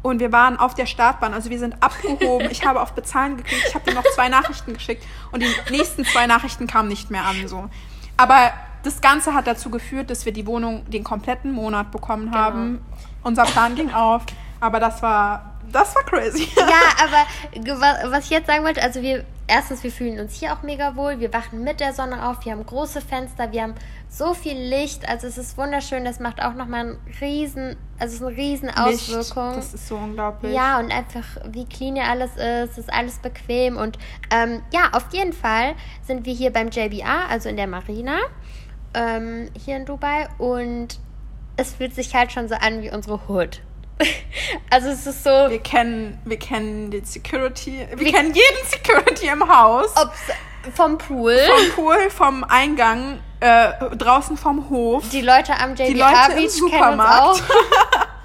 Und 0.04 0.20
wir 0.20 0.32
waren 0.32 0.58
auf 0.58 0.74
der 0.74 0.86
Startbahn, 0.86 1.34
also 1.34 1.50
wir 1.50 1.60
sind 1.60 1.82
abgehoben. 1.82 2.50
ich 2.52 2.66
habe 2.66 2.82
auf 2.82 2.94
Bezahlen 2.94 3.38
geklickt, 3.38 3.66
ich 3.68 3.76
habe 3.76 3.90
dir 3.90 3.96
noch 3.96 4.06
zwei 4.14 4.30
Nachrichten 4.30 4.74
geschickt 4.74 5.04
und 5.32 5.42
die 5.42 5.54
nächsten 5.72 6.06
zwei 6.06 6.28
Nachrichten 6.28 6.68
kamen 6.68 6.88
nicht 6.88 7.10
mehr 7.10 7.26
an. 7.26 7.48
So. 7.48 7.70
Aber 8.16 8.54
das 8.84 9.02
Ganze 9.02 9.34
hat 9.34 9.48
dazu 9.48 9.70
geführt, 9.70 10.10
dass 10.10 10.26
wir 10.26 10.34
die 10.34 10.46
Wohnung 10.46 10.90
den 10.90 11.04
kompletten 11.04 11.52
Monat 11.52 11.92
bekommen 11.92 12.26
genau. 12.26 12.38
haben. 12.38 12.82
Unser 13.24 13.44
Plan 13.44 13.76
ging 13.76 13.92
auf, 13.92 14.24
aber 14.60 14.80
das 14.80 15.02
war 15.02 15.58
das 15.72 15.94
war 15.96 16.04
crazy. 16.04 16.48
ja, 16.56 16.64
aber 17.04 18.12
was 18.12 18.26
ich 18.26 18.30
jetzt 18.30 18.48
sagen 18.48 18.64
wollte, 18.64 18.82
also 18.82 19.02
wir, 19.02 19.26
erstens, 19.48 19.84
wir 19.84 19.92
fühlen 19.92 20.20
uns 20.20 20.36
hier 20.36 20.54
auch 20.54 20.62
mega 20.62 20.96
wohl, 20.96 21.20
wir 21.20 21.34
wachen 21.34 21.64
mit 21.64 21.80
der 21.80 21.94
Sonne 21.94 22.28
auf, 22.28 22.46
wir 22.46 22.52
haben 22.52 22.66
große 22.66 23.02
Fenster, 23.02 23.52
wir 23.52 23.64
haben 23.64 23.76
so 24.10 24.34
viel 24.34 24.58
Licht, 24.58 25.08
also 25.08 25.28
es 25.28 25.38
ist 25.38 25.58
wunderschön, 25.58 26.06
das 26.06 26.20
macht 26.20 26.42
auch 26.42 26.54
nochmal 26.54 26.82
einen 26.82 26.98
riesen, 27.22 27.76
also 28.00 28.16
es 28.16 28.22
ist 28.22 28.28
eine 28.28 28.38
riesen 28.38 28.70
Auswirkung. 28.70 29.48
Licht, 29.48 29.58
das 29.58 29.74
ist 29.74 29.88
so 29.88 29.96
unglaublich. 29.96 30.54
Ja, 30.54 30.80
und 30.80 30.92
einfach, 30.92 31.26
wie 31.50 31.66
clean 31.66 31.96
hier 31.96 32.06
alles 32.06 32.32
ist, 32.36 32.78
ist 32.78 32.94
alles 32.94 33.20
bequem. 33.20 33.78
Und 33.78 33.98
ähm, 34.32 34.62
ja, 34.72 34.90
auf 34.94 35.06
jeden 35.12 35.34
Fall 35.34 35.76
sind 36.06 36.26
wir 36.26 36.34
hier 36.34 36.52
beim 36.52 36.70
JBA, 36.70 37.28
also 37.30 37.50
in 37.50 37.58
der 37.58 37.68
Marina, 37.68 38.18
ähm, 38.94 39.50
hier 39.58 39.78
in 39.78 39.86
Dubai. 39.86 40.28
Und 40.38 41.00
es 41.58 41.74
fühlt 41.74 41.96
sich 41.96 42.14
halt 42.14 42.32
schon 42.32 42.48
so 42.48 42.56
an 42.56 42.82
wie 42.82 42.92
unsere 42.92 43.20
Hood. 43.28 43.62
Also 44.70 44.90
es 44.90 45.06
ist 45.08 45.24
so. 45.24 45.30
Wir 45.30 45.60
kennen, 45.60 46.20
wir 46.24 46.38
kennen 46.38 46.92
den 46.92 47.04
Security. 47.04 47.86
Wir, 47.90 48.00
wir 48.00 48.12
kennen 48.12 48.34
jeden 48.34 48.68
Security 48.68 49.28
im 49.28 49.48
Haus. 49.48 49.94
vom 50.76 50.98
Pool. 50.98 51.38
Vom 51.48 51.76
Pool, 51.76 52.10
vom 52.10 52.44
Eingang, 52.44 53.20
äh, 53.40 53.72
draußen 53.96 54.38
vom 54.38 54.70
Hof. 54.70 55.10
Die 55.10 55.22
Leute 55.22 55.54
am 55.60 55.76
JBA 55.76 56.30
Beach 56.36 56.60
kennen 56.70 57.00
uns 57.00 57.10
auch. 57.10 57.40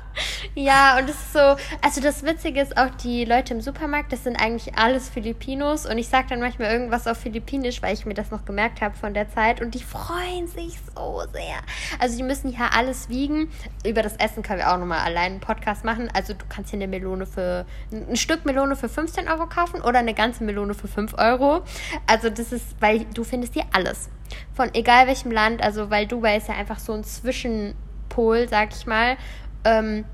Ja, 0.55 0.98
und 0.98 1.09
es 1.09 1.16
ist 1.16 1.33
so, 1.33 1.57
also 1.81 2.01
das 2.03 2.22
Witzige 2.25 2.61
ist 2.61 2.77
auch, 2.77 2.90
die 3.03 3.25
Leute 3.25 3.55
im 3.55 3.61
Supermarkt, 3.61 4.12
das 4.12 4.25
sind 4.25 4.37
eigentlich 4.37 4.77
alles 4.77 5.09
Filipinos 5.09 5.87
und 5.87 5.98
ich 5.98 6.09
sage 6.09 6.27
dann 6.31 6.40
manchmal 6.40 6.70
irgendwas 6.70 7.07
auf 7.07 7.18
Philippinisch, 7.18 7.83
weil 7.83 7.94
ich 7.94 8.05
mir 8.07 8.14
das 8.14 8.31
noch 8.31 8.44
gemerkt 8.44 8.81
habe 8.81 8.94
von 8.96 9.14
der 9.14 9.29
Zeit 9.31 9.61
und 9.61 9.75
die 9.75 9.83
freuen 9.83 10.46
sich 10.48 10.79
so 10.94 11.22
sehr. 11.33 11.57
Also 11.98 12.16
die 12.16 12.22
müssen 12.22 12.51
hier 12.51 12.72
alles 12.75 13.09
wiegen. 13.09 13.51
Über 13.87 14.03
das 14.03 14.16
Essen 14.16 14.42
können 14.42 14.59
wir 14.59 14.72
auch 14.72 14.79
nochmal 14.79 15.01
allein 15.01 15.33
einen 15.33 15.40
Podcast 15.40 15.85
machen. 15.85 16.11
Also 16.12 16.35
du 16.35 16.44
kannst 16.48 16.70
hier 16.70 16.79
eine 16.79 16.88
Melone 16.88 17.27
für, 17.27 17.64
ein 17.90 18.16
Stück 18.16 18.44
Melone 18.44 18.77
für 18.77 18.88
15 18.88 19.29
Euro 19.29 19.46
kaufen 19.46 19.81
oder 19.81 20.01
eine 20.01 20.14
ganze 20.14 20.44
Melone 20.44 20.75
für 20.75 20.88
5 20.88 21.14
Euro. 21.18 21.62
Also 22.07 22.31
das 22.31 22.53
ist, 22.53 22.77
weil 22.81 23.05
du 23.14 23.25
findest 23.25 23.55
hier 23.55 23.64
alles. 23.72 24.11
Von 24.55 24.75
egal 24.75 25.07
welchem 25.07 25.31
Land, 25.31 25.62
also 25.62 25.90
weil 25.90 26.07
Dubai 26.07 26.37
ist 26.37 26.48
ja 26.48 26.55
einfach 26.55 26.79
so 26.79 26.92
ein 26.92 27.05
Zwischenpol, 27.05 28.48
sag 28.48 28.75
ich 28.75 28.87
mal. 28.87 29.16
Ähm, 29.64 30.05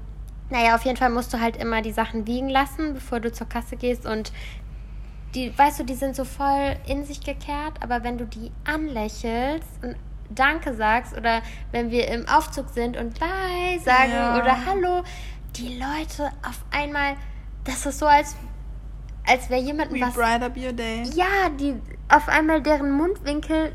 naja, 0.51 0.75
auf 0.75 0.85
jeden 0.85 0.97
Fall 0.97 1.11
musst 1.11 1.33
du 1.33 1.41
halt 1.41 1.57
immer 1.57 1.83
die 1.83 1.93
Sachen 1.93 2.27
wiegen 2.27 2.49
lassen, 2.49 2.95
bevor 2.95 3.21
du 3.21 3.31
zur 3.33 3.49
Kasse 3.49 3.77
gehst 3.77 4.07
und 4.07 4.33
die, 5.35 5.57
weißt 5.57 5.81
du, 5.81 5.85
die 5.85 5.95
sind 5.95 6.17
so 6.17 6.25
voll 6.25 6.77
in 6.87 7.05
sich 7.05 7.21
gekehrt, 7.21 7.75
aber 7.81 8.03
wenn 8.03 8.17
du 8.17 8.25
die 8.25 8.51
anlächelst 8.65 9.69
und 9.83 9.97
Danke 10.31 10.75
sagst 10.75 11.17
oder 11.17 11.43
wenn 11.73 11.91
wir 11.91 12.09
im 12.09 12.29
Aufzug 12.29 12.69
sind 12.71 12.97
und 12.97 13.19
Bye 13.19 13.79
sagen 13.83 14.13
ja. 14.13 14.39
oder 14.39 14.67
Hallo, 14.67 15.03
die 15.57 15.79
Leute 15.79 16.31
auf 16.47 16.65
einmal, 16.71 17.17
das 17.65 17.87
ist 17.87 17.99
so, 17.99 18.07
als, 18.07 18.37
als 19.27 19.49
wäre 19.49 19.61
jemand 19.61 19.93
We 19.93 20.01
was. 20.01 20.15
Bright 20.15 20.43
up 20.43 20.57
your 20.57 20.73
day. 20.73 21.03
Ja, 21.15 21.49
die 21.59 21.75
auf 22.09 22.29
einmal 22.29 22.63
deren 22.63 22.91
Mundwinkel, 22.91 23.73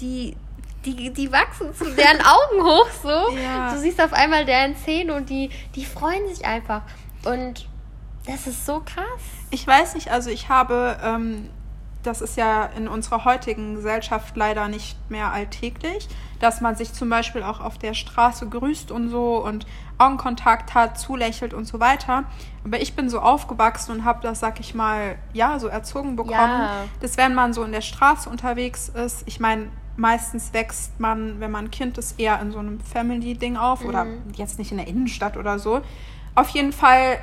die 0.00 0.36
die, 0.84 1.10
die 1.10 1.32
wachsen 1.32 1.74
zu 1.74 1.84
deren 1.94 2.20
Augen 2.20 2.62
hoch 2.62 2.88
so. 3.02 3.36
Ja. 3.36 3.72
Du 3.72 3.78
siehst 3.78 4.00
auf 4.00 4.12
einmal 4.12 4.44
deren 4.44 4.76
Zähne 4.76 5.14
und 5.14 5.30
die, 5.30 5.50
die 5.74 5.84
freuen 5.84 6.28
sich 6.28 6.44
einfach. 6.44 6.82
Und 7.24 7.66
das 8.26 8.46
ist 8.46 8.64
so 8.64 8.80
krass. 8.80 9.04
Ich 9.50 9.66
weiß 9.66 9.94
nicht, 9.94 10.10
also 10.10 10.30
ich 10.30 10.48
habe, 10.48 10.98
ähm, 11.02 11.50
das 12.02 12.20
ist 12.20 12.36
ja 12.36 12.66
in 12.76 12.88
unserer 12.88 13.24
heutigen 13.24 13.74
Gesellschaft 13.74 14.36
leider 14.36 14.68
nicht 14.68 14.98
mehr 15.10 15.32
alltäglich, 15.32 16.08
dass 16.40 16.60
man 16.60 16.76
sich 16.76 16.92
zum 16.92 17.08
Beispiel 17.08 17.42
auch 17.42 17.60
auf 17.60 17.78
der 17.78 17.94
Straße 17.94 18.48
grüßt 18.48 18.90
und 18.90 19.08
so 19.08 19.42
und 19.44 19.66
Augenkontakt 19.96 20.74
hat, 20.74 20.98
zulächelt 20.98 21.54
und 21.54 21.66
so 21.66 21.80
weiter. 21.80 22.24
Aber 22.64 22.80
ich 22.80 22.94
bin 22.94 23.08
so 23.08 23.20
aufgewachsen 23.20 23.92
und 23.92 24.04
habe 24.04 24.20
das, 24.22 24.40
sag 24.40 24.60
ich 24.60 24.74
mal, 24.74 25.16
ja, 25.32 25.58
so 25.58 25.68
erzogen 25.68 26.16
bekommen, 26.16 26.34
ja. 26.34 26.84
dass 27.00 27.16
wenn 27.16 27.34
man 27.34 27.52
so 27.52 27.62
in 27.62 27.72
der 27.72 27.80
Straße 27.80 28.28
unterwegs 28.28 28.88
ist, 28.88 29.22
ich 29.26 29.40
meine, 29.40 29.68
meistens 29.96 30.52
wächst 30.52 30.98
man, 30.98 31.40
wenn 31.40 31.50
man 31.50 31.66
ein 31.66 31.70
Kind 31.70 31.98
ist, 31.98 32.18
eher 32.18 32.40
in 32.40 32.52
so 32.52 32.58
einem 32.58 32.80
Family-Ding 32.80 33.56
auf 33.56 33.82
mhm. 33.82 33.88
oder 33.88 34.06
jetzt 34.34 34.58
nicht 34.58 34.70
in 34.70 34.78
der 34.78 34.86
Innenstadt 34.86 35.36
oder 35.36 35.58
so. 35.58 35.80
Auf 36.34 36.48
jeden 36.50 36.72
Fall, 36.72 37.18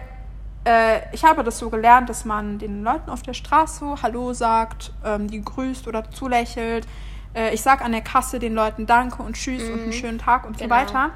äh, 0.66 1.00
ich 1.12 1.24
habe 1.24 1.44
das 1.44 1.60
so 1.60 1.70
gelernt, 1.70 2.10
dass 2.10 2.26
man 2.26 2.60
den 2.60 2.84
Leuten 2.84 3.10
auf 3.10 3.22
der 3.22 3.34
Straße 3.34 3.96
Hallo 4.02 4.34
sagt, 4.34 4.94
ähm, 5.04 5.30
die 5.30 5.42
grüßt 5.42 5.88
oder 5.88 6.10
zulächelt. 6.12 6.88
Äh, 7.34 7.54
ich 7.54 7.62
sage 7.62 7.84
an 7.84 7.92
der 7.92 8.02
Kasse 8.02 8.40
den 8.40 8.54
Leuten 8.54 8.86
Danke 8.86 9.22
und 9.24 9.36
Tschüss 9.36 9.64
mhm. 9.64 9.74
und 9.74 9.80
einen 9.80 9.88
mhm. 9.88 9.94
schönen 9.94 10.20
Tag 10.20 10.46
und 10.46 10.58
genau. 10.58 10.74
so 10.74 10.82
weiter. 10.82 11.12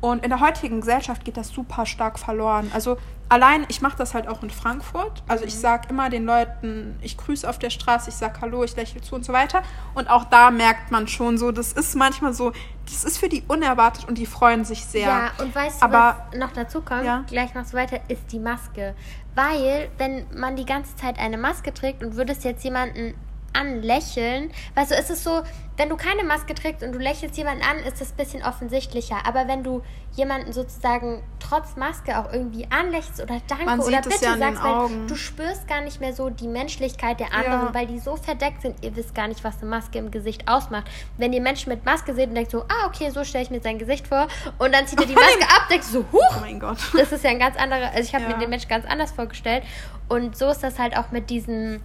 Und 0.00 0.24
in 0.24 0.30
der 0.30 0.40
heutigen 0.40 0.80
Gesellschaft 0.80 1.24
geht 1.24 1.36
das 1.36 1.48
super 1.48 1.86
stark 1.86 2.18
verloren. 2.18 2.70
Also 2.74 2.98
allein, 3.28 3.64
ich 3.68 3.80
mache 3.80 3.96
das 3.96 4.14
halt 4.14 4.28
auch 4.28 4.42
in 4.42 4.50
Frankfurt. 4.50 5.22
Also 5.28 5.44
ich 5.44 5.54
mhm. 5.54 5.60
sage 5.60 5.88
immer 5.90 6.10
den 6.10 6.24
Leuten, 6.24 6.98
ich 7.02 7.16
grüße 7.16 7.48
auf 7.48 7.58
der 7.58 7.70
Straße, 7.70 8.10
ich 8.10 8.16
sage 8.16 8.40
Hallo, 8.40 8.64
ich 8.64 8.76
lächle 8.76 9.00
zu 9.00 9.14
und 9.14 9.24
so 9.24 9.32
weiter. 9.32 9.62
Und 9.94 10.08
auch 10.08 10.24
da 10.24 10.50
merkt 10.50 10.90
man 10.90 11.08
schon 11.08 11.38
so, 11.38 11.52
das 11.52 11.72
ist 11.72 11.94
manchmal 11.94 12.32
so, 12.32 12.52
das 12.84 13.04
ist 13.04 13.18
für 13.18 13.28
die 13.28 13.42
unerwartet 13.48 14.06
und 14.08 14.18
die 14.18 14.26
freuen 14.26 14.64
sich 14.64 14.84
sehr. 14.84 15.08
Ja, 15.08 15.30
und 15.38 15.54
weißt 15.54 15.80
du, 15.80 15.84
Aber, 15.84 16.16
was 16.30 16.38
noch 16.38 16.52
dazu 16.52 16.80
kommt, 16.80 17.04
ja? 17.04 17.24
gleich 17.26 17.54
noch 17.54 17.64
so 17.64 17.76
weiter, 17.76 18.00
ist 18.08 18.30
die 18.32 18.38
Maske. 18.38 18.94
Weil, 19.34 19.90
wenn 19.98 20.26
man 20.34 20.56
die 20.56 20.64
ganze 20.64 20.96
Zeit 20.96 21.18
eine 21.18 21.36
Maske 21.36 21.74
trägt 21.74 22.02
und 22.02 22.16
würdest 22.16 22.44
jetzt 22.44 22.64
jemanden 22.64 23.14
anlächeln. 23.56 24.50
Weißt 24.74 24.90
du, 24.90 24.94
es 24.96 25.10
ist 25.10 25.24
so, 25.24 25.42
wenn 25.76 25.88
du 25.88 25.96
keine 25.96 26.24
Maske 26.24 26.54
trägst 26.54 26.82
und 26.82 26.92
du 26.92 26.98
lächelst 26.98 27.36
jemanden 27.36 27.62
an, 27.62 27.78
ist 27.78 28.00
das 28.00 28.12
ein 28.12 28.16
bisschen 28.16 28.42
offensichtlicher. 28.42 29.26
Aber 29.26 29.46
wenn 29.46 29.62
du 29.62 29.82
jemanden 30.14 30.52
sozusagen 30.52 31.22
trotz 31.38 31.76
Maske 31.76 32.18
auch 32.18 32.32
irgendwie 32.32 32.66
anlächelst 32.70 33.20
oder 33.22 33.40
Danke 33.46 33.84
oder 33.84 34.00
Bitte 34.00 34.24
ja 34.24 34.38
sagst, 34.38 34.62
weil 34.62 35.06
du 35.06 35.14
spürst 35.14 35.68
gar 35.68 35.82
nicht 35.82 36.00
mehr 36.00 36.14
so 36.14 36.30
die 36.30 36.48
Menschlichkeit 36.48 37.20
der 37.20 37.34
anderen, 37.34 37.66
ja. 37.66 37.74
weil 37.74 37.86
die 37.86 37.98
so 37.98 38.16
verdeckt 38.16 38.62
sind, 38.62 38.82
ihr 38.82 38.96
wisst 38.96 39.14
gar 39.14 39.28
nicht, 39.28 39.44
was 39.44 39.60
eine 39.60 39.68
Maske 39.68 39.98
im 39.98 40.10
Gesicht 40.10 40.48
ausmacht. 40.48 40.86
Wenn 41.18 41.32
ihr 41.34 41.42
Menschen 41.42 41.70
mit 41.70 41.84
Maske 41.84 42.14
seht 42.14 42.30
und 42.30 42.34
denkt 42.34 42.50
so, 42.50 42.62
ah, 42.62 42.86
okay, 42.86 43.10
so 43.10 43.24
stelle 43.24 43.44
ich 43.44 43.50
mir 43.50 43.60
sein 43.60 43.78
Gesicht 43.78 44.08
vor 44.08 44.28
und 44.58 44.74
dann 44.74 44.86
zieht 44.86 45.00
ihr 45.00 45.06
die 45.06 45.16
oh 45.16 45.20
Maske 45.20 45.54
ab, 45.54 45.68
denkst 45.70 45.88
so, 45.88 46.04
huch, 46.10 46.20
oh 46.36 46.40
mein 46.40 46.58
Gott. 46.58 46.78
Das 46.96 47.12
ist 47.12 47.22
ja 47.22 47.30
ein 47.30 47.38
ganz 47.38 47.56
anderer, 47.56 47.90
also 47.90 48.00
ich 48.00 48.14
habe 48.14 48.24
ja. 48.24 48.30
mir 48.30 48.38
den 48.38 48.48
Menschen 48.48 48.68
ganz 48.68 48.86
anders 48.86 49.12
vorgestellt 49.12 49.62
und 50.08 50.36
so 50.36 50.48
ist 50.48 50.62
das 50.62 50.78
halt 50.78 50.96
auch 50.96 51.10
mit 51.10 51.28
diesen 51.28 51.82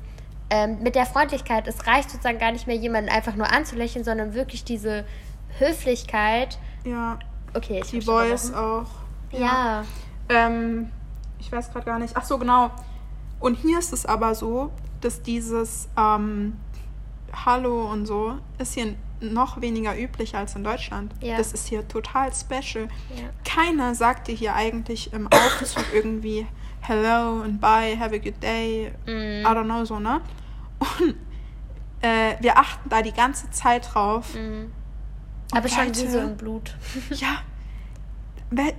ähm, 0.52 0.84
mit 0.84 0.96
der 0.96 1.06
Freundlichkeit. 1.06 1.66
Es 1.68 1.88
reicht 1.88 2.12
sozusagen 2.12 2.38
gar 2.38 2.52
nicht 2.52 2.68
mehr, 2.68 2.76
jemanden 2.76 3.10
einfach 3.10 3.36
nur 3.36 3.52
anzulächeln, 3.52 4.04
sondern 4.04 4.34
wirklich 4.34 4.64
diese 4.66 5.06
Höflichkeit. 5.58 6.60
Ja. 6.84 7.18
Okay, 7.54 7.80
ich 7.82 7.90
Die 7.90 8.02
Voice 8.02 8.54
auch. 8.54 8.86
Ja. 9.32 9.40
ja. 9.40 9.84
Ähm, 10.30 10.92
ich 11.40 11.52
weiß 11.52 11.72
gerade 11.72 11.86
gar 11.86 12.00
nicht. 12.00 12.16
Ach 12.16 12.26
so, 12.26 12.38
genau. 12.38 12.70
Und 13.40 13.56
hier 13.56 13.80
ist 13.80 13.94
es 13.94 14.06
aber 14.06 14.36
so, 14.36 14.72
dass 15.00 15.24
dieses 15.24 15.88
ähm, 15.98 16.58
Hallo 17.34 17.90
und 17.90 18.06
so 18.06 18.38
ist 18.58 18.74
hier 18.74 18.96
noch 19.22 19.62
weniger 19.62 19.98
üblich 19.98 20.36
als 20.36 20.56
in 20.56 20.66
Deutschland. 20.66 21.14
Ja. 21.22 21.38
Das 21.38 21.54
ist 21.54 21.68
hier 21.68 21.88
total 21.88 22.32
special. 22.34 22.90
Ja. 23.16 23.30
Keiner 23.46 23.96
sagt 23.96 24.28
dir 24.28 24.36
hier 24.36 24.54
eigentlich 24.54 25.14
im 25.14 25.28
Aufzug 25.28 25.86
irgendwie 25.94 26.46
Hello 26.82 27.42
and 27.44 27.60
bye, 27.60 27.96
have 27.98 28.14
a 28.14 28.20
good 28.20 28.40
day, 28.42 28.92
mm. 29.06 29.46
I 29.46 29.54
don't 29.54 29.66
know 29.66 29.86
so, 29.86 30.00
ne? 30.00 30.20
Und 30.80 31.16
äh, 32.02 32.36
wir 32.40 32.58
achten 32.58 32.90
da 32.90 33.02
die 33.02 33.14
ganze 33.14 33.50
Zeit 33.52 33.94
drauf. 33.94 34.34
Mhm. 34.34 34.72
Aber 35.52 35.68
schon 35.68 35.90
wie 35.90 36.08
so 36.08 36.20
im 36.20 36.38
Blut. 36.38 36.76
ja. 37.12 37.38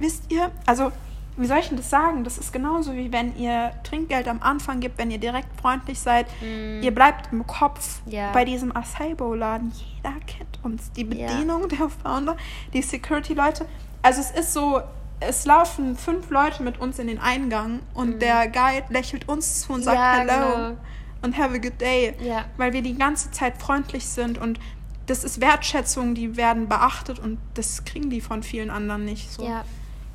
Wisst 0.00 0.30
ihr, 0.30 0.50
also, 0.66 0.90
wie 1.36 1.46
soll 1.46 1.59
ich 1.59 1.68
denn 1.68 1.76
das 1.76 1.88
sagen? 1.88 2.24
Das 2.24 2.38
ist 2.38 2.53
genauso 2.53 2.94
wie 2.94 3.12
wenn 3.12 3.36
ihr 3.36 3.72
Trinkgeld 3.84 4.28
am 4.28 4.42
Anfang 4.42 4.80
gibt, 4.80 4.98
wenn 4.98 5.11
ihr 5.11 5.18
direkt 5.18 5.48
freundlich 5.61 5.98
seid. 5.98 6.26
Mm. 6.42 6.82
Ihr 6.82 6.94
bleibt 6.94 7.32
im 7.32 7.46
Kopf 7.46 8.00
ja. 8.07 8.32
bei 8.32 8.44
diesem 8.44 8.74
Acai-Bowl-Laden. 8.74 9.72
Jeder 9.72 10.16
kennt 10.26 10.59
uns. 10.62 10.90
Die 10.92 11.05
Bedienung, 11.05 11.62
ja. 11.62 11.68
der 11.68 11.88
Founder, 11.88 12.36
die 12.74 12.82
Security-Leute. 12.82 13.66
Also 14.03 14.20
es 14.20 14.30
ist 14.32 14.53
so, 14.53 14.82
es 15.28 15.44
laufen 15.44 15.96
fünf 15.96 16.30
Leute 16.30 16.62
mit 16.62 16.80
uns 16.80 16.98
in 16.98 17.06
den 17.06 17.18
Eingang 17.18 17.80
und 17.94 18.16
mm. 18.16 18.18
der 18.20 18.48
Guide 18.48 18.86
lächelt 18.90 19.28
uns 19.28 19.62
zu 19.62 19.72
und 19.72 19.82
sagt 19.82 19.96
ja, 19.96 20.12
Hello. 20.12 20.56
Genau 20.56 20.76
und 21.22 21.38
have 21.38 21.54
a 21.54 21.58
good 21.58 21.80
day. 21.80 22.14
Ja. 22.20 22.44
Weil 22.56 22.72
wir 22.72 22.82
die 22.82 22.96
ganze 22.96 23.30
Zeit 23.30 23.56
freundlich 23.62 24.06
sind 24.06 24.38
und 24.38 24.58
das 25.06 25.24
ist 25.24 25.40
Wertschätzung, 25.40 26.14
die 26.14 26.36
werden 26.36 26.68
beachtet 26.68 27.18
und 27.18 27.38
das 27.54 27.84
kriegen 27.84 28.10
die 28.10 28.20
von 28.20 28.42
vielen 28.42 28.70
anderen 28.70 29.04
nicht. 29.04 29.32
So. 29.32 29.44
Ja. 29.44 29.64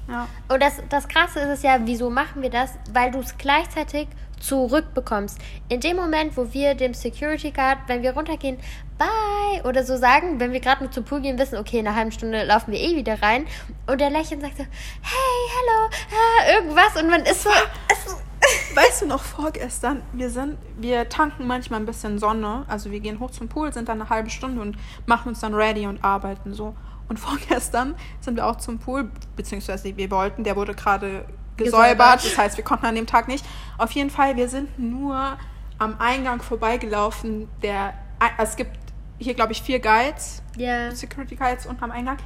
Ja. 0.09 0.27
Und 0.47 0.61
das, 0.61 0.81
das 0.89 1.07
Krasse 1.07 1.39
ist 1.39 1.49
es 1.49 1.61
ja, 1.63 1.79
wieso 1.83 2.09
machen 2.09 2.41
wir 2.41 2.49
das? 2.49 2.73
Weil 2.91 3.11
du 3.11 3.19
es 3.19 3.37
gleichzeitig 3.37 4.07
zurückbekommst. 4.39 5.39
In 5.69 5.79
dem 5.79 5.97
Moment, 5.97 6.37
wo 6.37 6.53
wir 6.53 6.75
dem 6.75 6.93
Security 6.93 7.51
Guard, 7.51 7.79
wenn 7.87 8.03
wir 8.03 8.13
runtergehen, 8.13 8.57
bye 8.97 9.63
oder 9.63 9.83
so 9.83 9.97
sagen, 9.97 10.39
wenn 10.39 10.53
wir 10.53 10.59
gerade 10.59 10.83
nur 10.83 10.91
zum 10.91 11.03
Pool 11.03 11.21
gehen, 11.21 11.39
wissen, 11.39 11.57
okay, 11.57 11.79
in 11.79 11.87
einer 11.87 11.95
halben 11.95 12.11
Stunde 12.11 12.43
laufen 12.43 12.71
wir 12.71 12.79
eh 12.79 12.95
wieder 12.95 13.21
rein 13.21 13.45
und 13.87 13.99
der 13.99 14.09
lächelt 14.09 14.41
und 14.41 14.47
sagt 14.47 14.57
so, 14.57 14.63
hey, 14.63 15.49
hello, 15.55 15.89
ah, 16.11 16.55
irgendwas 16.55 17.01
und 17.01 17.09
man 17.09 17.21
ist 17.21 17.43
so, 17.43 17.49
ist, 17.49 18.17
Weißt 18.75 19.01
du 19.01 19.07
noch, 19.07 19.23
vorgestern, 19.23 20.03
wir 20.13 20.29
sind, 20.29 20.57
wir 20.77 21.09
tanken 21.09 21.47
manchmal 21.47 21.79
ein 21.79 21.85
bisschen 21.85 22.19
Sonne. 22.19 22.63
Also 22.67 22.91
wir 22.91 22.99
gehen 22.99 23.19
hoch 23.19 23.31
zum 23.31 23.49
Pool, 23.49 23.73
sind 23.73 23.89
dann 23.89 23.99
eine 23.99 24.09
halbe 24.09 24.29
Stunde 24.29 24.61
und 24.61 24.77
machen 25.05 25.29
uns 25.29 25.39
dann 25.39 25.53
ready 25.53 25.87
und 25.87 26.03
arbeiten 26.03 26.53
so. 26.53 26.75
Und 27.09 27.19
vorgestern 27.19 27.95
sind 28.19 28.35
wir 28.35 28.45
auch 28.45 28.57
zum 28.57 28.79
Pool, 28.79 29.09
beziehungsweise 29.35 29.95
wir 29.95 30.11
wollten, 30.11 30.43
der 30.43 30.55
wurde 30.55 30.73
gerade 30.73 31.25
gesäubert, 31.55 32.23
das 32.23 32.37
heißt, 32.37 32.57
wir 32.57 32.63
konnten 32.63 32.85
an 32.85 32.95
dem 32.95 33.07
Tag 33.07 33.27
nicht. 33.27 33.43
Auf 33.77 33.91
jeden 33.91 34.09
Fall, 34.09 34.35
wir 34.35 34.47
sind 34.47 34.77
nur 34.77 35.37
am 35.79 35.95
Eingang 35.99 36.41
vorbeigelaufen. 36.41 37.49
Der, 37.63 37.93
es 38.37 38.55
gibt 38.55 38.77
hier, 39.17 39.33
glaube 39.33 39.53
ich, 39.53 39.61
vier 39.63 39.79
Guides, 39.79 40.43
yeah. 40.57 40.91
Security 40.93 41.35
Guides 41.35 41.65
unten 41.65 41.83
am 41.83 41.91
Eingang. 41.91 42.17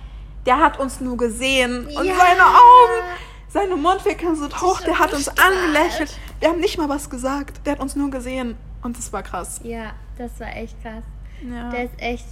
Der 0.45 0.57
hat 0.57 0.79
uns 0.79 0.99
nur 0.99 1.15
gesehen 1.15 1.85
und 1.85 2.05
ja. 2.05 2.15
seine 2.15 2.43
Augen 2.43 3.03
seine 3.51 3.75
Mundwinkel 3.75 4.33
sind 4.35 4.61
hoch, 4.61 4.79
der 4.79 4.97
hat 4.97 5.13
uns 5.13 5.27
angelächelt. 5.27 6.17
Wir 6.39 6.49
haben 6.49 6.61
nicht 6.61 6.77
mal 6.77 6.87
was 6.87 7.09
gesagt. 7.09 7.65
Der 7.65 7.73
hat 7.73 7.79
uns 7.81 7.97
nur 7.97 8.09
gesehen. 8.09 8.55
Und 8.81 8.97
das 8.97 9.11
war 9.11 9.23
krass. 9.23 9.59
Ja, 9.63 9.91
das 10.17 10.39
war 10.39 10.55
echt 10.55 10.81
krass. 10.81 11.03
Ja. 11.43 11.69
Der 11.69 11.83
ist 11.83 11.93
echt, 11.97 12.25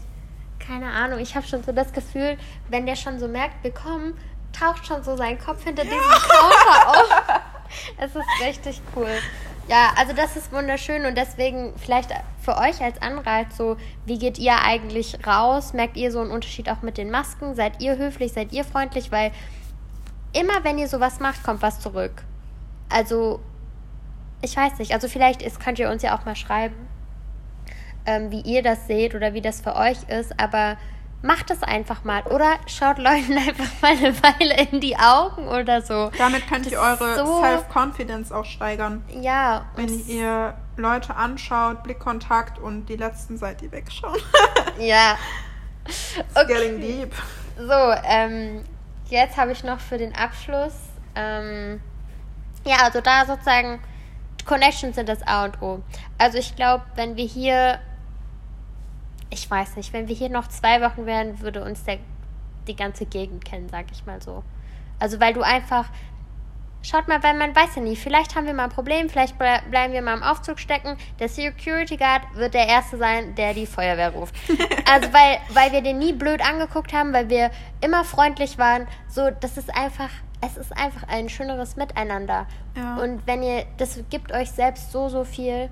keine 0.70 0.91
Ahnung, 0.91 1.20
ich 1.20 1.36
habe 1.36 1.47
schon 1.47 1.63
so 1.63 1.72
das 1.72 1.91
Gefühl, 1.93 2.38
wenn 2.70 2.86
der 2.86 2.95
schon 2.95 3.20
so 3.20 3.28
merkt, 3.28 3.63
wir 3.63 3.74
kommen, 3.74 4.15
taucht 4.57 4.86
schon 4.86 5.03
so 5.03 5.17
sein 5.17 5.39
Kopf 5.39 5.63
hinter 5.63 5.84
diesem 5.84 5.99
Counter 5.99 6.89
auf. 6.89 7.41
Es 7.99 8.15
ist 8.15 8.26
richtig 8.43 8.82
cool. 8.95 9.11
Ja, 9.67 9.91
also 9.95 10.13
das 10.13 10.36
ist 10.36 10.51
wunderschön 10.51 11.05
und 11.05 11.15
deswegen 11.15 11.72
vielleicht 11.78 12.09
für 12.41 12.57
euch 12.57 12.82
als 12.82 12.99
Anreiz 12.99 13.55
so, 13.55 13.78
wie 14.07 14.17
geht 14.17 14.39
ihr 14.39 14.55
eigentlich 14.59 15.20
raus? 15.28 15.74
Merkt 15.74 15.95
ihr 15.95 16.11
so 16.11 16.20
einen 16.20 16.32
Unterschied 16.32 16.67
auch 16.67 16.82
mit 16.82 16.97
den 16.97 17.11
Masken? 17.11 17.53
Seid 17.53 17.80
ihr 17.80 17.95
höflich? 17.97 18.34
Seid 18.34 18.53
ihr 18.53 18.63
freundlich? 18.63 19.11
Weil 19.11 19.32
immer 20.34 20.63
wenn 20.63 20.80
ihr 20.80 20.88
sowas 20.88 21.20
macht, 21.20 21.43
kommt 21.43 21.61
was 21.61 21.80
zurück. 21.80 22.24
Also, 22.89 23.39
ich 24.41 24.57
weiß 24.57 24.80
nicht. 24.80 24.93
Also 24.93 25.07
vielleicht 25.07 25.43
ist, 25.43 25.59
könnt 25.59 25.78
ihr 25.78 25.91
uns 25.91 26.01
ja 26.01 26.17
auch 26.17 26.26
mal 26.26 26.36
schreiben, 26.36 26.88
ähm, 28.05 28.31
wie 28.31 28.41
ihr 28.41 28.63
das 28.63 28.87
seht 28.87 29.15
oder 29.15 29.33
wie 29.33 29.41
das 29.41 29.61
für 29.61 29.75
euch 29.75 29.97
ist. 30.09 30.39
Aber 30.39 30.77
macht 31.21 31.51
es 31.51 31.63
einfach 31.63 32.03
mal. 32.03 32.23
Oder 32.23 32.57
schaut 32.67 32.97
Leuten 32.97 33.37
einfach 33.37 33.81
mal 33.81 33.91
eine 33.91 34.13
Weile 34.23 34.69
in 34.71 34.79
die 34.79 34.97
Augen 34.97 35.47
oder 35.47 35.81
so. 35.81 36.11
Damit 36.17 36.47
könnt 36.47 36.65
das 36.65 36.73
ihr 36.73 36.79
eure 36.79 37.15
so 37.15 37.41
Self-Confidence 37.41 38.31
auch 38.31 38.45
steigern. 38.45 39.03
Ja. 39.21 39.65
Wenn 39.75 40.07
ihr 40.07 40.55
Leute 40.77 41.15
anschaut, 41.15 41.83
Blickkontakt 41.83 42.59
und 42.59 42.87
die 42.87 42.95
letzten 42.95 43.37
seid 43.37 43.61
ihr 43.61 43.71
wegschauen. 43.71 44.19
ja. 44.79 45.17
It's 45.85 46.35
okay. 46.35 46.47
getting 46.47 46.79
deep. 46.79 47.13
So, 47.57 47.93
ähm, 48.05 48.63
jetzt 49.09 49.37
habe 49.37 49.51
ich 49.51 49.63
noch 49.63 49.79
für 49.79 49.97
den 49.97 50.15
Abschluss, 50.15 50.73
ähm, 51.15 51.81
ja, 52.65 52.77
also 52.83 53.01
da 53.01 53.25
sozusagen, 53.25 53.81
Connections 54.45 54.95
sind 54.95 55.09
das 55.09 55.25
A 55.27 55.45
und 55.45 55.61
O. 55.61 55.81
Also 56.17 56.37
ich 56.37 56.55
glaube, 56.55 56.83
wenn 56.95 57.17
wir 57.17 57.25
hier, 57.25 57.79
ich 59.30 59.49
weiß 59.49 59.75
nicht, 59.75 59.93
wenn 59.93 60.07
wir 60.07 60.15
hier 60.15 60.30
noch 60.30 60.47
zwei 60.47 60.82
Wochen 60.82 61.05
wären, 61.05 61.39
würde 61.41 61.63
uns 61.63 61.84
der, 61.84 61.99
die 62.67 62.75
ganze 62.75 63.05
Gegend 63.05 63.45
kennen, 63.45 63.69
sag 63.69 63.86
ich 63.91 64.05
mal 64.05 64.21
so. 64.21 64.43
Also 64.99 65.19
weil 65.19 65.34
du 65.34 65.41
einfach, 65.41 65.86
schaut 66.82 67.07
mal, 67.07 67.21
weil 67.23 67.36
man 67.36 67.55
weiß 67.55 67.75
ja 67.75 67.82
nie, 67.82 67.95
vielleicht 67.95 68.36
haben 68.36 68.45
wir 68.45 68.53
mal 68.53 68.65
ein 68.65 68.69
Problem, 68.69 69.09
vielleicht 69.09 69.38
ble 69.38 69.61
bleiben 69.69 69.93
wir 69.93 70.01
mal 70.01 70.17
im 70.17 70.23
Aufzug 70.23 70.59
stecken. 70.59 70.97
Der 71.19 71.30
Security 71.30 71.97
Guard 71.97 72.23
wird 72.34 72.53
der 72.53 72.67
Erste 72.67 72.97
sein, 72.97 73.36
der 73.36 73.53
die 73.53 73.65
Feuerwehr 73.65 74.11
ruft. 74.11 74.36
also 74.91 75.13
weil, 75.13 75.38
weil 75.53 75.71
wir 75.71 75.82
den 75.82 75.99
nie 75.99 76.13
blöd 76.13 76.41
angeguckt 76.41 76.93
haben, 76.93 77.13
weil 77.13 77.30
wir 77.30 77.51
immer 77.82 78.03
freundlich 78.03 78.57
waren. 78.57 78.88
So, 79.07 79.30
das 79.30 79.57
ist 79.57 79.73
einfach, 79.75 80.09
es 80.41 80.57
ist 80.57 80.75
einfach 80.75 81.07
ein 81.07 81.30
schöneres 81.30 81.75
Miteinander. 81.75 82.47
Ja. 82.75 82.97
Und 82.97 83.25
wenn 83.27 83.43
ihr, 83.43 83.65
das 83.77 83.99
gibt 84.09 84.32
euch 84.32 84.51
selbst 84.51 84.91
so, 84.91 85.09
so 85.09 85.23
viel. 85.23 85.69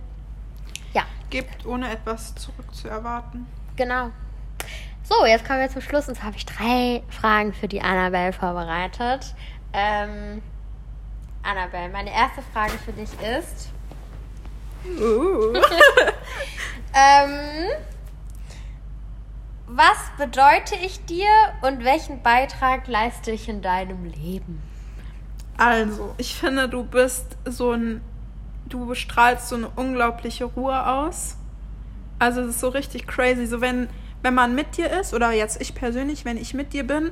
Ja. 0.94 1.04
Gibt, 1.30 1.66
ohne 1.66 1.92
etwas 1.92 2.36
zurückzuerwarten. 2.36 3.46
Genau. 3.76 4.12
So, 5.04 5.26
jetzt 5.26 5.46
kommen 5.46 5.60
wir 5.60 5.70
zum 5.70 5.82
Schluss. 5.82 6.08
Und 6.08 6.16
zwar 6.16 6.28
habe 6.28 6.38
ich 6.38 6.46
drei 6.46 7.04
Fragen 7.10 7.54
für 7.54 7.68
die 7.68 7.82
Annabelle 7.82 8.34
vorbereitet. 8.34 9.34
Ähm, 9.74 10.42
Annabelle, 11.44 11.90
meine 11.90 12.12
erste 12.12 12.42
Frage 12.54 12.74
für 12.74 12.92
dich 12.92 13.10
ist. 13.22 13.70
Uh. 14.86 15.54
ähm, 16.94 17.70
was 19.68 19.98
bedeute 20.18 20.76
ich 20.76 21.04
dir 21.06 21.28
und 21.62 21.84
welchen 21.84 22.22
Beitrag 22.22 22.88
leiste 22.88 23.32
ich 23.32 23.50
in 23.50 23.62
deinem 23.62 24.06
Leben? 24.06 24.62
Also, 25.58 26.14
ich 26.18 26.36
finde, 26.36 26.70
du 26.70 26.84
bist 26.84 27.38
so 27.46 27.72
ein. 27.72 28.02
Du 28.70 28.94
strahlst 28.94 29.50
so 29.50 29.56
eine 29.56 29.70
unglaubliche 29.70 30.46
Ruhe 30.46 30.86
aus. 30.86 31.38
Also, 32.20 32.42
es 32.42 32.50
ist 32.56 32.60
so 32.60 32.70
richtig 32.70 33.08
crazy. 33.08 33.46
So, 33.46 33.62
wenn, 33.62 33.90
wenn 34.24 34.34
man 34.34 34.56
mit 34.56 34.78
dir 34.78 34.90
ist, 35.00 35.14
oder 35.14 35.32
jetzt 35.32 35.62
ich 35.62 35.76
persönlich, 35.76 36.26
wenn 36.26 36.38
ich 36.38 36.54
mit 36.54 36.74
dir 36.74 36.86
bin, 36.86 37.12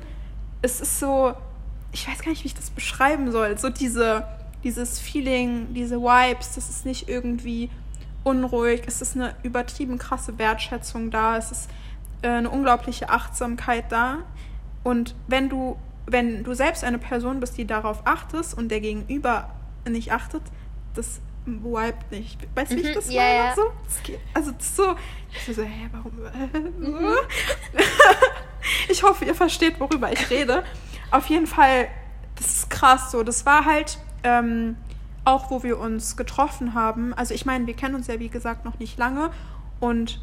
es 0.61 0.81
ist 0.81 0.99
so 0.99 1.35
ich 1.95 2.07
weiß 2.09 2.21
gar 2.21 2.29
nicht, 2.29 2.43
wie 2.43 2.47
ich 2.47 2.55
das 2.55 2.69
beschreiben 2.69 3.31
soll. 3.31 3.57
So 3.57 3.69
diese, 3.69 4.27
dieses 4.65 4.99
Feeling, 4.99 5.73
diese 5.73 6.01
Vibes, 6.01 6.55
das 6.55 6.69
ist 6.69 6.85
nicht 6.85 7.07
irgendwie 7.07 7.69
unruhig, 8.25 8.83
es 8.85 9.01
ist 9.01 9.15
eine 9.15 9.33
übertrieben 9.43 9.97
krasse 9.97 10.37
Wertschätzung 10.37 11.09
da, 11.09 11.37
es 11.37 11.51
ist 11.51 11.69
äh, 12.21 12.27
eine 12.27 12.49
unglaubliche 12.49 13.09
Achtsamkeit 13.09 13.91
da. 13.93 14.17
Und 14.83 15.15
wenn 15.27 15.47
du, 15.47 15.77
wenn 16.05 16.43
du 16.43 16.53
selbst 16.53 16.83
eine 16.83 16.99
Person 16.99 17.39
bist, 17.39 17.57
die 17.57 17.65
darauf 17.65 18.05
achtest 18.05 18.57
und 18.57 18.69
der 18.69 18.81
Gegenüber 18.81 19.49
nicht 19.87 20.11
achtet, 20.11 20.41
das 20.95 21.21
vibet 21.45 22.11
nicht. 22.11 22.39
Weißt 22.55 22.71
du, 22.71 22.75
wie 22.77 22.81
ich 22.81 22.89
Mhm, 22.89 22.93
das 22.93 23.11
ja, 23.11 23.21
meine? 23.21 23.35
ja. 23.35 23.55
So, 23.55 23.61
also 24.33 24.51
so, 24.59 24.95
ich 25.31 25.55
so, 25.55 25.61
hä, 25.63 25.89
warum? 25.91 26.13
Mhm. 26.79 27.07
ich 28.89 29.03
hoffe, 29.03 29.25
ihr 29.25 29.35
versteht, 29.35 29.79
worüber 29.79 30.11
ich 30.11 30.29
rede. 30.29 30.63
Auf 31.11 31.27
jeden 31.27 31.47
Fall, 31.47 31.87
das 32.35 32.47
ist 32.47 32.69
krass 32.69 33.11
so. 33.11 33.23
Das 33.23 33.45
war 33.45 33.65
halt 33.65 33.99
ähm, 34.23 34.75
auch, 35.23 35.51
wo 35.51 35.63
wir 35.63 35.79
uns 35.79 36.17
getroffen 36.17 36.73
haben. 36.73 37.13
Also 37.13 37.33
ich 37.33 37.45
meine, 37.45 37.67
wir 37.67 37.75
kennen 37.75 37.95
uns 37.95 38.07
ja, 38.07 38.19
wie 38.19 38.29
gesagt, 38.29 38.65
noch 38.65 38.79
nicht 38.79 38.97
lange. 38.97 39.29
Und 39.79 40.19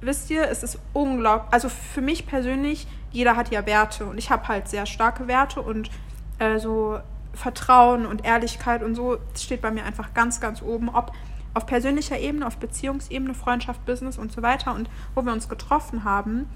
wisst 0.00 0.30
ihr, 0.30 0.48
es 0.48 0.62
ist 0.62 0.78
unglaublich. 0.92 1.52
Also 1.52 1.68
für 1.68 2.00
mich 2.00 2.26
persönlich, 2.26 2.86
jeder 3.10 3.36
hat 3.36 3.50
ja 3.50 3.66
Werte. 3.66 4.06
Und 4.06 4.18
ich 4.18 4.30
habe 4.30 4.48
halt 4.48 4.68
sehr 4.68 4.86
starke 4.86 5.28
Werte. 5.28 5.60
Und 5.60 5.90
äh, 6.38 6.58
so 6.58 6.98
Vertrauen 7.34 8.06
und 8.06 8.24
Ehrlichkeit 8.24 8.82
und 8.82 8.94
so 8.94 9.16
das 9.32 9.42
steht 9.42 9.62
bei 9.62 9.70
mir 9.70 9.84
einfach 9.84 10.14
ganz, 10.14 10.40
ganz 10.40 10.62
oben. 10.62 10.88
Ob 10.88 11.12
auf 11.54 11.66
persönlicher 11.66 12.18
Ebene, 12.18 12.46
auf 12.46 12.56
Beziehungsebene, 12.56 13.34
Freundschaft, 13.34 13.84
Business 13.84 14.18
und 14.18 14.32
so 14.32 14.42
weiter. 14.42 14.74
Und 14.74 14.88
wo 15.14 15.22
wir 15.22 15.32
uns 15.32 15.48
getroffen 15.48 16.04
haben, 16.04 16.46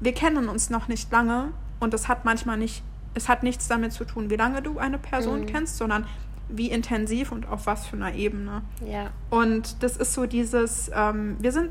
wir 0.00 0.12
kennen 0.14 0.48
uns 0.48 0.70
noch 0.70 0.88
nicht 0.88 1.10
lange 1.10 1.52
und 1.80 1.94
es 1.94 2.08
hat 2.08 2.24
manchmal 2.24 2.56
nicht, 2.56 2.82
es 3.14 3.28
hat 3.28 3.42
nichts 3.42 3.68
damit 3.68 3.92
zu 3.92 4.04
tun, 4.04 4.30
wie 4.30 4.36
lange 4.36 4.62
du 4.62 4.78
eine 4.78 4.98
Person 4.98 5.40
Mhm. 5.40 5.46
kennst, 5.46 5.76
sondern 5.76 6.06
wie 6.48 6.70
intensiv 6.70 7.32
und 7.32 7.48
auf 7.48 7.66
was 7.66 7.86
für 7.86 7.96
einer 7.96 8.14
Ebene. 8.14 8.62
Ja. 8.86 9.10
Und 9.30 9.82
das 9.82 9.96
ist 9.96 10.12
so 10.12 10.26
dieses, 10.26 10.90
ähm, 10.94 11.36
wir 11.40 11.50
sind 11.52 11.70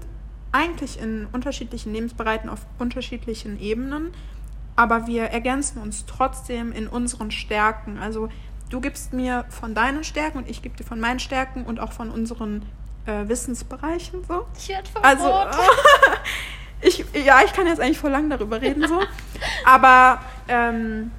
eigentlich 0.52 1.00
in 1.00 1.28
unterschiedlichen 1.32 1.94
Lebensbereichen 1.94 2.50
auf 2.50 2.66
unterschiedlichen 2.80 3.60
Ebenen, 3.62 4.12
aber 4.82 5.06
wir 5.06 5.26
ergänzen 5.26 5.80
uns 5.80 6.08
trotzdem 6.08 6.72
in 6.72 6.88
unseren 6.88 7.30
Stärken. 7.30 8.00
Also 8.00 8.30
du 8.72 8.82
gibst 8.82 9.14
mir 9.14 9.46
von 9.50 9.76
deinen 9.76 10.04
Stärken 10.04 10.40
und 10.40 10.50
ich 10.50 10.64
gebe 10.64 10.76
dir 10.76 10.84
von 10.84 11.00
meinen 11.00 11.20
Stärken 11.20 11.66
und 11.66 11.80
auch 11.80 11.92
von 11.92 12.10
unseren 12.10 12.64
äh, 13.06 13.28
Wissensbereichen 13.28 14.24
so. 14.28 14.48
Ich 14.58 14.70
werde 14.70 14.90
Also, 15.04 15.28
Rot. 15.28 15.56
ich, 16.82 17.06
ja, 17.14 17.42
ich 17.46 17.54
kann 17.54 17.68
jetzt 17.68 17.80
eigentlich 17.80 18.00
voll 18.00 18.10
lang 18.10 18.28
darüber 18.32 18.60
reden, 18.60 18.88
so. 18.88 19.02
Aber 19.66 20.20
ähm, 20.48 21.12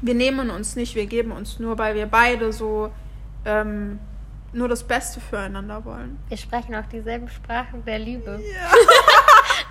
wir 0.00 0.14
nehmen 0.14 0.48
uns 0.48 0.74
nicht, 0.74 0.94
wir 0.94 1.04
geben 1.04 1.32
uns 1.32 1.58
nur, 1.58 1.76
weil 1.76 1.94
wir 1.94 2.06
beide 2.06 2.50
so 2.50 2.90
ähm, 3.44 3.98
nur 4.52 4.68
das 4.68 4.82
Beste 4.84 5.20
füreinander 5.20 5.84
wollen. 5.84 6.18
Wir 6.28 6.36
sprechen 6.36 6.74
auch 6.74 6.86
dieselben 6.86 7.28
Sprachen 7.28 7.84
der 7.84 7.98
Liebe. 7.98 8.40
Ja. 8.52 8.70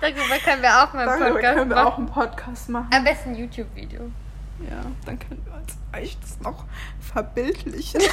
Darüber 0.00 0.38
können 0.42 0.62
wir 0.62 0.82
auch 0.82 0.92
mal 0.94 1.08
einen 1.08 1.20
Darüber 1.20 1.30
Podcast 1.40 1.54
können 1.56 1.70
wir 1.70 1.76
machen. 1.76 1.86
auch 1.86 1.98
einen 1.98 2.06
Podcast 2.06 2.68
machen. 2.70 2.88
Am 2.94 3.04
besten 3.04 3.30
ein 3.30 3.36
YouTube-Video. 3.36 4.00
Ja, 4.70 4.82
dann 5.06 5.18
können 5.18 5.42
wir 5.44 5.54
uns 5.54 5.76
echt 5.92 6.42
noch 6.42 6.64
verbildlichen. 7.00 8.00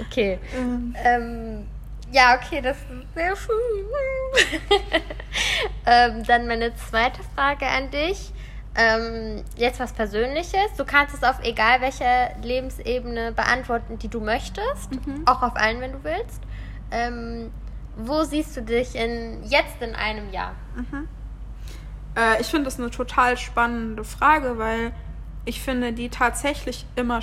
Okay. 0.00 0.38
Ähm, 0.54 0.94
Ähm, 1.02 1.66
ja, 2.12 2.36
okay, 2.36 2.60
das 2.60 2.76
ist 2.76 3.14
sehr 3.14 3.34
schön. 3.34 4.76
ähm, 5.86 6.24
dann 6.24 6.46
meine 6.46 6.74
zweite 6.76 7.20
Frage 7.34 7.66
an 7.66 7.90
dich. 7.90 8.32
Ähm, 8.78 9.42
jetzt 9.56 9.80
was 9.80 9.92
Persönliches. 9.92 10.74
Du 10.76 10.84
kannst 10.84 11.14
es 11.14 11.22
auf 11.22 11.42
egal 11.42 11.80
welcher 11.80 12.30
Lebensebene 12.42 13.32
beantworten, 13.32 13.98
die 13.98 14.08
du 14.08 14.20
möchtest. 14.20 14.92
Mhm. 15.06 15.22
Auch 15.26 15.42
auf 15.42 15.56
allen, 15.56 15.80
wenn 15.80 15.92
du 15.92 16.04
willst. 16.04 16.40
Ähm, 16.90 17.50
wo 17.96 18.22
siehst 18.24 18.54
du 18.56 18.62
dich 18.62 18.94
in, 18.94 19.42
jetzt 19.44 19.80
in 19.80 19.94
einem 19.94 20.30
Jahr? 20.30 20.54
Äh, 22.16 22.40
ich 22.40 22.48
finde 22.48 22.64
das 22.66 22.78
eine 22.78 22.90
total 22.90 23.38
spannende 23.38 24.04
Frage, 24.04 24.58
weil 24.58 24.92
ich 25.46 25.62
finde 25.62 25.92
die 25.94 26.08
tatsächlich 26.10 26.84
immer, 26.96 27.20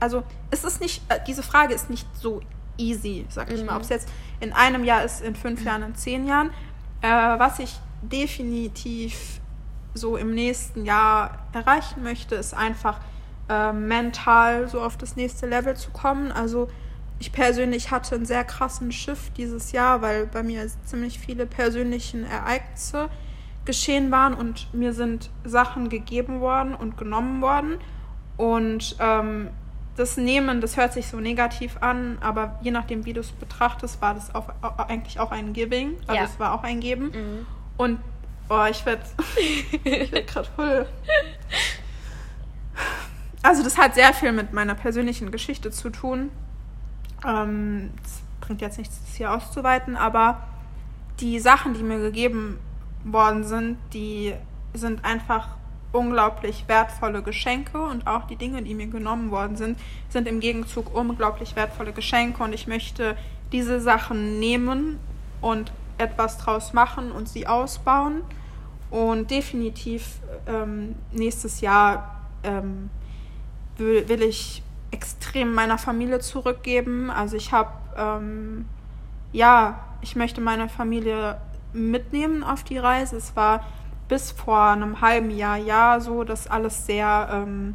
also 0.00 0.22
es 0.50 0.64
ist 0.64 0.80
nicht, 0.80 1.02
äh, 1.10 1.18
diese 1.26 1.42
Frage 1.42 1.74
ist 1.74 1.90
nicht 1.90 2.06
so 2.16 2.40
easy, 2.78 3.26
sag 3.28 3.50
ich 3.52 3.60
Mhm. 3.60 3.66
mal. 3.66 3.76
Ob 3.76 3.82
es 3.82 3.88
jetzt 3.90 4.08
in 4.40 4.52
einem 4.54 4.84
Jahr 4.84 5.04
ist, 5.04 5.20
in 5.22 5.36
fünf 5.36 5.62
Jahren, 5.64 5.82
in 5.82 5.94
zehn 5.94 6.26
Jahren. 6.26 6.50
Äh, 7.02 7.08
was 7.08 7.58
ich 7.58 7.74
definitiv 8.02 9.40
so 9.94 10.16
im 10.16 10.34
nächsten 10.34 10.84
Jahr 10.84 11.38
erreichen 11.52 12.02
möchte, 12.02 12.34
ist 12.34 12.54
einfach 12.54 12.98
äh, 13.48 13.72
mental 13.72 14.68
so 14.68 14.80
auf 14.80 14.96
das 14.96 15.16
nächste 15.16 15.46
Level 15.46 15.76
zu 15.76 15.90
kommen. 15.90 16.32
Also 16.32 16.68
ich 17.20 17.30
persönlich 17.32 17.90
hatte 17.90 18.16
einen 18.16 18.26
sehr 18.26 18.44
krassen 18.44 18.90
Shift 18.92 19.36
dieses 19.36 19.72
Jahr, 19.72 20.02
weil 20.02 20.26
bei 20.26 20.42
mir 20.42 20.66
ziemlich 20.84 21.18
viele 21.18 21.46
persönliche 21.46 22.22
Ereignisse 22.26 23.08
geschehen 23.64 24.10
waren 24.10 24.34
und 24.34 24.72
mir 24.74 24.92
sind 24.92 25.30
Sachen 25.44 25.88
gegeben 25.88 26.40
worden 26.40 26.74
und 26.74 26.96
genommen 26.98 27.40
worden. 27.40 27.78
Und 28.36 28.96
ähm, 28.98 29.48
das 29.96 30.16
Nehmen, 30.16 30.60
das 30.60 30.76
hört 30.76 30.92
sich 30.92 31.06
so 31.06 31.18
negativ 31.20 31.76
an, 31.80 32.18
aber 32.20 32.58
je 32.62 32.72
nachdem, 32.72 33.04
wie 33.04 33.12
du 33.12 33.20
es 33.20 33.30
betrachtest, 33.30 34.02
war 34.02 34.12
das 34.14 34.34
auch, 34.34 34.48
au- 34.60 34.82
eigentlich 34.88 35.20
auch 35.20 35.30
ein 35.30 35.52
Giving. 35.52 35.92
Also 36.08 36.20
Ja. 36.20 36.24
es 36.24 36.38
war 36.40 36.52
auch 36.52 36.64
ein 36.64 36.80
Geben. 36.80 37.04
Mhm. 37.06 37.46
Und 37.76 38.00
oh, 38.48 38.64
ich 38.70 38.84
werde 38.86 39.02
ich 39.84 40.12
werd 40.12 40.26
gerade 40.26 40.48
voll. 40.54 40.86
Also 43.42 43.62
das 43.62 43.76
hat 43.76 43.94
sehr 43.94 44.14
viel 44.14 44.32
mit 44.32 44.52
meiner 44.52 44.74
persönlichen 44.74 45.30
Geschichte 45.30 45.70
zu 45.70 45.90
tun. 45.90 46.30
Ähm, 47.26 47.90
es 48.02 48.22
bringt 48.40 48.60
jetzt 48.60 48.78
nichts, 48.78 49.00
das 49.04 49.16
hier 49.16 49.32
auszuweiten, 49.32 49.96
aber 49.96 50.42
die 51.20 51.38
Sachen, 51.38 51.74
die 51.74 51.82
mir 51.82 51.98
gegeben 51.98 52.58
worden 53.04 53.44
sind, 53.44 53.76
die 53.92 54.34
sind 54.72 55.04
einfach 55.04 55.48
unglaublich 55.92 56.64
wertvolle 56.66 57.22
Geschenke 57.22 57.80
und 57.80 58.06
auch 58.06 58.26
die 58.26 58.36
Dinge, 58.36 58.62
die 58.62 58.74
mir 58.74 58.88
genommen 58.88 59.30
worden 59.30 59.56
sind, 59.56 59.78
sind 60.08 60.26
im 60.26 60.40
Gegenzug 60.40 60.94
unglaublich 60.94 61.54
wertvolle 61.54 61.92
Geschenke 61.92 62.42
und 62.42 62.52
ich 62.52 62.66
möchte 62.66 63.16
diese 63.52 63.80
Sachen 63.80 64.40
nehmen 64.40 64.98
und 65.40 65.70
etwas 65.98 66.38
draus 66.38 66.72
machen 66.72 67.12
und 67.12 67.28
sie 67.28 67.46
ausbauen 67.46 68.22
und 68.90 69.30
definitiv 69.30 70.20
ähm, 70.46 70.94
nächstes 71.12 71.60
Jahr 71.60 72.20
ähm, 72.42 72.90
will, 73.76 74.08
will 74.08 74.22
ich 74.22 74.62
extrem 74.90 75.52
meiner 75.52 75.78
Familie 75.78 76.20
zurückgeben. 76.20 77.10
Also 77.10 77.36
ich 77.36 77.52
habe, 77.52 77.70
ähm, 77.96 78.66
ja, 79.32 79.80
ich 80.00 80.14
möchte 80.14 80.40
meine 80.40 80.68
Familie 80.68 81.38
mitnehmen 81.72 82.44
auf 82.44 82.62
die 82.62 82.78
Reise. 82.78 83.16
Es 83.16 83.34
war 83.34 83.66
bis 84.08 84.30
vor 84.30 84.62
einem 84.62 85.00
halben 85.00 85.30
Jahr, 85.30 85.56
ja, 85.56 85.98
so, 85.98 86.24
dass 86.24 86.46
alles 86.46 86.86
sehr, 86.86 87.28
ähm, 87.32 87.74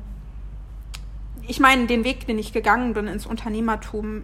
ich 1.41 1.59
meine, 1.59 1.88
den 1.88 2.03
Weg, 2.03 2.28
den 2.28 2.39
ich 2.39 2.53
gegangen 2.53 2.93
bin 2.93 3.07
ins 3.07 3.26
Unternehmertum, 3.26 4.24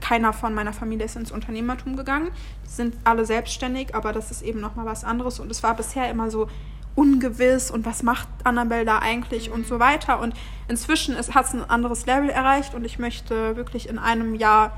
keiner 0.00 0.32
von 0.32 0.54
meiner 0.54 0.72
Familie 0.72 1.06
ist 1.06 1.16
ins 1.16 1.32
Unternehmertum 1.32 1.96
gegangen. 1.96 2.30
Die 2.64 2.70
sind 2.70 2.96
alle 3.04 3.24
selbstständig, 3.24 3.94
aber 3.94 4.12
das 4.12 4.30
ist 4.30 4.42
eben 4.42 4.60
nochmal 4.60 4.86
was 4.86 5.04
anderes. 5.04 5.40
Und 5.40 5.50
es 5.50 5.62
war 5.62 5.74
bisher 5.74 6.10
immer 6.10 6.30
so 6.30 6.48
ungewiss 6.94 7.70
und 7.70 7.86
was 7.86 8.02
macht 8.02 8.28
Annabelle 8.44 8.84
da 8.84 8.98
eigentlich 8.98 9.50
und 9.50 9.66
so 9.66 9.80
weiter. 9.80 10.20
Und 10.20 10.34
inzwischen 10.68 11.16
hat 11.16 11.46
es 11.46 11.54
ein 11.54 11.68
anderes 11.68 12.06
Level 12.06 12.28
erreicht 12.28 12.74
und 12.74 12.84
ich 12.84 12.98
möchte 12.98 13.56
wirklich 13.56 13.88
in 13.88 13.98
einem 13.98 14.34
Jahr 14.34 14.72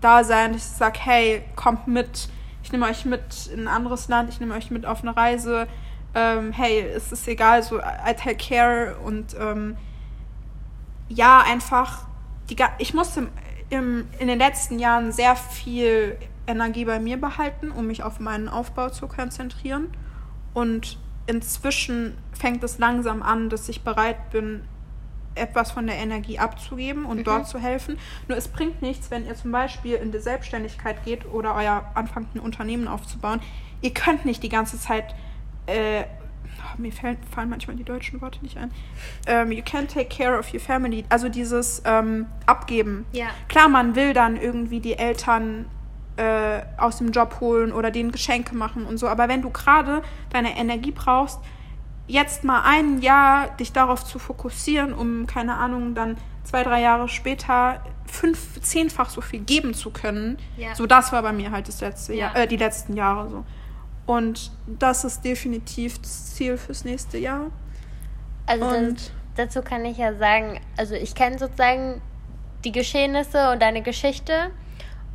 da 0.00 0.22
sein. 0.22 0.54
Ich 0.54 0.64
sage, 0.64 0.98
hey, 1.02 1.42
kommt 1.56 1.88
mit, 1.88 2.28
ich 2.62 2.72
nehme 2.72 2.86
euch 2.86 3.04
mit 3.04 3.48
in 3.52 3.62
ein 3.62 3.68
anderes 3.68 4.08
Land, 4.08 4.28
ich 4.30 4.40
nehme 4.40 4.54
euch 4.54 4.70
mit 4.70 4.86
auf 4.86 5.02
eine 5.02 5.16
Reise. 5.16 5.66
Ähm, 6.14 6.52
hey, 6.52 6.80
es 6.80 7.10
ist 7.10 7.26
egal, 7.26 7.62
so 7.62 7.78
I 7.78 8.14
take 8.16 8.36
care 8.36 8.96
und 9.04 9.34
ähm, 9.38 9.76
ja, 11.08 11.40
einfach, 11.40 12.06
die, 12.48 12.56
ich 12.78 12.94
musste 12.94 13.28
im, 13.74 14.06
in 14.18 14.28
den 14.28 14.38
letzten 14.38 14.78
Jahren 14.78 15.12
sehr 15.12 15.36
viel 15.36 16.16
Energie 16.46 16.84
bei 16.84 16.98
mir 17.00 17.16
behalten, 17.16 17.70
um 17.70 17.86
mich 17.86 18.02
auf 18.02 18.20
meinen 18.20 18.48
Aufbau 18.48 18.90
zu 18.90 19.06
konzentrieren. 19.06 19.88
Und 20.52 20.98
inzwischen 21.26 22.16
fängt 22.32 22.62
es 22.64 22.78
langsam 22.78 23.22
an, 23.22 23.48
dass 23.48 23.68
ich 23.68 23.82
bereit 23.82 24.30
bin, 24.30 24.62
etwas 25.34 25.72
von 25.72 25.86
der 25.86 25.96
Energie 25.96 26.38
abzugeben 26.38 27.04
und 27.04 27.26
dort 27.26 27.48
zu 27.48 27.58
helfen. 27.58 27.98
Nur 28.28 28.38
es 28.38 28.46
bringt 28.46 28.82
nichts, 28.82 29.10
wenn 29.10 29.26
ihr 29.26 29.34
zum 29.34 29.50
Beispiel 29.50 29.94
in 29.94 30.12
die 30.12 30.20
Selbstständigkeit 30.20 31.04
geht 31.04 31.26
oder 31.26 31.56
euer 31.56 31.90
anfangt, 31.94 32.34
ein 32.34 32.40
Unternehmen 32.40 32.86
aufzubauen. 32.86 33.40
Ihr 33.80 33.92
könnt 33.92 34.24
nicht 34.24 34.42
die 34.42 34.48
ganze 34.48 34.78
Zeit, 34.78 35.14
äh, 35.66 36.04
oh, 36.64 36.80
mir 36.80 36.92
fallen, 36.92 37.18
fallen 37.30 37.48
manchmal 37.48 37.76
die 37.76 37.84
deutschen 37.84 38.20
Worte 38.20 38.40
nicht 38.42 38.56
ein, 38.56 38.72
ähm, 39.26 39.52
you 39.52 39.62
can't 39.62 39.92
take 39.92 40.06
care 40.06 40.38
of 40.38 40.52
your 40.52 40.60
family. 40.60 41.04
Also 41.08 41.28
dieses 41.28 41.82
ähm, 41.84 42.26
Abgeben. 42.46 43.06
Ja. 43.12 43.26
Klar, 43.48 43.68
man 43.68 43.94
will 43.94 44.12
dann 44.12 44.36
irgendwie 44.36 44.80
die 44.80 44.94
Eltern 44.98 45.66
äh, 46.16 46.62
aus 46.76 46.98
dem 46.98 47.10
Job 47.10 47.38
holen 47.40 47.72
oder 47.72 47.90
denen 47.90 48.12
Geschenke 48.12 48.54
machen 48.54 48.86
und 48.86 48.98
so, 48.98 49.08
aber 49.08 49.28
wenn 49.28 49.42
du 49.42 49.50
gerade 49.50 50.02
deine 50.30 50.56
Energie 50.56 50.92
brauchst, 50.92 51.40
jetzt 52.06 52.44
mal 52.44 52.62
ein 52.64 53.00
Jahr 53.00 53.48
dich 53.56 53.72
darauf 53.72 54.04
zu 54.04 54.18
fokussieren, 54.18 54.92
um, 54.92 55.26
keine 55.26 55.54
Ahnung, 55.56 55.94
dann 55.94 56.16
zwei, 56.44 56.62
drei 56.62 56.80
Jahre 56.82 57.08
später 57.08 57.80
fünf, 58.06 58.60
zehnfach 58.60 59.08
so 59.10 59.20
viel 59.20 59.40
geben 59.40 59.74
zu 59.74 59.90
können. 59.90 60.38
Ja. 60.56 60.74
So, 60.74 60.86
das 60.86 61.12
war 61.12 61.22
bei 61.22 61.32
mir 61.32 61.50
halt 61.50 61.68
das 61.68 61.80
letzte 61.80 62.12
Ja. 62.12 62.26
Jahr, 62.26 62.36
äh, 62.36 62.46
die 62.46 62.56
letzten 62.56 62.94
Jahre 62.94 63.28
so. 63.28 63.44
Und 64.06 64.50
das 64.66 65.04
ist 65.04 65.24
definitiv 65.24 66.00
das 66.00 66.34
Ziel 66.34 66.56
fürs 66.56 66.84
nächste 66.84 67.18
Jahr. 67.18 67.50
Also 68.46 68.70
das, 68.70 69.10
dazu 69.36 69.62
kann 69.62 69.84
ich 69.84 69.96
ja 69.96 70.14
sagen, 70.14 70.60
also 70.76 70.94
ich 70.94 71.14
kenne 71.14 71.38
sozusagen 71.38 72.02
die 72.64 72.72
Geschehnisse 72.72 73.50
und 73.50 73.62
deine 73.62 73.82
Geschichte. 73.82 74.50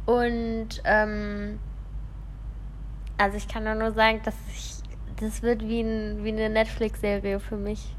Und 0.05 0.81
ähm, 0.85 1.59
also 3.17 3.37
ich 3.37 3.47
kann 3.47 3.63
nur 3.77 3.91
sagen, 3.91 4.21
dass 4.23 4.35
ich, 4.55 4.73
das 5.19 5.43
wird 5.43 5.61
wie, 5.67 5.81
ein, 5.81 6.23
wie 6.23 6.29
eine 6.29 6.49
Netflix-Serie 6.49 7.39
für 7.39 7.57
mich, 7.57 7.95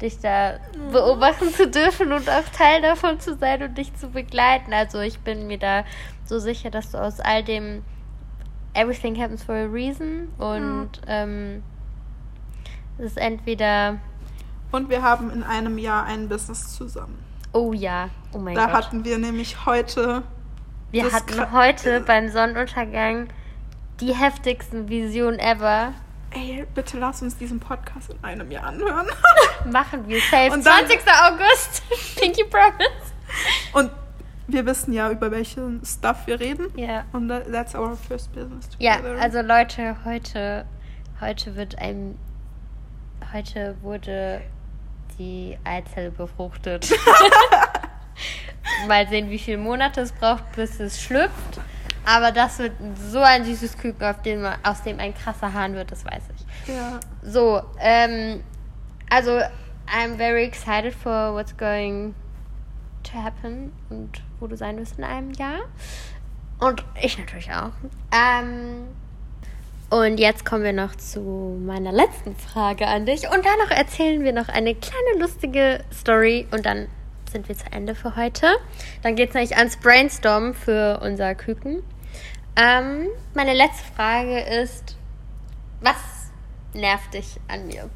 dich 0.00 0.18
da 0.18 0.58
beobachten 0.90 1.52
zu 1.52 1.68
dürfen 1.68 2.12
und 2.12 2.28
auch 2.28 2.48
Teil 2.56 2.82
davon 2.82 3.20
zu 3.20 3.36
sein 3.36 3.62
und 3.62 3.78
dich 3.78 3.94
zu 3.94 4.08
begleiten. 4.08 4.72
Also 4.72 5.00
ich 5.00 5.20
bin 5.20 5.46
mir 5.46 5.58
da 5.58 5.84
so 6.24 6.40
sicher, 6.40 6.70
dass 6.70 6.90
du 6.90 6.98
aus 6.98 7.20
all 7.20 7.44
dem 7.44 7.84
Everything 8.74 9.14
happens 9.20 9.42
for 9.42 9.54
a 9.54 9.66
reason 9.66 10.28
und 10.38 10.90
ähm, 11.06 11.62
es 12.98 13.04
ist 13.06 13.18
entweder 13.18 13.98
Und 14.70 14.88
wir 14.88 15.02
haben 15.02 15.30
in 15.30 15.42
einem 15.42 15.76
Jahr 15.78 16.04
ein 16.04 16.28
Business 16.28 16.74
zusammen. 16.74 17.18
oh 17.52 17.72
ja, 17.74 18.08
oh 18.32 18.38
mein 18.38 18.54
Da 18.54 18.66
Gott. 18.66 18.74
hatten 18.74 19.04
wir 19.04 19.18
nämlich 19.18 19.66
heute. 19.66 20.22
Wir 20.90 21.10
hatten 21.12 21.32
Kra- 21.34 21.52
heute 21.52 22.00
beim 22.00 22.28
Sonnenuntergang 22.30 23.28
die 24.00 24.14
heftigsten 24.14 24.88
Visionen 24.88 25.38
ever. 25.38 25.92
Ey, 26.30 26.66
bitte 26.74 26.98
lass 26.98 27.20
uns 27.22 27.36
diesen 27.36 27.60
Podcast 27.60 28.10
in 28.10 28.24
einem 28.24 28.50
Jahr 28.50 28.64
anhören. 28.64 29.06
Machen 29.70 30.08
wir 30.08 30.18
safe. 30.30 30.50
Und 30.52 30.64
dann- 30.64 30.86
20. 30.86 31.00
August. 31.08 31.82
Pinky 32.18 32.44
Promise. 32.44 32.90
Und 33.74 33.90
wir 34.48 34.66
wissen 34.66 34.92
ja, 34.92 35.10
über 35.10 35.30
welchen 35.30 35.84
Stuff 35.84 36.26
wir 36.26 36.38
reden. 36.40 36.66
Ja. 36.76 37.04
Und 37.12 37.28
that- 37.28 37.50
that's 37.52 37.74
our 37.74 37.96
first 37.96 38.32
business 38.34 38.68
Ja, 38.78 38.96
together. 38.96 39.20
also 39.22 39.40
Leute, 39.40 39.96
heute, 40.04 40.64
heute 41.20 41.56
wird 41.56 41.78
ein, 41.78 42.18
heute 43.32 43.76
wurde 43.82 44.42
die 45.18 45.58
Eizelle 45.64 46.10
befruchtet. 46.10 46.90
Mal 48.88 49.06
sehen, 49.08 49.30
wie 49.30 49.38
viele 49.38 49.58
Monate 49.58 50.00
es 50.00 50.12
braucht, 50.12 50.50
bis 50.56 50.80
es 50.80 51.00
schlüpft. 51.00 51.60
Aber 52.04 52.32
das 52.32 52.58
wird 52.58 52.72
so 53.10 53.20
ein 53.20 53.44
süßes 53.44 53.78
Küken, 53.78 54.04
auf 54.04 54.22
dem, 54.22 54.44
aus 54.64 54.82
dem 54.82 54.98
ein 54.98 55.14
krasser 55.14 55.52
Hahn 55.52 55.74
wird, 55.74 55.92
das 55.92 56.04
weiß 56.04 56.22
ich. 56.34 56.74
Ja. 56.74 56.98
So, 57.22 57.62
ähm, 57.78 58.42
also 59.08 59.38
I'm 59.86 60.16
very 60.16 60.42
excited 60.44 60.92
for 60.94 61.32
what's 61.34 61.56
going 61.56 62.14
to 63.02 63.22
happen 63.22 63.72
und 63.90 64.22
wo 64.40 64.46
du 64.46 64.56
sein 64.56 64.78
wirst 64.78 64.98
in 64.98 65.04
einem 65.04 65.32
Jahr. 65.32 65.60
Und 66.60 66.84
ich 67.00 67.18
natürlich 67.18 67.50
auch. 67.50 67.72
Ähm, 68.12 68.86
und 69.90 70.18
jetzt 70.18 70.44
kommen 70.44 70.64
wir 70.64 70.72
noch 70.72 70.94
zu 70.94 71.60
meiner 71.66 71.92
letzten 71.92 72.34
Frage 72.36 72.86
an 72.86 73.04
dich. 73.04 73.28
Und 73.28 73.44
danach 73.44 73.76
erzählen 73.76 74.22
wir 74.24 74.32
noch 74.32 74.48
eine 74.48 74.74
kleine 74.74 75.18
lustige 75.18 75.84
Story 75.92 76.46
und 76.50 76.64
dann 76.64 76.88
sind 77.30 77.48
wir 77.48 77.56
zu 77.56 77.66
Ende 77.72 77.94
für 77.94 78.16
heute. 78.16 78.46
Dann 79.02 79.16
geht 79.16 79.30
es 79.30 79.34
nämlich 79.34 79.56
ans 79.56 79.76
Brainstorm 79.76 80.54
für 80.54 81.00
unser 81.02 81.34
Küken. 81.34 81.82
Ähm, 82.56 83.08
meine 83.34 83.54
letzte 83.54 83.84
Frage 83.94 84.40
ist, 84.40 84.96
was 85.80 85.96
nervt 86.74 87.14
dich 87.14 87.40
an 87.48 87.66
mir? 87.66 87.90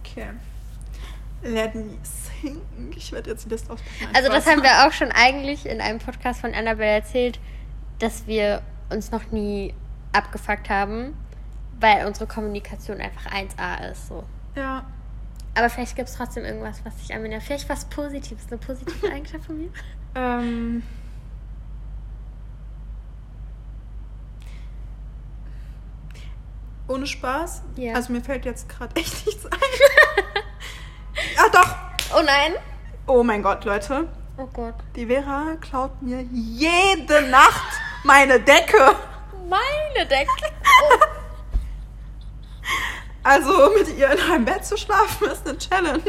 Okay. 0.00 0.28
Let 1.42 1.74
me 1.74 1.98
sing. 2.42 2.60
Ich 2.96 3.12
werde 3.12 3.30
jetzt 3.30 3.48
Liste 3.50 3.72
auspacken. 3.72 4.14
Also 4.14 4.30
das 4.30 4.46
haben 4.46 4.62
wir 4.62 4.86
auch 4.86 4.92
schon 4.92 5.10
eigentlich 5.12 5.66
in 5.66 5.80
einem 5.80 5.98
Podcast 5.98 6.40
von 6.40 6.54
Annabelle 6.54 6.92
erzählt, 6.92 7.38
dass 7.98 8.26
wir 8.26 8.62
uns 8.90 9.10
noch 9.10 9.30
nie 9.32 9.74
abgefuckt 10.12 10.70
haben, 10.70 11.16
weil 11.80 12.06
unsere 12.06 12.26
Kommunikation 12.26 13.00
einfach 13.00 13.26
1A 13.32 13.90
ist. 13.90 14.08
So. 14.08 14.24
Ja. 14.54 14.84
Aber 15.54 15.70
vielleicht 15.70 15.96
gibt 15.96 16.08
es 16.08 16.16
trotzdem 16.16 16.44
irgendwas, 16.44 16.84
was 16.84 16.96
dich 16.96 17.14
an 17.14 17.22
mir 17.22 17.28
nervt. 17.28 17.46
Vielleicht 17.46 17.68
was 17.68 17.86
Positives, 17.86 18.46
eine 18.48 18.58
positive 18.58 19.10
Eigenschaft 19.10 19.44
von 19.44 19.58
mir. 19.58 19.70
Ähm. 20.18 20.82
Ohne 26.88 27.06
Spaß. 27.06 27.62
Ja. 27.76 27.92
Also 27.92 28.14
mir 28.14 28.22
fällt 28.22 28.46
jetzt 28.46 28.66
gerade 28.66 28.96
echt 28.96 29.26
nichts 29.26 29.44
ein. 29.44 29.52
ah 31.36 31.50
doch. 31.52 31.75
Oh 32.14 32.22
nein! 32.22 32.54
Oh 33.06 33.22
mein 33.22 33.42
Gott, 33.42 33.64
Leute. 33.64 34.08
Oh 34.38 34.46
Gott. 34.52 34.74
Die 34.94 35.06
Vera 35.06 35.56
klaut 35.60 36.02
mir 36.02 36.22
jede 36.32 37.22
Nacht 37.22 37.80
meine 38.04 38.40
Decke. 38.40 38.96
Meine 39.48 40.06
Decke! 40.06 40.52
Also 43.22 43.70
mit 43.76 43.88
ihr 43.96 44.10
in 44.10 44.20
einem 44.30 44.44
Bett 44.44 44.64
zu 44.64 44.76
schlafen 44.76 45.28
ist 45.28 45.46
eine 45.48 45.58
Challenge. 45.58 46.02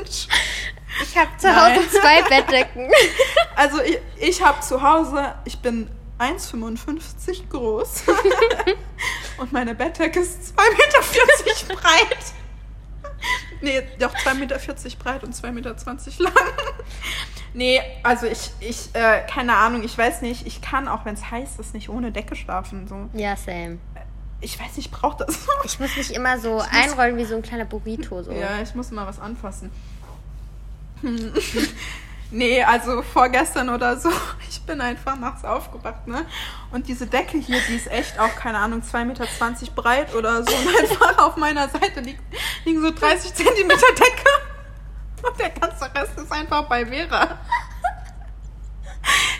Ich 1.02 1.18
habe 1.18 1.30
zu 1.38 1.50
Hause 1.50 1.80
Nein. 1.80 1.90
zwei 1.90 2.22
Bettdecken. 2.24 2.92
Also 3.56 3.82
ich, 3.82 3.98
ich 4.18 4.44
habe 4.44 4.62
zu 4.62 4.84
Hause, 4.84 5.34
ich 5.46 5.60
bin 5.60 5.90
1,55 6.20 7.50
groß 7.50 8.04
und 9.38 9.52
meine 9.52 9.74
Bettdecke 9.74 10.20
ist 10.20 10.56
2,40 10.56 11.68
Meter 11.68 11.82
breit. 11.82 12.18
Nee, 13.62 13.84
doch 14.00 14.14
2,40 14.14 14.34
Meter 14.36 14.58
breit 15.00 15.24
und 15.24 15.36
2,20 15.36 15.52
Meter 15.52 15.76
lang. 16.20 16.34
Nee, 17.54 17.82
also 18.04 18.28
ich, 18.28 18.52
ich, 18.60 18.90
äh, 18.94 19.22
keine 19.28 19.56
Ahnung, 19.56 19.84
ich 19.84 19.98
weiß 19.98 20.22
nicht, 20.22 20.46
ich 20.46 20.62
kann 20.62 20.88
auch, 20.88 21.06
wenn 21.06 21.16
es 21.16 21.32
heiß 21.32 21.58
ist, 21.60 21.74
nicht 21.74 21.90
ohne 21.90 22.12
Decke 22.12 22.36
schlafen. 22.36 22.88
So. 22.88 23.10
Ja, 23.14 23.36
same. 23.36 23.80
Ich 24.42 24.60
weiß 24.60 24.78
nicht, 24.78 24.88
ich 24.88 24.92
brauche 24.92 25.26
das. 25.26 25.48
Ich 25.64 25.80
muss 25.80 25.98
mich 25.98 26.14
immer 26.14 26.38
so 26.40 26.60
einrollen 26.60 27.18
wie 27.18 27.26
so 27.26 27.36
ein 27.36 27.42
kleiner 27.42 27.66
Burrito. 27.66 28.22
So. 28.22 28.32
Ja, 28.32 28.62
ich 28.62 28.76
muss 28.76 28.92
mal 28.92 29.08
was 29.08 29.20
anfassen. 29.20 29.72
Hm. 31.02 31.34
nee, 32.32 32.64
also 32.64 33.02
vorgestern 33.02 33.70
oder 33.70 33.98
so, 33.98 34.10
ich 34.50 34.62
bin 34.62 34.82
einfach 34.82 35.16
nachts 35.18 35.44
aufgewacht, 35.44 36.08
ne? 36.08 36.26
Und 36.72 36.88
diese 36.88 37.08
Decke 37.08 37.38
hier, 37.38 37.60
die 37.68 37.76
ist 37.76 37.88
echt 37.88 38.20
auch, 38.20 38.36
keine 38.36 38.60
Ahnung, 38.60 38.82
2,20 38.82 39.06
Meter 39.06 39.26
breit 39.76 40.14
oder 40.16 40.44
so. 40.44 40.54
Und 40.56 40.80
einfach 40.80 41.18
auf 41.20 41.38
meiner 41.38 41.70
Seite 41.70 42.02
liegt, 42.02 42.22
liegen 42.66 42.82
so 42.82 42.92
30 42.92 43.34
Zentimeter 43.34 43.88
Decke. 43.94 44.30
Und 45.24 45.40
der 45.40 45.50
ganze 45.50 45.86
Rest 45.96 46.18
ist 46.18 46.32
einfach 46.32 46.64
bei 46.68 46.86
Vera. 46.86 47.40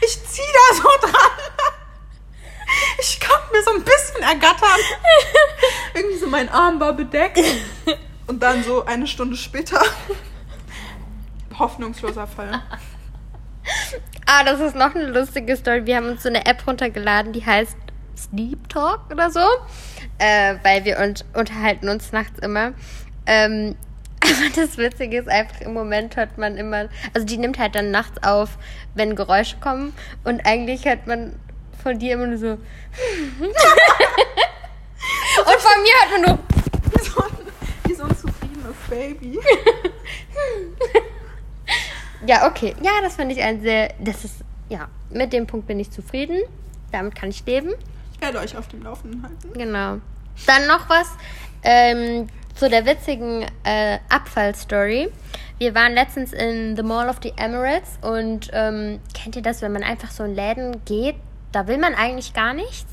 Ich 0.02 0.26
zieh 0.28 0.42
da 0.42 0.76
so 0.76 0.90
dran. 1.02 1.32
Ich 3.00 3.20
kann 3.20 3.40
mir 3.52 3.64
so 3.64 3.72
ein 3.72 3.84
bisschen 3.84 4.22
ergattern. 4.22 4.80
Irgendwie 5.94 6.18
so 6.18 6.28
mein 6.28 6.50
Arm 6.50 6.80
war 6.80 6.94
bedeckt. 6.94 7.40
Und 8.28 8.42
dann 8.42 8.64
so 8.64 8.86
eine 8.86 9.08
Stunde 9.08 9.38
später. 9.38 9.82
Hoffnungsloser 11.60 12.28
Fall. 12.28 12.62
Ah, 14.30 14.44
das 14.44 14.60
ist 14.60 14.76
noch 14.76 14.94
eine 14.94 15.06
lustige 15.06 15.56
Story. 15.56 15.86
Wir 15.86 15.98
haben 15.98 16.10
uns 16.10 16.24
so 16.24 16.30
eine 16.30 16.46
App 16.46 16.68
runtergeladen, 16.68 17.32
die 17.32 17.46
heißt 17.46 17.78
Sleep 18.18 18.68
Talk 18.70 19.02
oder 19.12 19.32
so. 19.32 19.46
Äh, 20.18 20.56
weil 20.64 20.84
wir 20.86 21.00
uns 21.00 21.24
unterhalten 21.34 21.88
uns 21.90 22.12
nachts 22.12 22.40
immer. 22.40 22.74
Ähm, 23.26 23.76
aber 24.22 24.50
das 24.56 24.78
Witzige 24.78 25.20
ist 25.20 25.30
einfach, 25.30 25.62
im 25.62 25.74
Moment 25.74 26.18
hört 26.18 26.38
man 26.38 26.58
immer, 26.58 26.90
also 27.14 27.26
die 27.26 27.38
nimmt 27.38 27.58
halt 27.60 27.76
dann 27.76 27.92
nachts 27.92 28.22
auf, 28.24 28.58
wenn 28.96 29.16
Geräusche 29.16 29.58
kommen. 29.58 29.94
Und 30.24 30.46
eigentlich 30.46 30.86
hört 30.86 31.08
man 31.08 31.40
von 31.82 31.98
dir 31.98 32.14
immer 32.14 32.28
nur 32.28 32.38
so. 32.38 32.48
und 32.50 32.60
von 35.60 35.84
mir 35.84 35.94
hört 36.02 36.12
man 36.12 36.22
nur. 36.22 36.40
Wie 36.92 37.04
so 37.04 37.22
ein, 37.22 37.32
wie 37.86 37.94
so 37.94 38.04
ein 38.04 38.18
zufriedenes 38.18 38.76
Baby. 38.90 39.40
Ja, 42.28 42.48
okay. 42.48 42.76
Ja, 42.84 42.92
das 43.02 43.16
finde 43.16 43.34
ich 43.34 43.42
ein 43.42 43.62
sehr. 43.62 43.94
Das 44.00 44.26
ist. 44.26 44.36
Ja, 44.70 44.90
mit 45.10 45.32
dem 45.32 45.48
Punkt 45.48 45.66
bin 45.68 45.80
ich 45.80 45.92
zufrieden. 45.92 46.42
Damit 46.92 47.16
kann 47.16 47.30
ich 47.30 47.46
leben. 47.46 47.74
Ich 48.14 48.22
werde 48.22 48.40
euch 48.40 48.58
auf 48.58 48.68
dem 48.68 48.84
Laufenden 48.84 49.24
halten. 49.24 49.54
Genau. 49.54 49.98
Dann 50.46 50.68
noch 50.68 50.90
was 50.90 51.08
ähm, 51.64 52.28
zu 52.56 52.70
der 52.70 52.86
witzigen 52.86 53.46
äh, 53.64 54.00
Abfallstory. 54.10 55.10
Wir 55.58 55.74
waren 55.74 55.94
letztens 55.94 56.34
in 56.34 56.76
The 56.76 56.84
Mall 56.84 57.10
of 57.10 57.18
the 57.24 57.34
Emirates 57.38 57.98
und 58.02 58.50
ähm, 58.54 59.00
kennt 59.14 59.36
ihr 59.36 59.42
das, 59.42 59.62
wenn 59.62 59.72
man 59.72 59.84
einfach 59.84 60.12
so 60.12 60.24
in 60.24 60.36
Läden 60.36 60.84
geht, 60.86 61.16
da 61.52 61.68
will 61.68 61.78
man 61.78 61.96
eigentlich 61.96 62.34
gar 62.34 62.54
nichts, 62.54 62.86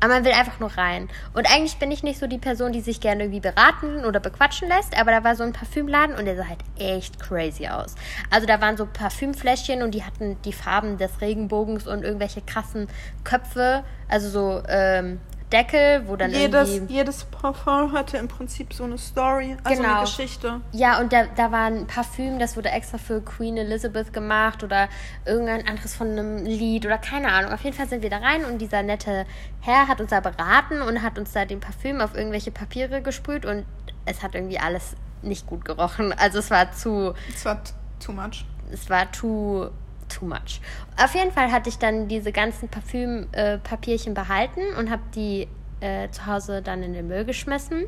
aber 0.00 0.14
man 0.14 0.24
will 0.24 0.32
einfach 0.32 0.60
nur 0.60 0.76
rein. 0.76 1.08
Und 1.32 1.50
eigentlich 1.50 1.76
bin 1.76 1.90
ich 1.90 2.02
nicht 2.02 2.18
so 2.18 2.26
die 2.26 2.38
Person, 2.38 2.72
die 2.72 2.80
sich 2.80 3.00
gerne 3.00 3.24
irgendwie 3.24 3.40
beraten 3.40 4.04
oder 4.04 4.20
bequatschen 4.20 4.68
lässt, 4.68 4.98
aber 4.98 5.10
da 5.10 5.24
war 5.24 5.36
so 5.36 5.44
ein 5.44 5.52
Parfümladen 5.52 6.16
und 6.16 6.24
der 6.24 6.36
sah 6.36 6.48
halt 6.48 6.60
echt 6.78 7.18
crazy 7.20 7.68
aus. 7.68 7.94
Also 8.30 8.46
da 8.46 8.60
waren 8.60 8.76
so 8.76 8.86
Parfümfläschchen 8.86 9.82
und 9.82 9.92
die 9.92 10.04
hatten 10.04 10.36
die 10.44 10.52
Farben 10.52 10.98
des 10.98 11.20
Regenbogens 11.20 11.86
und 11.86 12.04
irgendwelche 12.04 12.42
krassen 12.42 12.88
Köpfe, 13.24 13.84
also 14.08 14.28
so 14.28 14.62
ähm, 14.68 15.20
Deckel, 15.54 16.02
wo 16.08 16.16
dann 16.16 16.32
Jedes, 16.32 16.74
irgendwie... 16.74 16.94
jedes 16.94 17.24
Parfum 17.24 17.92
hatte 17.92 18.16
im 18.18 18.26
Prinzip 18.28 18.72
so 18.74 18.84
eine 18.84 18.98
Story, 18.98 19.56
also 19.62 19.80
Genau. 19.80 19.94
eine 19.94 20.04
Geschichte. 20.04 20.60
Ja, 20.72 20.98
und 21.00 21.12
da, 21.12 21.26
da 21.36 21.52
war 21.52 21.66
ein 21.66 21.86
Parfüm, 21.86 22.38
das 22.40 22.56
wurde 22.56 22.70
extra 22.70 22.98
für 22.98 23.20
Queen 23.20 23.56
Elizabeth 23.56 24.12
gemacht 24.12 24.64
oder 24.64 24.88
irgendein 25.24 25.66
anderes 25.68 25.94
von 25.94 26.08
einem 26.10 26.44
Lied 26.44 26.84
oder 26.84 26.98
keine 26.98 27.32
Ahnung. 27.32 27.52
Auf 27.52 27.62
jeden 27.62 27.76
Fall 27.76 27.88
sind 27.88 28.02
wir 28.02 28.10
da 28.10 28.18
rein 28.18 28.44
und 28.44 28.58
dieser 28.58 28.82
nette 28.82 29.26
Herr 29.60 29.86
hat 29.88 30.00
uns 30.00 30.10
da 30.10 30.20
beraten 30.20 30.82
und 30.82 31.02
hat 31.02 31.18
uns 31.18 31.32
da 31.32 31.44
den 31.44 31.60
Parfüm 31.60 32.00
auf 32.00 32.14
irgendwelche 32.16 32.50
Papiere 32.50 33.00
gesprüht 33.00 33.46
und 33.46 33.64
es 34.06 34.22
hat 34.22 34.34
irgendwie 34.34 34.58
alles 34.58 34.96
nicht 35.22 35.46
gut 35.46 35.64
gerochen. 35.64 36.12
Also 36.12 36.40
es 36.40 36.50
war 36.50 36.72
zu, 36.72 37.14
Es 37.32 37.44
war 37.44 37.60
too 38.04 38.12
much. 38.12 38.44
es 38.72 38.90
war 38.90 39.10
too 39.12 39.70
too 40.08 40.26
much. 40.26 40.60
Auf 41.02 41.14
jeden 41.14 41.32
Fall 41.32 41.50
hatte 41.50 41.68
ich 41.68 41.78
dann 41.78 42.08
diese 42.08 42.32
ganzen 42.32 42.68
Parfümpapierchen 42.68 44.12
äh, 44.12 44.14
behalten 44.14 44.60
und 44.78 44.90
habe 44.90 45.02
die 45.14 45.48
äh, 45.80 46.08
zu 46.10 46.26
Hause 46.26 46.62
dann 46.62 46.82
in 46.82 46.92
den 46.92 47.06
Müll 47.08 47.24
geschmissen. 47.24 47.84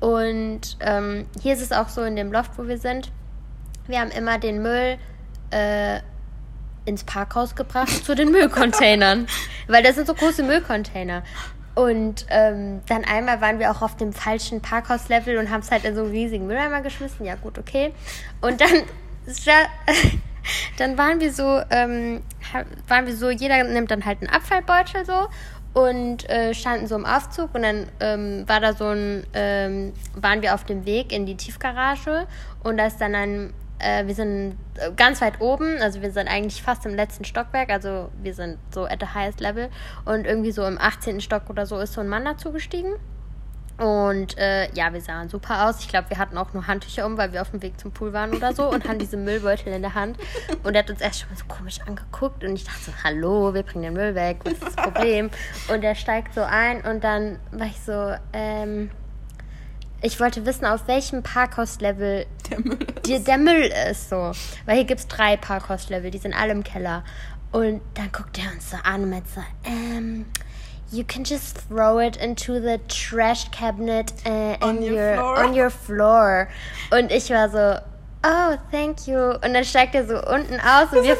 Und 0.00 0.76
ähm, 0.80 1.26
hier 1.40 1.54
ist 1.54 1.62
es 1.62 1.72
auch 1.72 1.88
so 1.88 2.02
in 2.02 2.16
dem 2.16 2.32
Loft, 2.32 2.58
wo 2.58 2.66
wir 2.66 2.78
sind. 2.78 3.10
Wir 3.86 4.00
haben 4.00 4.10
immer 4.10 4.38
den 4.38 4.62
Müll 4.62 4.98
äh, 5.50 6.00
ins 6.84 7.04
Parkhaus 7.04 7.54
gebracht 7.54 8.04
zu 8.04 8.14
den 8.14 8.30
Müllcontainern. 8.30 9.26
Weil 9.68 9.82
das 9.82 9.94
sind 9.94 10.06
so 10.06 10.14
große 10.14 10.42
Müllcontainer. 10.42 11.22
Und 11.74 12.26
ähm, 12.28 12.82
dann 12.86 13.04
einmal 13.04 13.40
waren 13.40 13.58
wir 13.58 13.70
auch 13.70 13.82
auf 13.82 13.96
dem 13.96 14.12
falschen 14.12 14.60
Parkhauslevel 14.60 15.38
und 15.38 15.50
haben 15.50 15.60
es 15.60 15.70
halt 15.70 15.84
in 15.84 15.94
so 15.96 16.02
einen 16.02 16.10
riesigen 16.10 16.46
Mülleimer 16.46 16.82
geschmissen. 16.82 17.26
Ja, 17.26 17.34
gut, 17.34 17.58
okay. 17.58 17.92
Und 18.40 18.60
dann, 18.60 18.82
dann 20.78 20.98
waren 20.98 21.20
wir 21.20 21.32
so, 21.32 21.60
ähm, 21.70 22.22
waren 22.88 23.06
wir 23.06 23.16
so, 23.16 23.30
jeder 23.30 23.62
nimmt 23.64 23.90
dann 23.90 24.04
halt 24.04 24.20
einen 24.20 24.30
Abfallbeutel 24.30 25.04
so 25.04 25.28
und 25.74 26.28
äh, 26.30 26.54
standen 26.54 26.86
so 26.86 26.94
im 26.94 27.04
Aufzug 27.04 27.54
und 27.54 27.62
dann 27.62 27.86
ähm, 28.00 28.48
war 28.48 28.60
da 28.60 28.72
so 28.72 28.88
ein, 28.88 29.24
ähm, 29.34 29.92
waren 30.14 30.42
wir 30.42 30.54
auf 30.54 30.64
dem 30.64 30.86
Weg 30.86 31.12
in 31.12 31.26
die 31.26 31.36
Tiefgarage 31.36 32.26
und 32.62 32.76
da 32.76 32.86
ist 32.86 33.00
dann 33.00 33.14
ein 33.14 33.54
äh, 33.78 34.06
wir 34.06 34.14
sind 34.14 34.56
äh, 34.76 34.90
ganz 34.96 35.20
weit 35.20 35.40
oben, 35.40 35.78
also 35.80 36.00
wir 36.00 36.10
sind 36.10 36.28
eigentlich 36.28 36.62
fast 36.62 36.86
im 36.86 36.94
letzten 36.94 37.24
Stockwerk, 37.24 37.70
also 37.70 38.10
wir 38.22 38.34
sind 38.34 38.58
so 38.72 38.84
at 38.84 39.00
the 39.00 39.08
highest 39.14 39.40
level. 39.40 39.68
Und 40.04 40.26
irgendwie 40.26 40.52
so 40.52 40.64
im 40.64 40.78
18. 40.78 41.20
Stock 41.20 41.50
oder 41.50 41.66
so 41.66 41.78
ist 41.78 41.92
so 41.92 42.00
ein 42.00 42.08
Mann 42.08 42.24
dazu 42.24 42.52
gestiegen. 42.52 42.94
Und 43.76 44.38
äh, 44.38 44.72
ja, 44.72 44.92
wir 44.92 45.00
sahen 45.00 45.28
super 45.28 45.68
aus. 45.68 45.80
Ich 45.80 45.88
glaube, 45.88 46.10
wir 46.10 46.18
hatten 46.18 46.38
auch 46.38 46.52
nur 46.52 46.66
Handtücher 46.68 47.06
um, 47.06 47.18
weil 47.18 47.32
wir 47.32 47.42
auf 47.42 47.50
dem 47.50 47.60
Weg 47.60 47.80
zum 47.80 47.90
Pool 47.90 48.12
waren 48.12 48.32
oder 48.32 48.54
so 48.54 48.70
und 48.70 48.88
haben 48.88 49.00
diese 49.00 49.16
Müllbeutel 49.16 49.72
in 49.72 49.82
der 49.82 49.94
Hand. 49.94 50.16
Und 50.62 50.74
er 50.74 50.84
hat 50.84 50.90
uns 50.90 51.00
erst 51.00 51.20
schon 51.20 51.30
mal 51.30 51.36
so 51.36 51.44
komisch 51.46 51.80
angeguckt 51.84 52.44
und 52.44 52.54
ich 52.54 52.64
dachte 52.64 52.78
so, 52.86 52.92
hallo, 53.02 53.52
wir 53.52 53.64
bringen 53.64 53.82
den 53.82 53.94
Müll 53.94 54.14
weg, 54.14 54.38
was 54.44 54.52
ist 54.52 54.62
das 54.62 54.76
Problem? 54.76 55.28
Und 55.68 55.82
er 55.82 55.96
steigt 55.96 56.34
so 56.34 56.42
ein 56.42 56.82
und 56.82 57.02
dann 57.02 57.40
war 57.50 57.66
ich 57.66 57.80
so, 57.80 58.14
ähm, 58.32 58.90
ich 60.02 60.20
wollte 60.20 60.46
wissen, 60.46 60.66
auf 60.66 60.86
welchem 60.86 61.22
Parkhauslevel 61.22 62.26
der 62.50 62.60
Müll 62.60 62.78
ist. 62.94 63.06
Die, 63.06 63.24
der 63.24 63.38
Müll 63.38 63.72
ist 63.90 64.10
so. 64.10 64.32
Weil 64.66 64.76
hier 64.76 64.84
gibt 64.84 65.00
es 65.00 65.08
drei 65.08 65.36
Parkhauslevel, 65.36 66.10
die 66.10 66.18
sind 66.18 66.34
alle 66.34 66.52
im 66.52 66.62
Keller. 66.62 67.04
Und 67.50 67.80
dann 67.94 68.12
guckt 68.12 68.38
er 68.38 68.52
uns 68.52 68.70
so 68.70 68.76
an 68.84 69.04
und 69.04 69.10
meint 69.10 69.28
so, 69.28 69.40
ähm, 69.64 70.26
you 70.94 71.04
can 71.04 71.24
just 71.24 71.58
throw 71.68 71.98
it 71.98 72.16
into 72.16 72.60
the 72.60 72.78
trash 72.88 73.48
cabinet 73.50 74.12
uh, 74.24 74.56
on, 74.62 74.82
your, 74.82 74.94
your 74.94 75.16
floor. 75.16 75.44
on 75.44 75.54
your 75.54 75.70
floor. 75.70 76.48
Und 76.90 77.10
ich 77.10 77.30
war 77.30 77.48
so, 77.48 77.80
oh, 78.24 78.56
thank 78.70 79.06
you. 79.06 79.18
Und 79.18 79.54
dann 79.54 79.64
steigt 79.64 79.94
er 79.94 80.06
so 80.06 80.14
unten 80.14 80.60
aus 80.60 80.92
wir 80.92 81.00
und, 81.00 81.04
wir, 81.04 81.16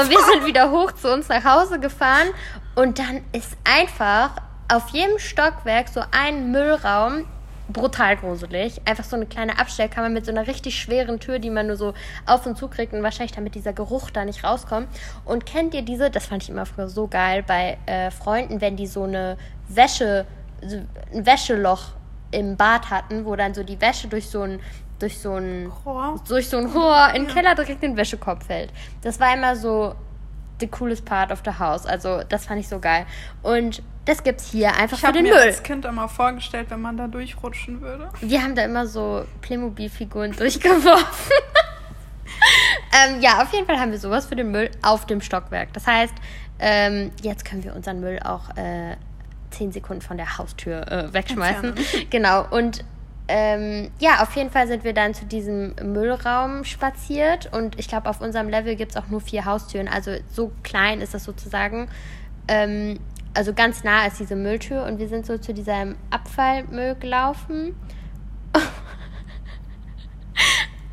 und 0.00 0.10
wir 0.10 0.24
sind 0.32 0.46
wieder 0.46 0.70
hoch 0.70 0.92
zu 0.92 1.12
uns 1.12 1.28
nach 1.28 1.44
Hause 1.44 1.78
gefahren. 1.78 2.28
Und 2.74 2.98
dann 2.98 3.22
ist 3.32 3.56
einfach 3.64 4.30
auf 4.72 4.88
jedem 4.88 5.18
Stockwerk 5.18 5.88
so 5.88 6.02
ein 6.10 6.50
Müllraum, 6.50 7.26
brutal 7.72 8.16
gruselig. 8.16 8.80
Einfach 8.84 9.04
so 9.04 9.16
eine 9.16 9.26
kleine 9.26 9.58
Abstellkammer 9.58 10.08
mit 10.08 10.24
so 10.24 10.32
einer 10.32 10.46
richtig 10.46 10.78
schweren 10.78 11.20
Tür, 11.20 11.38
die 11.38 11.50
man 11.50 11.66
nur 11.66 11.76
so 11.76 11.94
auf 12.26 12.46
und 12.46 12.56
zu 12.56 12.68
kriegt 12.68 12.92
und 12.92 13.02
wahrscheinlich 13.02 13.32
damit 13.32 13.54
dieser 13.54 13.72
Geruch 13.72 14.10
da 14.10 14.24
nicht 14.24 14.44
rauskommt. 14.44 14.88
Und 15.24 15.46
kennt 15.46 15.74
ihr 15.74 15.82
diese, 15.82 16.10
das 16.10 16.26
fand 16.26 16.42
ich 16.42 16.50
immer 16.50 16.66
früher 16.66 16.88
so 16.88 17.08
geil, 17.08 17.42
bei 17.46 17.78
äh, 17.86 18.10
Freunden, 18.10 18.60
wenn 18.60 18.76
die 18.76 18.86
so 18.86 19.04
eine 19.04 19.36
Wäsche, 19.68 20.26
so 20.64 20.76
ein 21.12 21.26
Wäscheloch 21.26 21.92
im 22.30 22.56
Bad 22.56 22.90
hatten, 22.90 23.24
wo 23.24 23.36
dann 23.36 23.54
so 23.54 23.62
die 23.62 23.80
Wäsche 23.80 24.08
durch 24.08 24.28
so 24.28 24.42
ein 24.42 24.60
durch 24.98 25.18
so 25.18 25.34
ein 25.34 25.72
Rohr. 25.84 26.20
durch 26.28 26.48
so 26.48 26.58
ein 26.58 26.66
Rohr 26.66 27.08
in 27.14 27.24
den 27.24 27.34
Keller 27.34 27.56
direkt 27.56 27.82
in 27.82 27.92
den 27.92 27.96
Wäschekorb 27.96 28.44
fällt. 28.44 28.72
Das 29.02 29.18
war 29.18 29.34
immer 29.34 29.56
so 29.56 29.94
the 30.62 30.68
coolest 30.68 31.04
part 31.04 31.30
of 31.30 31.42
the 31.44 31.58
house. 31.58 31.84
Also 31.84 32.22
das 32.28 32.46
fand 32.46 32.60
ich 32.60 32.68
so 32.68 32.78
geil. 32.78 33.04
Und 33.42 33.82
das 34.04 34.22
gibt's 34.22 34.50
hier 34.50 34.74
einfach 34.74 34.96
ich 34.96 35.04
für 35.04 35.12
den 35.12 35.24
Müll. 35.24 35.32
Mir 35.32 35.40
als 35.42 35.62
Kind 35.62 35.84
immer 35.84 36.08
vorgestellt, 36.08 36.70
wenn 36.70 36.80
man 36.80 36.96
da 36.96 37.08
durchrutschen 37.08 37.80
würde. 37.82 38.08
Wir 38.20 38.42
haben 38.42 38.54
da 38.54 38.64
immer 38.64 38.86
so 38.86 39.24
Playmobil-Figuren 39.42 40.32
durchgeworfen. 40.36 41.32
ähm, 43.06 43.20
ja, 43.20 43.42
auf 43.42 43.52
jeden 43.52 43.66
Fall 43.66 43.78
haben 43.78 43.90
wir 43.90 43.98
sowas 43.98 44.26
für 44.26 44.36
den 44.36 44.50
Müll 44.50 44.70
auf 44.82 45.06
dem 45.06 45.20
Stockwerk. 45.20 45.72
Das 45.72 45.86
heißt, 45.86 46.14
ähm, 46.58 47.10
jetzt 47.22 47.44
können 47.44 47.64
wir 47.64 47.74
unseren 47.74 48.00
Müll 48.00 48.20
auch 48.24 48.56
äh, 48.56 48.96
zehn 49.50 49.72
Sekunden 49.72 50.02
von 50.02 50.16
der 50.16 50.38
Haustür 50.38 50.90
äh, 50.90 51.12
wegschmeißen. 51.12 51.76
Entfernen. 51.76 52.06
Genau. 52.10 52.46
Und 52.50 52.84
ähm, 53.34 53.90
ja, 53.98 54.22
auf 54.22 54.36
jeden 54.36 54.50
Fall 54.50 54.68
sind 54.68 54.84
wir 54.84 54.92
dann 54.92 55.14
zu 55.14 55.24
diesem 55.24 55.74
Müllraum 55.82 56.64
spaziert 56.64 57.50
und 57.50 57.78
ich 57.78 57.88
glaube, 57.88 58.10
auf 58.10 58.20
unserem 58.20 58.50
Level 58.50 58.76
gibt 58.76 58.90
es 58.90 58.98
auch 58.98 59.08
nur 59.08 59.22
vier 59.22 59.46
Haustüren. 59.46 59.88
Also 59.88 60.16
so 60.28 60.52
klein 60.62 61.00
ist 61.00 61.14
das 61.14 61.24
sozusagen. 61.24 61.88
Ähm, 62.46 63.00
also 63.32 63.54
ganz 63.54 63.84
nah 63.84 64.06
ist 64.06 64.20
diese 64.20 64.36
Mülltür 64.36 64.84
und 64.84 64.98
wir 64.98 65.08
sind 65.08 65.24
so 65.24 65.38
zu 65.38 65.54
diesem 65.54 65.96
Abfallmüll 66.10 66.94
gelaufen. 66.96 67.74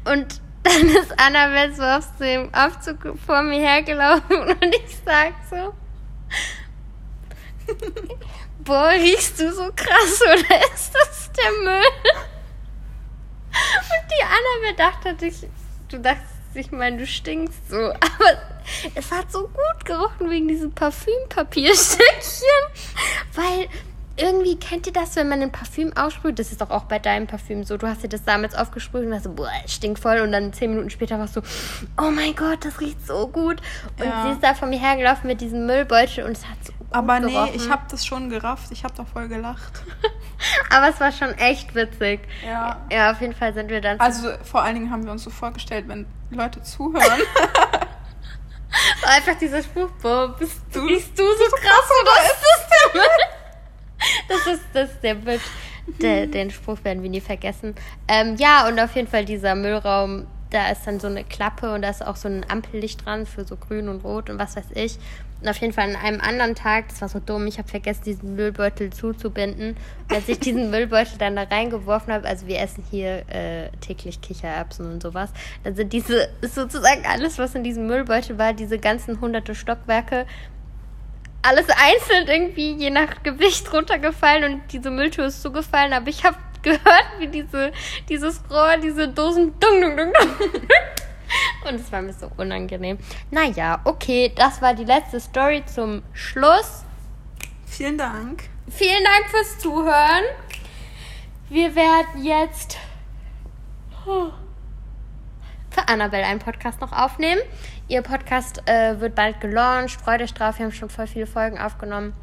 und 0.05 0.41
dann 0.63 0.87
ist 0.87 1.19
Annabelle 1.19 1.73
so 1.73 1.83
auf 1.83 2.07
dem 2.21 2.53
Aufzug 2.53 3.19
vor 3.19 3.43
mir 3.43 3.59
hergelaufen 3.59 4.37
und 4.47 4.75
ich 4.85 4.97
sag 5.03 5.33
so, 5.49 5.73
boah, 8.59 8.89
riechst 8.89 9.39
du 9.39 9.53
so 9.53 9.69
krass 9.75 10.21
oder 10.23 10.73
ist 10.73 10.93
das 10.93 11.31
der 11.31 11.51
Müll? 11.63 11.91
Und 13.49 14.05
die 14.11 14.23
Annabelle 14.23 14.75
dachte, 14.77 15.15
du 15.89 15.99
dachtest, 15.99 16.39
ich 16.53 16.71
meine, 16.71 16.97
du 16.97 17.05
stinkst 17.05 17.69
so. 17.69 17.77
Aber 17.77 18.41
es 18.95 19.11
hat 19.11 19.31
so 19.31 19.47
gut 19.47 19.85
gerochen 19.85 20.29
wegen 20.29 20.47
diesem 20.47 20.71
Parfümpapierstückchen. 20.71 22.47
Weil 23.33 23.67
irgendwie 24.17 24.57
kennt 24.57 24.85
ihr 24.87 24.93
das, 24.93 25.15
wenn 25.15 25.29
man 25.29 25.41
ein 25.41 25.51
Parfüm 25.51 25.95
aussprüht? 25.95 26.39
Das 26.39 26.51
ist 26.51 26.61
doch 26.61 26.69
auch 26.69 26.83
bei 26.83 26.99
deinem 26.99 27.27
Parfüm 27.27 27.63
so. 27.63 27.77
Du 27.77 27.87
hast 27.87 28.03
dir 28.03 28.09
das 28.09 28.23
damals 28.23 28.55
aufgesprüht 28.55 29.05
und 29.05 29.13
hast 29.13 29.23
so, 29.23 29.31
boah, 29.31 29.49
es 29.65 29.73
stinkt 29.73 29.99
voll. 29.99 30.19
Und 30.19 30.31
dann 30.31 30.53
zehn 30.53 30.71
Minuten 30.71 30.89
später 30.89 31.17
warst 31.19 31.35
du, 31.35 31.41
oh 31.97 32.11
mein 32.11 32.35
Gott, 32.35 32.65
das 32.65 32.81
riecht 32.81 33.05
so 33.05 33.27
gut. 33.27 33.61
Und 33.97 34.05
ja. 34.05 34.25
sie 34.25 34.31
ist 34.33 34.43
da 34.43 34.53
von 34.53 34.69
mir 34.69 34.79
hergelaufen 34.79 35.27
mit 35.27 35.41
diesem 35.41 35.65
Müllbeutel 35.65 36.25
und 36.25 36.33
es 36.33 36.45
hat 36.45 36.57
so 36.65 36.73
Aber 36.91 37.19
nee, 37.19 37.31
gerochen. 37.31 37.51
ich 37.53 37.69
habe 37.69 37.83
das 37.89 38.05
schon 38.05 38.29
gerafft. 38.29 38.71
Ich 38.71 38.83
habe 38.83 38.93
doch 38.95 39.07
voll 39.07 39.27
gelacht. 39.27 39.83
Aber 40.69 40.89
es 40.89 40.99
war 40.99 41.11
schon 41.11 41.33
echt 41.37 41.75
witzig. 41.75 42.21
Ja. 42.45 42.77
Ja, 42.91 43.11
auf 43.11 43.21
jeden 43.21 43.35
Fall 43.35 43.53
sind 43.53 43.69
wir 43.69 43.81
dann. 43.81 43.99
Also 43.99 44.29
vor 44.43 44.63
allen 44.63 44.75
Dingen 44.75 44.91
haben 44.91 45.05
wir 45.05 45.11
uns 45.11 45.23
so 45.23 45.29
vorgestellt, 45.29 45.87
wenn 45.87 46.05
Leute 46.31 46.61
zuhören. 46.63 47.03
Einfach 49.03 49.35
dieser 49.39 49.63
Spruch, 49.63 49.89
boah, 50.01 50.35
bist 50.37 50.61
du, 50.73 50.85
bist 50.85 51.17
du 51.17 51.23
so 51.23 51.55
krass 51.55 51.89
oder 52.01 52.11
ist 52.23 52.43
das 52.43 52.93
der? 52.93 53.01
Das 54.27 54.47
ist, 54.47 54.63
das 54.73 54.91
ist 54.91 55.03
der 55.03 55.25
Witz. 55.25 55.41
Der, 56.01 56.27
den 56.27 56.51
Spruch 56.51 56.83
werden 56.83 57.01
wir 57.01 57.09
nie 57.09 57.21
vergessen. 57.21 57.73
Ähm, 58.07 58.35
ja, 58.37 58.67
und 58.67 58.79
auf 58.79 58.95
jeden 58.95 59.07
Fall 59.07 59.25
dieser 59.25 59.55
Müllraum, 59.55 60.27
da 60.51 60.69
ist 60.69 60.85
dann 60.85 60.99
so 60.99 61.07
eine 61.07 61.23
Klappe 61.23 61.73
und 61.73 61.81
da 61.81 61.89
ist 61.89 62.05
auch 62.05 62.15
so 62.15 62.27
ein 62.27 62.45
Ampellicht 62.47 63.05
dran 63.05 63.25
für 63.25 63.43
so 63.43 63.55
grün 63.57 63.89
und 63.89 64.03
rot 64.03 64.29
und 64.29 64.37
was 64.37 64.55
weiß 64.55 64.67
ich. 64.75 64.99
Auf 65.45 65.57
jeden 65.57 65.71
Fall 65.71 65.89
an 65.89 65.95
einem 65.95 66.19
anderen 66.19 66.53
Tag, 66.53 66.89
das 66.89 67.01
war 67.01 67.07
so 67.07 67.19
dumm, 67.19 67.47
ich 67.47 67.57
habe 67.57 67.67
vergessen, 67.67 68.03
diesen 68.05 68.35
Müllbeutel 68.35 68.91
zuzubinden. 68.91 69.77
Und 70.09 70.15
als 70.15 70.27
ich 70.27 70.39
diesen 70.39 70.69
Müllbeutel 70.71 71.17
dann 71.17 71.35
da 71.35 71.43
reingeworfen 71.43 72.11
habe, 72.11 72.27
also 72.27 72.47
wir 72.47 72.59
essen 72.59 72.83
hier 72.89 73.23
äh, 73.29 73.69
täglich 73.79 74.19
Kichererbsen 74.19 74.91
und 74.91 75.01
sowas, 75.01 75.31
dann 75.63 75.75
sind 75.75 75.93
diese, 75.93 76.29
sozusagen 76.41 77.05
alles, 77.05 77.37
was 77.37 77.55
in 77.55 77.63
diesem 77.63 77.87
Müllbeutel 77.87 78.37
war, 78.37 78.53
diese 78.53 78.79
ganzen 78.79 79.21
hunderte 79.21 79.55
Stockwerke, 79.55 80.25
alles 81.41 81.67
einzeln 81.69 82.27
irgendwie 82.27 82.73
je 82.73 82.89
nach 82.89 83.23
Gewicht 83.23 83.71
runtergefallen 83.71 84.53
und 84.53 84.61
diese 84.73 84.91
Mülltür 84.91 85.27
ist 85.27 85.41
zugefallen, 85.41 85.93
aber 85.93 86.09
ich 86.09 86.25
habe 86.25 86.35
gehört, 86.61 87.05
wie 87.19 87.27
diese, 87.27 87.71
dieses 88.09 88.41
Rohr, 88.49 88.77
diese 88.81 89.07
Dosen 89.07 89.53
dung, 89.59 89.81
dung, 89.81 89.97
dung, 89.97 90.13
dung. 90.13 90.49
Und 91.67 91.75
es 91.75 91.91
war 91.91 92.01
mir 92.01 92.13
so 92.13 92.31
unangenehm. 92.37 92.97
Naja, 93.31 93.81
okay, 93.83 94.31
das 94.35 94.61
war 94.61 94.73
die 94.73 94.85
letzte 94.85 95.19
Story 95.19 95.63
zum 95.65 96.03
Schluss. 96.13 96.83
Vielen 97.65 97.97
Dank. 97.97 98.43
Vielen 98.69 99.03
Dank 99.03 99.29
fürs 99.29 99.59
Zuhören. 99.59 100.23
Wir 101.49 101.75
werden 101.75 102.23
jetzt 102.23 102.77
für 104.05 105.87
Annabelle 105.87 106.25
einen 106.25 106.39
Podcast 106.39 106.81
noch 106.81 106.91
aufnehmen. 106.91 107.41
Ihr 107.87 108.01
Podcast 108.01 108.61
äh, 108.67 108.99
wird 108.99 109.15
bald 109.15 109.39
gelauncht. 109.41 109.99
Freut 110.01 110.21
euch 110.21 110.33
drauf. 110.33 110.59
Wir 110.59 110.65
haben 110.65 110.71
schon 110.71 110.89
voll 110.89 111.07
viele 111.07 111.27
Folgen 111.27 111.57
aufgenommen. 111.57 112.13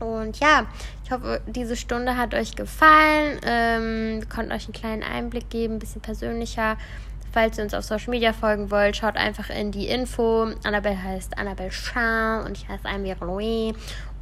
Und 0.00 0.40
ja, 0.40 0.66
ich 1.04 1.12
hoffe, 1.12 1.40
diese 1.46 1.76
Stunde 1.76 2.16
hat 2.16 2.34
euch 2.34 2.56
gefallen. 2.56 3.38
Ähm, 3.44 4.20
wir 4.20 4.28
konnten 4.28 4.52
euch 4.52 4.64
einen 4.64 4.72
kleinen 4.72 5.02
Einblick 5.02 5.48
geben, 5.48 5.74
ein 5.74 5.78
bisschen 5.78 6.00
persönlicher. 6.00 6.76
Falls 7.32 7.56
ihr 7.56 7.64
uns 7.64 7.72
auf 7.72 7.84
Social 7.84 8.10
Media 8.10 8.32
folgen 8.34 8.70
wollt, 8.70 8.96
schaut 8.96 9.16
einfach 9.16 9.48
in 9.48 9.72
die 9.72 9.88
Info. 9.88 10.48
Annabelle 10.64 11.02
heißt 11.02 11.38
Annabelle 11.38 11.70
Chan 11.70 12.44
und 12.44 12.58
ich 12.58 12.68
heiße 12.68 12.86
Amir 12.86 13.16
Louis. 13.20 13.74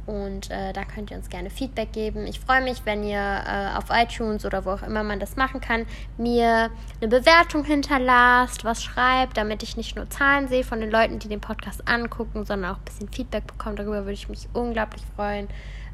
Und 0.05 0.49
äh, 0.49 0.73
da 0.73 0.83
könnt 0.83 1.11
ihr 1.11 1.17
uns 1.17 1.29
gerne 1.29 1.49
Feedback 1.49 1.91
geben. 1.91 2.25
Ich 2.25 2.39
freue 2.39 2.61
mich, 2.61 2.81
wenn 2.85 3.03
ihr 3.03 3.19
äh, 3.19 3.77
auf 3.77 3.85
iTunes 3.91 4.45
oder 4.45 4.65
wo 4.65 4.71
auch 4.71 4.81
immer 4.81 5.03
man 5.03 5.19
das 5.19 5.35
machen 5.35 5.61
kann, 5.61 5.85
mir 6.17 6.69
eine 6.99 7.07
Bewertung 7.07 7.65
hinterlasst, 7.65 8.65
was 8.65 8.83
schreibt, 8.83 9.37
damit 9.37 9.61
ich 9.61 9.77
nicht 9.77 9.95
nur 9.95 10.09
Zahlen 10.09 10.47
sehe 10.47 10.63
von 10.63 10.79
den 10.79 10.89
Leuten, 10.89 11.19
die 11.19 11.27
den 11.27 11.41
Podcast 11.41 11.87
angucken, 11.87 12.45
sondern 12.45 12.71
auch 12.71 12.77
ein 12.77 12.85
bisschen 12.85 13.09
Feedback 13.09 13.45
bekomme. 13.45 13.75
Darüber 13.75 14.01
würde 14.01 14.13
ich 14.13 14.27
mich 14.27 14.47
unglaublich 14.53 15.03
freuen. 15.15 15.47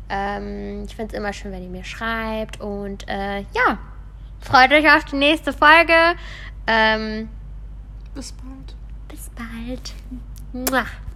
Ähm, 0.10 0.86
ich 0.86 0.96
finde 0.96 1.14
es 1.14 1.20
immer 1.20 1.34
schön, 1.34 1.52
wenn 1.52 1.64
ihr 1.64 1.70
mir 1.70 1.84
schreibt. 1.84 2.62
Und 2.62 3.08
äh, 3.10 3.40
ja, 3.40 3.78
freut 4.40 4.72
euch 4.72 4.90
auf 4.90 5.04
die 5.06 5.18
nächste 5.18 5.52
Folge. 5.52 6.16
Ähm, 6.68 7.30
Bis 8.14 8.34
bald. 8.34 8.76
bis 9.08 9.30
bald. 9.36 9.94
Mua. 10.54 10.86